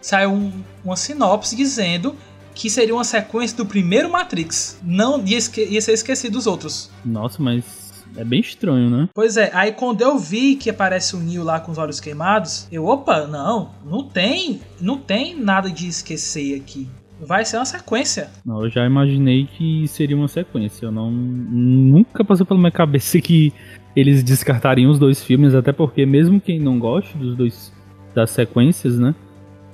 Saiu 0.00 0.30
um- 0.32 0.52
uma 0.82 0.96
sinopse 0.96 1.54
dizendo 1.54 2.16
que 2.54 2.70
seria 2.70 2.94
uma 2.94 3.04
sequência 3.04 3.56
do 3.56 3.66
primeiro 3.66 4.08
Matrix. 4.10 4.78
Não 4.82 5.22
ia, 5.26 5.36
esque- 5.36 5.64
ia 5.66 5.82
ser 5.82 5.92
esquecido 5.92 6.32
dos 6.34 6.46
outros. 6.46 6.88
Nossa, 7.04 7.42
mas 7.42 7.83
é 8.16 8.24
bem 8.24 8.40
estranho, 8.40 8.90
né? 8.90 9.08
Pois 9.14 9.36
é, 9.36 9.50
aí 9.52 9.72
quando 9.72 10.02
eu 10.02 10.18
vi 10.18 10.56
que 10.56 10.70
aparece 10.70 11.16
o 11.16 11.18
Neo 11.18 11.42
lá 11.42 11.60
com 11.60 11.72
os 11.72 11.78
olhos 11.78 12.00
queimados, 12.00 12.68
eu, 12.70 12.86
opa, 12.86 13.26
não, 13.26 13.70
não 13.84 14.04
tem, 14.04 14.60
não 14.80 14.98
tem 14.98 15.38
nada 15.38 15.70
de 15.70 15.88
esquecer 15.88 16.56
aqui. 16.56 16.88
Vai 17.20 17.44
ser 17.44 17.56
uma 17.56 17.64
sequência. 17.64 18.28
Não, 18.44 18.62
eu 18.62 18.70
já 18.70 18.84
imaginei 18.84 19.46
que 19.46 19.86
seria 19.88 20.16
uma 20.16 20.28
sequência. 20.28 20.86
Eu 20.86 20.92
não 20.92 21.10
nunca 21.10 22.24
passou 22.24 22.44
pela 22.44 22.58
minha 22.58 22.72
cabeça 22.72 23.18
que 23.22 23.52
eles 23.94 24.22
descartariam 24.22 24.90
os 24.90 24.98
dois 24.98 25.22
filmes, 25.22 25.54
até 25.54 25.72
porque 25.72 26.04
mesmo 26.04 26.40
quem 26.40 26.58
não 26.58 26.78
goste 26.78 27.16
dos 27.16 27.36
dois 27.36 27.72
das 28.14 28.30
sequências, 28.30 28.98
né? 28.98 29.14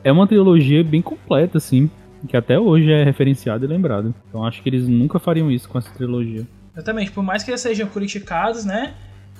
É 0.04 0.12
uma 0.12 0.26
trilogia 0.26 0.82
bem 0.84 1.02
completa 1.02 1.58
assim, 1.58 1.90
que 2.28 2.36
até 2.36 2.58
hoje 2.58 2.90
é 2.90 3.02
referenciada 3.02 3.64
e 3.64 3.68
lembrada. 3.68 4.14
Então 4.28 4.44
acho 4.44 4.62
que 4.62 4.68
eles 4.68 4.86
nunca 4.86 5.18
fariam 5.18 5.50
isso 5.50 5.68
com 5.68 5.78
essa 5.78 5.90
trilogia. 5.92 6.46
Exatamente, 6.80 7.10
por 7.10 7.22
mais 7.22 7.42
que 7.42 7.50
eles 7.50 7.60
sejam 7.60 7.86
criticados, 7.88 8.64
né? 8.64 8.94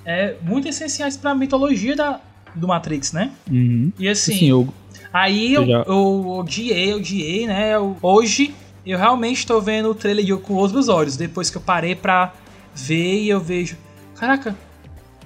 É 0.05 0.35
muito 0.43 0.67
essenciais 0.67 1.17
pra 1.17 1.33
mitologia 1.33 1.95
da, 1.95 2.19
do 2.55 2.67
Matrix, 2.67 3.11
né? 3.13 3.31
Uhum. 3.49 3.91
E 3.97 4.07
assim, 4.07 4.35
Assim, 4.35 4.49
eu 4.49 4.67
aí 5.11 5.53
eu, 5.53 5.61
eu 5.63 5.67
já- 5.67 5.83
eu 5.87 6.27
odiei, 6.29 6.93
odiei, 6.93 7.47
né? 7.47 7.73
Eu- 7.75 7.97
hoje 8.01 8.53
eu 8.85 8.97
realmente 8.97 9.45
tô 9.45 9.59
vendo 9.59 9.89
o 9.89 9.95
trailer 9.95 10.23
de- 10.23 10.35
com 10.37 10.53
outros 10.53 10.87
olhos. 10.87 11.17
Depois 11.17 11.49
que 11.49 11.57
eu 11.57 11.61
parei 11.61 11.95
pra 11.95 12.31
ver 12.75 13.21
e 13.23 13.29
eu 13.29 13.39
vejo. 13.39 13.75
Caraca, 14.15 14.55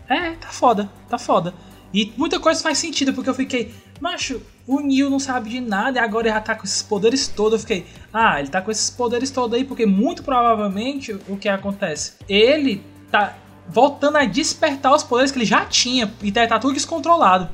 é, 0.08 0.32
tá 0.32 0.47
foda, 0.49 0.89
tá 1.10 1.17
foda. 1.17 1.54
E 1.93 2.12
muita 2.17 2.39
coisa 2.39 2.62
faz 2.62 2.78
sentido, 2.78 3.13
porque 3.13 3.30
eu 3.30 3.34
fiquei, 3.34 3.73
macho, 4.01 4.41
o 4.67 4.79
Neo 4.81 5.10
não 5.10 5.19
sabe 5.19 5.49
de 5.49 5.60
nada 5.60 5.99
e 5.99 6.01
agora 6.01 6.27
ele 6.27 6.34
já 6.36 6.41
tá 6.41 6.55
com 6.55 6.63
esses 6.65 6.81
poderes 6.81 7.27
todos. 7.27 7.53
Eu 7.53 7.60
fiquei, 7.60 7.86
ah, 8.13 8.39
ele 8.39 8.49
tá 8.49 8.62
com 8.62 8.71
esses 8.71 8.89
poderes 8.89 9.29
todos 9.31 9.58
aí, 9.58 9.63
porque 9.63 9.86
muito 9.86 10.23
provavelmente 10.23 11.13
o 11.27 11.38
que 11.38 11.47
acontece? 11.49 12.13
Ele 12.27 12.81
tá 13.12 13.38
voltando 13.67 14.17
a 14.17 14.25
despertar 14.25 14.93
os 14.93 15.03
poderes 15.03 15.31
que 15.31 15.38
ele 15.39 15.45
já 15.45 15.65
tinha 15.65 16.12
e 16.21 16.31
tá, 16.31 16.45
tá 16.47 16.60
tudo 16.60 16.73
descontrolado. 16.73 17.49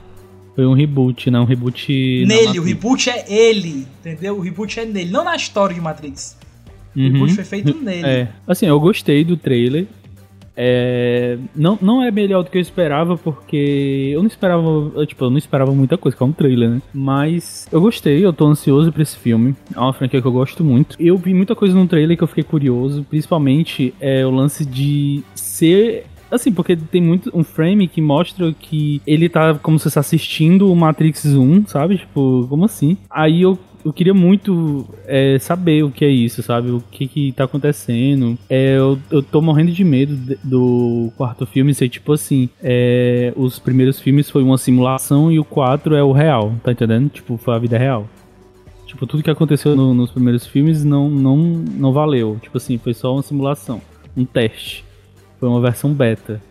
foi 0.56 0.65
um 0.65 0.73
reboot, 0.73 1.32
né? 1.32 1.39
Um 1.39 1.45
reboot 1.45 2.25
Nele, 2.27 2.60
o 2.60 2.63
reboot 2.63 3.10
é 3.10 3.25
ele, 3.32 3.88
entendeu? 3.99 4.38
O 4.38 4.41
reboot 4.41 4.80
é 4.80 4.86
nele, 4.86 5.10
não 5.12 5.23
na 5.23 5.36
história 5.36 5.73
de 5.73 5.80
Matrix. 5.82 6.38
O 6.93 6.99
Uhum. 6.99 7.06
reboot 7.13 7.34
foi 7.36 7.43
feito 7.45 7.73
nele. 7.82 8.06
É, 8.06 8.27
assim, 8.45 8.65
eu 8.65 8.77
gostei 8.80 9.23
do 9.23 9.38
trailer. 9.38 9.88
É, 10.56 11.38
não, 11.56 11.78
não 11.82 12.04
é 12.04 12.12
melhor 12.12 12.44
do 12.44 12.50
que 12.50 12.58
eu 12.58 12.62
esperava, 12.62 13.18
porque 13.18 14.12
eu 14.14 14.22
não 14.22 14.28
esperava, 14.28 14.62
eu, 14.96 15.06
tipo, 15.06 15.26
eu 15.26 15.30
não 15.30 15.38
esperava 15.38 15.72
muita 15.74 15.98
coisa, 15.98 16.16
que 16.16 16.24
é 16.24 16.26
um 16.26 16.32
trailer, 16.32 16.70
né? 16.70 16.82
Mas 16.94 17.68
eu 17.72 17.82
gostei, 17.82 18.24
eu 18.24 18.34
tô 18.34 18.48
ansioso 18.48 18.92
pra 18.92 19.02
esse 19.02 19.18
filme. 19.18 19.56
É 19.76 19.80
uma 19.80 19.94
franquia 19.94 20.22
que 20.22 20.28
eu 20.28 20.32
gosto 20.32 20.64
muito. 20.64 20.96
Eu 21.00 21.18
vi 21.18 21.34
muita 21.34 21.56
coisa 21.56 21.76
no 21.76 21.88
trailer 21.88 22.18
que 22.18 22.24
eu 22.24 22.28
fiquei 22.28 22.44
curioso, 22.44 23.06
principalmente 23.10 23.94
é 24.00 24.26
o 24.26 24.32
lance 24.32 24.66
de 24.66 25.24
ser 25.36 26.06
Assim, 26.32 26.52
porque 26.54 26.78
tem 26.78 27.02
muito 27.02 27.30
um 27.34 27.44
frame 27.44 27.90
que 27.90 28.00
mostra 28.00 28.54
que 28.54 29.02
ele 29.06 29.28
tá 29.28 29.54
como 29.56 29.78
se 29.78 29.84
fosse 29.84 30.00
assistindo 30.00 30.72
o 30.72 30.76
Matrix 30.76 31.26
1, 31.26 31.68
sabe? 31.68 31.98
Tipo, 31.98 32.48
como 32.48 32.64
assim? 32.64 32.98
Aí 33.10 33.42
eu, 33.42 33.60
eu 33.84 33.91
queria 33.94 34.13
muito 34.13 34.88
é, 35.06 35.38
saber 35.39 35.84
o 35.84 35.91
que 35.91 36.06
é 36.06 36.10
isso, 36.10 36.41
sabe? 36.44 36.70
O 36.72 36.82
que 36.91 37.08
que 37.08 37.32
tá 37.32 37.44
acontecendo. 37.46 38.38
É, 38.50 38.78
eu, 38.78 38.98
eu 39.10 39.22
tô 39.24 39.41
morrendo 39.41 39.72
de 39.72 39.84
medo 39.84 40.38
do 40.44 41.12
quarto 41.17 41.46
filme 41.46 41.74
ser 41.74 41.89
tipo 41.89 42.13
assim: 42.13 42.50
é, 42.63 43.34
os 43.36 43.60
primeiros 43.60 44.00
filmes 44.00 44.30
foi 44.30 44.44
uma 44.44 44.58
simulação 44.58 45.32
e 45.32 45.39
o 45.39 45.44
4 45.44 45.96
é 45.96 46.04
o 46.04 46.12
real, 46.12 46.54
tá 46.63 46.72
entendendo? 46.72 47.10
Tipo, 47.10 47.38
foi 47.38 47.56
a 47.56 47.60
vida 47.60 47.78
real. 47.78 48.08
Tipo, 48.86 49.08
tudo 49.08 49.24
que 49.24 49.30
aconteceu 49.32 49.76
no- 49.76 49.93
nos 49.93 50.12
primeiros 50.12 50.45
filmes 50.45 50.84
não, 50.84 51.10
não, 51.10 51.38
não 51.38 51.93
valeu. 51.93 52.38
Tipo 52.41 52.58
assim, 52.58 52.78
foi 52.78 52.93
só 52.93 53.14
uma 53.14 53.22
simulação, 53.22 53.82
um 54.18 54.26
teste. 54.26 54.84
Foi 55.39 55.47
uma 55.47 55.62
versão 55.62 55.93
beta. 55.93 56.41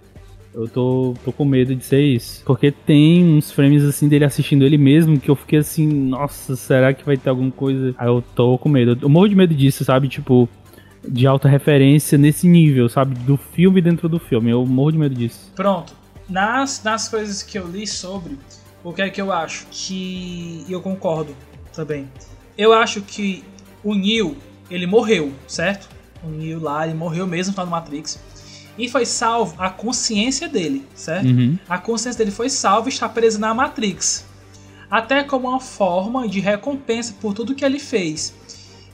Eu 0.53 0.69
tô, 0.69 1.15
tô 1.25 1.33
com 1.33 1.45
medo 1.45 1.75
de 1.75 1.85
ser 1.85 2.01
isso. 2.01 2.43
Porque 2.45 2.73
tem 2.73 3.25
uns 3.25 3.53
frames 3.53 3.85
assim 3.85 4.09
dele 4.09 4.25
assistindo 4.25 4.65
ele 4.65 4.77
mesmo 4.77 5.19
que 5.19 5.31
eu 5.31 5.37
fiquei 5.37 5.61
assim, 5.61 5.87
nossa, 5.87 6.57
será 6.57 6.93
que 6.93 7.05
vai 7.05 7.17
ter 7.17 7.31
alguma 7.31 7.53
coisa? 7.53 7.95
Aí 7.97 8.09
eu 8.09 8.23
tô 8.35 8.59
com 8.59 8.69
medo. 8.69 8.99
Eu 9.01 9.09
morro 9.09 9.29
de 9.29 9.37
medo 9.37 9.55
disso, 9.55 9.85
sabe? 9.85 10.09
Tipo, 10.09 10.49
de 11.07 11.27
alta 11.27 11.49
referência 11.49 12.19
nesse 12.19 12.49
nível, 12.49 12.89
sabe? 12.89 13.15
Do 13.21 13.37
filme 13.37 13.81
dentro 13.81 14.09
do 14.09 14.19
filme. 14.19 14.51
Eu 14.51 14.67
morro 14.67 14.93
de 14.93 14.99
medo 14.99 15.15
disso. 15.15 15.53
Pronto. 15.55 15.95
Nas, 16.29 16.83
nas 16.83 17.09
coisas 17.09 17.43
que 17.43 17.59
eu 17.59 17.67
li 17.67 17.87
sobre, 17.87 18.37
o 18.85 18.93
que 18.93 19.03
é 19.03 19.11
que 19.11 19.21
eu 19.21 19.33
acho? 19.33 19.67
Que. 19.71 20.65
Eu 20.69 20.81
concordo 20.81 21.35
também. 21.73 22.09
Eu 22.57 22.73
acho 22.73 23.01
que 23.03 23.45
o 23.83 23.95
Neo, 23.95 24.37
ele 24.71 24.87
morreu, 24.87 25.33
certo? 25.47 25.89
O 26.23 26.29
Neo 26.29 26.61
lá, 26.61 26.87
ele 26.87 26.97
morreu 26.97 27.27
mesmo, 27.27 27.55
tá 27.55 27.65
no 27.65 27.71
Matrix. 27.71 28.21
E 28.81 28.89
foi 28.89 29.05
salvo 29.05 29.55
a 29.59 29.69
consciência 29.69 30.49
dele, 30.49 30.87
certo? 30.95 31.27
Uhum. 31.27 31.59
A 31.69 31.77
consciência 31.77 32.19
dele 32.19 32.31
foi 32.31 32.49
salva 32.49 32.89
e 32.89 32.93
está 32.93 33.07
presa 33.09 33.39
na 33.39 33.53
Matrix. 33.53 34.25
Até 34.91 35.23
como 35.23 35.49
uma 35.49 35.61
forma 35.61 36.27
de 36.27 36.41
recompensa 36.41 37.15
por 37.21 37.35
tudo 37.35 37.55
que 37.55 37.65
ele 37.65 37.79
fez. 37.79 38.35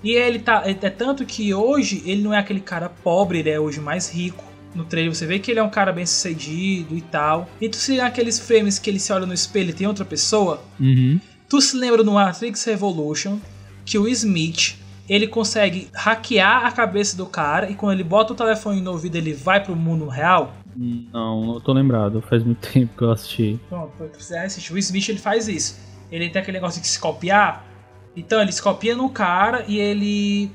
E 0.03 0.11
ele 0.11 0.41
tá. 0.41 0.63
É, 0.67 0.71
é 0.71 0.91
tanto 0.91 1.25
que 1.25 1.55
hoje 1.55 2.03
ele 2.05 2.23
não 2.23 2.35
é 2.35 2.39
aquele 2.39 2.61
cara 2.61 2.89
pobre, 2.89 3.39
ele 3.39 3.51
é 3.51 3.61
hoje 3.61 3.81
mais 3.81 4.11
rico. 4.11 4.45
No 4.75 4.85
trailer 4.85 5.15
você 5.15 5.25
vê 5.25 5.39
que 5.39 5.53
ele 5.53 5.61
é 5.61 5.63
um 5.63 5.71
cara 5.71 5.93
bem 5.93 6.05
sucedido 6.05 6.97
e 6.97 7.01
tal. 7.01 7.49
E 7.61 7.69
tu 7.69 7.77
se 7.77 7.93
lembra 7.93 8.09
aqueles 8.09 8.41
frames 8.41 8.79
que 8.79 8.91
ele 8.91 8.99
se 8.99 9.13
olha 9.13 9.25
no 9.25 9.33
espelho 9.33 9.71
e 9.71 9.73
tem 9.73 9.87
outra 9.87 10.05
pessoa? 10.05 10.63
Uhum. 10.79 11.21
Tu 11.49 11.61
se 11.61 11.77
lembra 11.77 12.03
no 12.03 12.13
Matrix 12.13 12.65
Revolution 12.65 13.39
que 13.85 13.97
o 13.97 14.09
Smith 14.09 14.77
ele 15.09 15.27
consegue 15.27 15.89
hackear 15.95 16.67
a 16.67 16.73
cabeça 16.73 17.17
do 17.17 17.27
cara 17.27 17.71
e 17.71 17.75
quando 17.75 17.93
ele 17.93 18.05
bota 18.05 18.33
o 18.33 18.37
telefone 18.37 18.81
no 18.81 18.91
ouvido 18.93 19.17
ele 19.17 19.33
vai 19.33 19.63
pro 19.63 19.77
mundo 19.77 20.07
real? 20.09 20.53
Não, 20.77 21.45
não 21.45 21.61
tô 21.61 21.73
lembrado. 21.73 22.21
Faz 22.23 22.43
muito 22.45 22.67
tempo 22.73 22.97
que 22.97 23.03
eu 23.05 23.11
assisti. 23.13 23.61
Pronto, 23.69 23.93
você 24.19 24.37
assistir. 24.37 24.73
O 24.73 24.79
Smith 24.79 25.09
ele 25.09 25.19
faz 25.19 25.49
isso. 25.49 25.79
Ele 26.11 26.29
tem 26.29 26.43
aquele 26.43 26.59
negócio 26.59 26.81
de 26.81 26.87
se 26.89 26.99
copiar. 26.99 27.65
Então 28.17 28.41
ele 28.41 28.53
se 28.53 28.63
copia 28.63 28.95
no 28.95 29.09
cara 29.11 29.65
e 29.69 29.79
ele 29.79 30.51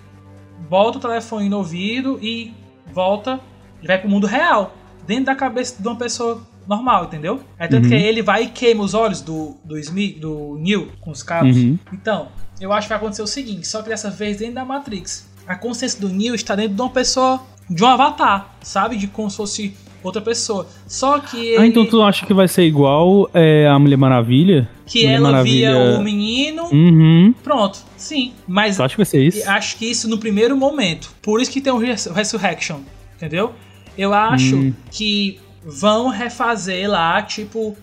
bota 0.70 0.98
o 0.98 1.02
telefone 1.02 1.50
no 1.50 1.58
ouvido 1.58 2.20
e 2.22 2.54
volta. 2.94 3.40
Ele 3.80 3.88
vai 3.88 3.98
pro 3.98 4.10
mundo 4.10 4.28
real. 4.28 4.76
Dentro 5.08 5.26
da 5.26 5.36
cabeça 5.36 5.82
de 5.82 5.88
uma 5.88 5.96
pessoa 5.98 6.42
normal, 6.68 7.06
entendeu? 7.06 7.42
É 7.58 7.68
tanto 7.68 7.86
Uhum. 7.86 7.90
que 7.90 7.96
ele 7.96 8.22
vai 8.22 8.44
e 8.44 8.48
queima 8.48 8.84
os 8.84 8.94
olhos 8.94 9.22
do, 9.22 9.56
do 9.66 9.78
Smith, 9.80 10.20
do 10.20 10.58
Neil, 10.60 10.92
com 11.02 11.10
os 11.12 11.24
cabos. 11.24 11.58
Uhum. 11.58 11.78
Então, 11.92 12.28
eu 12.62 12.72
acho 12.72 12.86
que 12.86 12.90
vai 12.90 12.98
acontecer 12.98 13.22
o 13.22 13.28
seguinte, 13.28 13.68
só 13.68 13.82
que 13.82 13.90
dessa 13.90 14.10
vez 14.10 14.38
dentro 14.38 14.56
da 14.56 14.64
Matrix. 14.66 15.28
A 15.48 15.56
consciência 15.56 16.00
do 16.00 16.08
Neo 16.08 16.36
está 16.36 16.56
dentro 16.56 16.76
de 16.76 16.82
uma 16.82 16.90
pessoa, 16.92 17.42
de 17.70 17.84
um 17.84 17.88
avatar, 17.88 18.56
sabe? 18.62 18.96
De 18.96 19.08
como 19.08 19.30
se 19.30 19.36
fosse 19.38 19.74
outra 20.04 20.22
pessoa. 20.22 20.68
Só 20.88 21.20
que 21.20 21.38
ele, 21.38 21.58
Ah, 21.58 21.68
então 21.68 21.86
tu 21.86 22.02
acha 22.02 22.26
que 22.26 22.34
vai 22.34 22.48
ser 22.48 22.64
igual 22.64 23.30
é, 23.34 23.68
a 23.68 23.78
Mulher 23.78 23.98
Maravilha? 23.98 24.70
que 24.86 25.02
Mulher 25.04 25.16
ela 25.16 25.44
via 25.44 25.72
Maravilha- 25.74 26.00
o 26.00 26.04
menino, 26.04 26.64
Uhum. 26.72 27.34
pronto, 27.44 27.80
sim. 27.98 28.34
Mas 28.48 28.78
Tu 28.78 28.84
acha 28.84 28.94
que 28.94 28.98
vai 28.98 29.06
ser 29.06 29.24
isso? 29.24 29.50
acho 29.50 29.78
que 29.78 29.86
isso 29.90 30.08
no 30.10 30.18
primeiro 30.18 30.56
momento. 30.56 31.12
Por 31.22 31.42
isso 31.42 31.50
que 31.52 31.62
tem 31.62 31.72
o 31.74 31.78
Res- 31.78 32.06
Resurrection, 32.08 32.80
entendeu? 33.16 33.54
Eu 33.98 34.14
acho 34.14 34.56
Hum. 34.56 34.74
que 34.92 35.40
vão 35.64 36.08
refazer 36.10 36.90
lá, 36.90 37.22
tipo, 37.22 37.76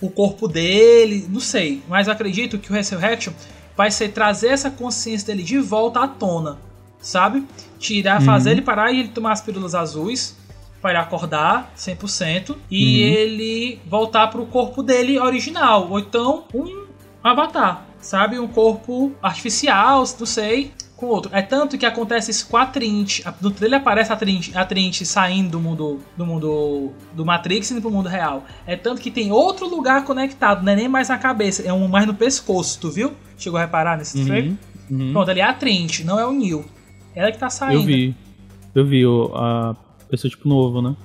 o 0.00 0.10
corpo 0.10 0.46
dele, 0.46 1.26
não 1.30 1.40
sei. 1.40 1.82
Mas 1.88 2.08
acredito 2.08 2.58
que 2.58 2.70
o 2.70 2.74
Resurrection 2.74 3.32
vai 3.76 3.90
ser 3.90 4.08
trazer 4.10 4.48
essa 4.48 4.70
consciência 4.70 5.26
dele 5.26 5.42
de 5.42 5.58
volta 5.58 6.00
à 6.00 6.08
tona, 6.08 6.58
sabe? 7.00 7.44
Tirar, 7.78 8.20
Uhum. 8.20 8.26
fazer 8.26 8.52
ele 8.52 8.62
parar 8.62 8.92
e 8.92 9.00
ele 9.00 9.08
tomar 9.08 9.32
as 9.32 9.40
pílulas 9.40 9.74
azuis 9.74 10.36
para 10.80 10.90
ele 10.90 10.98
acordar 11.00 11.72
100% 11.76 12.56
e 12.70 12.84
Uhum. 13.02 13.08
ele 13.08 13.80
voltar 13.86 14.28
pro 14.28 14.44
corpo 14.46 14.82
dele 14.82 15.18
original, 15.18 15.88
ou 15.90 15.98
então 15.98 16.44
um 16.54 16.84
avatar, 17.22 17.84
sabe? 18.00 18.38
Um 18.38 18.46
corpo 18.48 19.12
artificial, 19.22 20.04
não 20.18 20.26
sei, 20.26 20.72
com 21.04 21.10
outro. 21.12 21.30
É 21.34 21.42
tanto 21.42 21.76
que 21.76 21.84
acontece 21.86 22.30
isso 22.30 22.46
com 22.48 22.56
a 22.56 22.66
Trinity. 22.66 23.24
No 23.40 23.50
trailer 23.50 23.80
aparece 23.80 24.12
a 24.12 24.16
Trinity, 24.16 24.56
a 24.56 24.64
Trinity 24.64 25.04
saindo 25.04 25.50
do 25.50 25.60
mundo 25.60 26.00
do 26.16 26.26
mundo 26.26 26.92
do 27.12 27.24
Matrix 27.24 27.70
e 27.70 27.74
indo 27.74 27.80
pro 27.82 27.90
mundo 27.90 28.08
real. 28.08 28.44
É 28.66 28.76
tanto 28.76 29.00
que 29.00 29.10
tem 29.10 29.30
outro 29.30 29.68
lugar 29.68 30.04
conectado, 30.04 30.64
não 30.64 30.72
é 30.72 30.76
nem 30.76 30.88
mais 30.88 31.08
na 31.08 31.18
cabeça, 31.18 31.62
é 31.62 31.72
um 31.72 31.86
mais 31.88 32.06
no 32.06 32.14
pescoço, 32.14 32.78
tu 32.80 32.90
viu? 32.90 33.12
Chegou 33.38 33.58
a 33.58 33.62
reparar 33.62 33.98
nesse 33.98 34.24
trailer? 34.24 34.52
Uhum. 34.90 35.00
Uhum. 35.00 35.12
Pronto, 35.12 35.30
ali 35.30 35.40
é 35.40 35.44
a 35.44 35.52
Trinity, 35.52 36.04
não 36.04 36.18
é 36.18 36.26
o 36.26 36.32
Neil. 36.32 36.64
Ela 37.14 37.30
que 37.32 37.38
tá 37.38 37.48
saindo. 37.50 37.80
Eu 37.80 37.86
vi. 37.86 38.16
Eu 38.74 38.86
vi 38.86 39.06
o, 39.06 39.30
a 39.34 39.76
pessoa 40.08 40.30
tipo 40.30 40.48
novo, 40.48 40.82
né? 40.82 40.96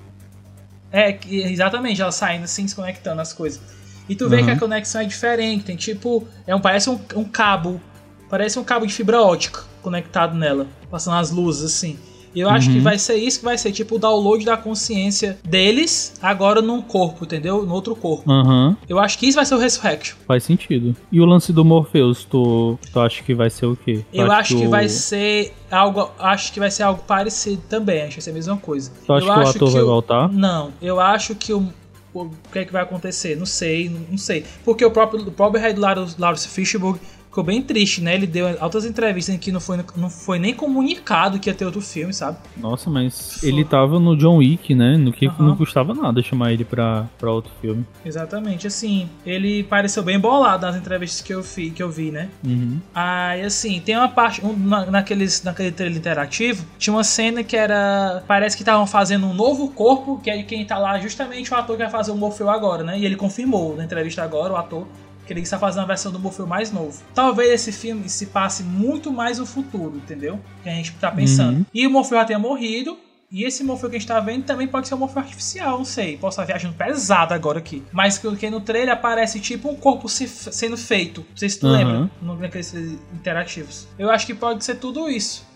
É, 0.92 1.18
exatamente, 1.30 2.02
ela 2.02 2.12
saindo 2.12 2.46
assim, 2.46 2.68
se 2.68 2.76
conectando 2.76 3.22
as 3.22 3.32
coisas. 3.32 3.62
E 4.08 4.16
tu 4.16 4.28
vê 4.28 4.38
Uhum. 4.38 4.46
que 4.46 4.52
a 4.52 4.58
conexão 4.60 5.02
é 5.02 5.06
diferente, 5.06 5.66
tem 5.66 5.76
tipo, 5.76 6.28
é 6.48 6.56
um, 6.56 6.60
parece 6.60 6.90
um, 6.90 7.00
um 7.16 7.24
cabo, 7.24 7.80
parece 8.28 8.58
um 8.58 8.64
cabo 8.64 8.88
de 8.88 8.94
fibra 8.94 9.22
ótica 9.22 9.62
conectado 9.94 10.36
nela, 10.38 10.68
passando 10.90 11.18
as 11.18 11.32
luzes 11.32 11.64
assim. 11.66 11.98
E 12.36 12.42
eu 12.42 12.48
acho 12.50 12.68
Uhum. 12.70 12.76
que 12.76 12.80
vai 12.82 13.00
ser 13.00 13.16
isso 13.16 13.40
que 13.40 13.46
vai 13.46 13.58
ser 13.58 13.72
tipo 13.72 13.96
o 13.96 14.00
download 14.00 14.46
da 14.46 14.56
consciência 14.56 15.40
deles 15.44 16.14
agora 16.22 16.62
num 16.62 16.80
corpo, 16.80 17.26
entendeu? 17.26 17.66
No 17.66 17.74
outro 17.74 17.96
corpo. 17.96 18.32
Aham. 18.32 18.78
Eu 18.88 19.00
acho 19.00 19.18
que 19.18 19.26
isso 19.26 19.36
vai 19.36 19.46
ser 19.48 19.56
o 19.56 19.58
Resurrection. 19.58 20.16
Faz 20.28 20.44
sentido. 20.44 20.96
E 21.12 21.20
o 21.20 21.26
lance 21.26 21.52
do 21.52 21.66
Morpheus, 21.66 22.24
tu, 22.26 22.78
tu 22.94 23.00
acha 23.00 23.24
que 23.24 23.34
vai 23.34 23.50
ser 23.50 23.66
o 23.66 23.76
quê? 23.76 24.06
Tu 24.12 24.16
Eu 24.22 24.32
acho 24.32 24.56
que 24.56 24.68
o- 24.68 24.70
vai 24.70 24.88
ser 24.88 25.54
algo, 25.72 26.12
acho 26.20 26.54
que 26.54 26.60
vai 26.60 26.70
ser 26.70 26.84
algo 26.84 27.02
parecido 27.08 27.64
também, 27.68 28.02
acho 28.04 28.10
que 28.10 28.16
vai 28.18 28.22
ser 28.22 28.30
a 28.30 28.34
mesma 28.34 28.58
coisa. 28.58 28.92
Tu 29.08 29.12
acha 29.12 29.26
eu 29.26 29.34
que 29.34 29.40
o 29.40 29.42
acho 29.42 29.58
ator 29.58 29.70
vai 29.72 29.82
o- 29.82 29.86
voltar? 29.88 30.30
Não, 30.32 30.72
eu 30.80 31.00
acho 31.00 31.34
que 31.34 31.52
o, 31.52 31.68
o 32.14 32.30
que 32.52 32.60
é 32.60 32.66
que 32.66 32.72
vai 32.72 32.84
acontecer? 32.84 33.36
Não 33.38 33.46
sei, 33.48 33.90
não, 33.90 34.18
sei. 34.20 34.46
Porque 34.64 34.86
o 34.86 34.92
próprio, 34.92 35.22
o 35.28 35.32
próprio 35.32 35.64
Lawrence 35.80 36.16
Lawrence 36.20 36.48
Fishburne 36.48 37.00
ficou 37.30 37.44
bem 37.44 37.62
triste, 37.62 38.02
né? 38.02 38.16
Ele 38.16 38.28
deu 38.28 38.58
altas 38.60 38.86
entrevistas 38.86 39.34
em 39.34 39.38
que 39.38 39.52
não 39.52 39.60
foi, 39.60 39.80
não 39.96 40.10
foi 40.10 40.40
nem 40.40 40.54
comunicado 40.54 41.40
que 41.40 41.50
ia 41.50 41.54
ter 41.54 41.64
outro 41.66 41.80
filme, 41.82 42.14
sabe? 42.14 42.38
Nossa, 42.58 42.90
mas 42.90 43.40
Foi. 43.40 43.50
ele 43.50 43.64
tava 43.64 44.00
no 44.00 44.18
John 44.18 44.38
Wick, 44.38 44.74
né? 44.74 44.98
No 44.98 45.14
que 45.14 45.28
Aham. 45.28 45.46
não 45.48 45.56
custava 45.56 45.94
nada 45.94 46.22
chamar 46.22 46.52
ele 46.52 46.66
pra, 46.66 47.06
pra 47.18 47.32
outro 47.32 47.52
filme. 47.62 47.86
Exatamente, 48.04 48.68
assim, 48.68 49.08
ele 49.26 49.64
pareceu 49.64 50.04
bem 50.04 50.20
bolado 50.20 50.66
nas 50.66 50.76
entrevistas 50.76 51.22
que 51.22 51.34
eu, 51.34 51.42
vi, 51.42 51.70
que 51.70 51.82
eu 51.82 51.90
vi, 51.90 52.12
né? 52.12 52.30
Uhum. 52.44 52.80
Aí, 52.94 53.44
assim, 53.44 53.80
tem 53.80 53.96
uma 53.96 54.10
parte, 54.10 54.44
um, 54.44 54.54
na, 54.58 54.88
naqueles, 54.88 55.44
naquele 55.44 55.72
trailer 55.72 55.98
interativo, 55.98 56.66
tinha 56.78 56.94
uma 56.94 57.04
cena 57.04 57.44
que 57.44 57.56
era, 57.56 58.24
parece 58.28 58.58
que 58.58 58.64
estavam 58.64 58.88
fazendo 58.88 59.28
um 59.28 59.34
novo 59.34 59.70
corpo, 59.70 60.20
que 60.24 60.32
aí 60.32 60.44
quem 60.44 60.66
tá 60.66 60.78
lá 60.78 60.98
é 60.98 61.02
justamente 61.02 61.54
o 61.54 61.56
ator 61.56 61.78
que 61.78 61.84
vai 61.84 61.92
fazer 61.92 62.12
o 62.12 62.16
Morpheu 62.16 62.50
agora, 62.50 62.84
né? 62.84 62.98
E 62.98 63.06
ele 63.06 63.16
confirmou 63.16 63.76
na 63.76 63.84
entrevista 63.86 64.24
agora, 64.24 64.54
o 64.54 64.58
ator, 64.58 64.88
que 65.30 65.34
ele 65.34 65.42
está 65.42 65.60
fazendo 65.60 65.84
a 65.84 65.86
versão 65.86 66.12
do 66.12 66.18
Morpheu 66.20 66.48
mais 66.48 66.72
novo. 66.72 67.00
Talvez 67.14 67.52
esse 67.52 67.72
filme 67.72 68.10
se 68.10 68.26
passe 68.26 68.64
muito 68.64 69.12
mais 69.14 69.38
no 69.38 69.46
futuro, 69.46 69.96
entendeu? 69.98 70.40
Que 70.64 70.70
a 70.70 70.74
gente 70.74 70.92
tá 70.94 71.12
pensando. 71.12 71.58
Uhum. 71.60 71.66
E 71.72 71.86
o 71.86 71.90
Morpheu 71.92 72.18
já 72.18 72.26
tenha 72.26 72.40
morrido, 72.40 72.98
e 73.32 73.44
esse 73.44 73.64
Morpheu 73.64 73.92
que 73.92 73.96
a 73.96 74.00
gente 74.00 74.08
tá 74.08 74.20
vendo 74.20 74.44
também 74.46 74.68
pode 74.68 74.88
ser 74.88 74.96
um 74.96 74.98
Morpheu 74.98 75.22
artificial, 75.22 75.78
não 75.78 75.86
sei. 75.86 76.18
Posso 76.18 76.42
estar 76.42 76.52
viajando 76.52 76.74
pesado 76.74 77.32
agora 77.36 77.60
aqui. 77.60 77.84
Mas 77.92 78.18
que 78.18 78.50
no 78.50 78.60
trailer 78.60 78.92
aparece 78.92 79.40
tipo 79.40 79.70
um 79.70 79.76
corpo 79.76 80.10
se- 80.10 80.28
sendo 80.28 80.76
feito. 80.76 81.22
Não 81.30 81.38
sei 81.38 81.48
se 81.48 81.60
tu 81.60 81.68
Aham. 81.68 81.78
lembra, 81.78 82.10
no- 82.24 82.36
naqueles 82.36 82.74
interativos. 83.14 83.88
Eu 84.00 84.10
acho 84.10 84.26
que 84.26 84.34
pode 84.34 84.66
ser 84.66 84.76
tudo 84.78 85.08
isso. 85.08 85.48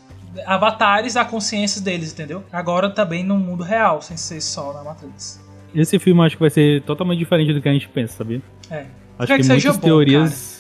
Avatares 0.45 1.15
da 1.15 1.25
consciência 1.25 1.81
deles, 1.81 2.11
entendeu? 2.13 2.43
Agora 2.51 2.89
também 2.89 3.23
no 3.23 3.37
mundo 3.37 3.63
real, 3.63 4.01
sem 4.03 4.17
ser 4.17 4.39
só 4.41 4.71
na 4.73 4.83
Matrix. 4.83 5.41
Esse 5.75 5.97
filme 5.97 6.21
acho 6.23 6.35
que 6.35 6.41
vai 6.41 6.49
ser 6.51 6.83
totalmente 6.83 7.17
diferente 7.19 7.53
do 7.53 7.59
que 7.61 7.67
a 7.69 7.73
gente 7.73 7.89
pensa, 7.89 8.17
sabia? 8.17 8.41
É. 8.69 8.85
Acho 9.19 9.27
quero 9.27 9.27
que, 9.27 9.37
que 9.37 9.43
seja 9.43 9.69
muitas 9.69 9.77
bom, 9.77 9.87
teorias. 9.87 10.53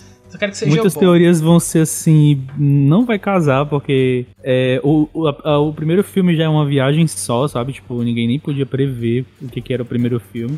Que 0.59 0.65
Muitas 0.65 0.95
bom. 0.95 0.99
teorias 0.99 1.39
vão 1.39 1.59
ser 1.59 1.81
assim, 1.81 2.43
não 2.57 3.05
vai 3.05 3.19
casar, 3.19 3.67
porque 3.67 4.25
é, 4.43 4.81
o, 4.83 5.07
o, 5.13 5.27
a- 5.27 5.59
o 5.59 5.71
primeiro 5.71 6.03
filme 6.03 6.35
já 6.35 6.45
é 6.45 6.49
uma 6.49 6.65
viagem 6.65 7.05
só, 7.05 7.47
sabe? 7.47 7.71
Tipo, 7.71 8.01
ninguém 8.01 8.27
nem 8.27 8.39
podia 8.39 8.65
prever 8.65 9.27
o 9.39 9.47
que, 9.47 9.61
que 9.61 9.71
era 9.71 9.83
o 9.83 9.85
primeiro 9.85 10.19
filme. 10.19 10.57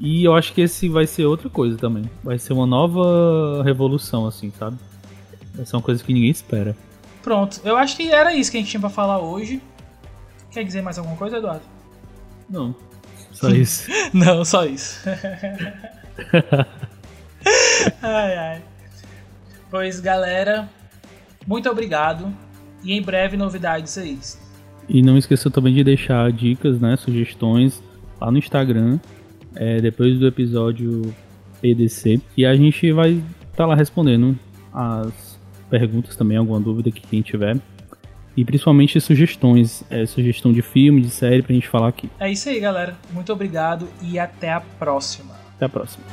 E 0.00 0.24
eu 0.24 0.34
acho 0.34 0.54
que 0.54 0.62
esse 0.62 0.88
vai 0.88 1.06
ser 1.06 1.26
outra 1.26 1.50
coisa 1.50 1.76
também. 1.76 2.04
Vai 2.24 2.38
ser 2.38 2.54
uma 2.54 2.66
nova 2.66 3.62
revolução, 3.62 4.26
assim, 4.26 4.50
sabe? 4.58 4.78
Vai 5.54 5.66
ser 5.66 5.76
uma 5.76 5.82
coisa 5.82 6.02
que 6.02 6.14
ninguém 6.14 6.30
espera. 6.30 6.74
Pronto. 7.22 7.60
Eu 7.64 7.76
acho 7.76 7.94
que 7.94 8.10
era 8.10 8.34
isso 8.34 8.50
que 8.50 8.56
a 8.56 8.60
gente 8.60 8.70
tinha 8.70 8.80
pra 8.80 8.88
falar 8.88 9.18
hoje. 9.20 9.60
Quer 10.50 10.64
dizer 10.64 10.80
mais 10.80 10.96
alguma 10.98 11.16
coisa, 11.16 11.36
Eduardo? 11.36 11.62
Não. 12.48 12.74
Só 13.32 13.50
isso. 13.50 13.90
Não, 14.14 14.44
só 14.46 14.64
isso. 14.64 15.00
ai, 18.02 18.36
ai. 18.36 18.62
Pois, 19.70 20.00
galera, 20.00 20.68
muito 21.46 21.68
obrigado. 21.68 22.32
E 22.82 22.92
em 22.92 23.02
breve 23.02 23.36
novidades 23.36 23.98
aí. 23.98 24.18
E 24.88 25.02
não 25.02 25.18
esqueça 25.18 25.50
também 25.50 25.74
de 25.74 25.84
deixar 25.84 26.30
dicas, 26.32 26.80
né, 26.80 26.96
sugestões 26.96 27.82
lá 28.20 28.30
no 28.30 28.38
Instagram, 28.38 28.98
é, 29.54 29.80
depois 29.80 30.18
do 30.18 30.26
episódio 30.26 31.14
PDC. 31.60 32.20
E 32.36 32.46
a 32.46 32.56
gente 32.56 32.90
vai 32.92 33.22
estar 33.50 33.66
lá 33.66 33.74
respondendo 33.74 34.38
as 34.72 35.38
perguntas 35.68 36.16
também, 36.16 36.36
alguma 36.36 36.60
dúvida 36.60 36.90
que 36.90 37.00
quem 37.00 37.20
tiver. 37.20 37.58
E 38.36 38.44
principalmente 38.44 39.00
sugestões, 39.00 39.82
é, 39.90 40.06
sugestão 40.06 40.52
de 40.52 40.62
filme, 40.62 41.00
de 41.02 41.10
série 41.10 41.42
pra 41.42 41.52
gente 41.52 41.68
falar 41.68 41.88
aqui. 41.88 42.08
É 42.20 42.30
isso 42.30 42.48
aí, 42.48 42.60
galera. 42.60 42.96
Muito 43.12 43.32
obrigado 43.32 43.88
e 44.00 44.18
até 44.18 44.52
a 44.52 44.60
próxima. 44.60 45.34
Até 45.56 45.66
a 45.66 45.68
próxima. 45.68 46.04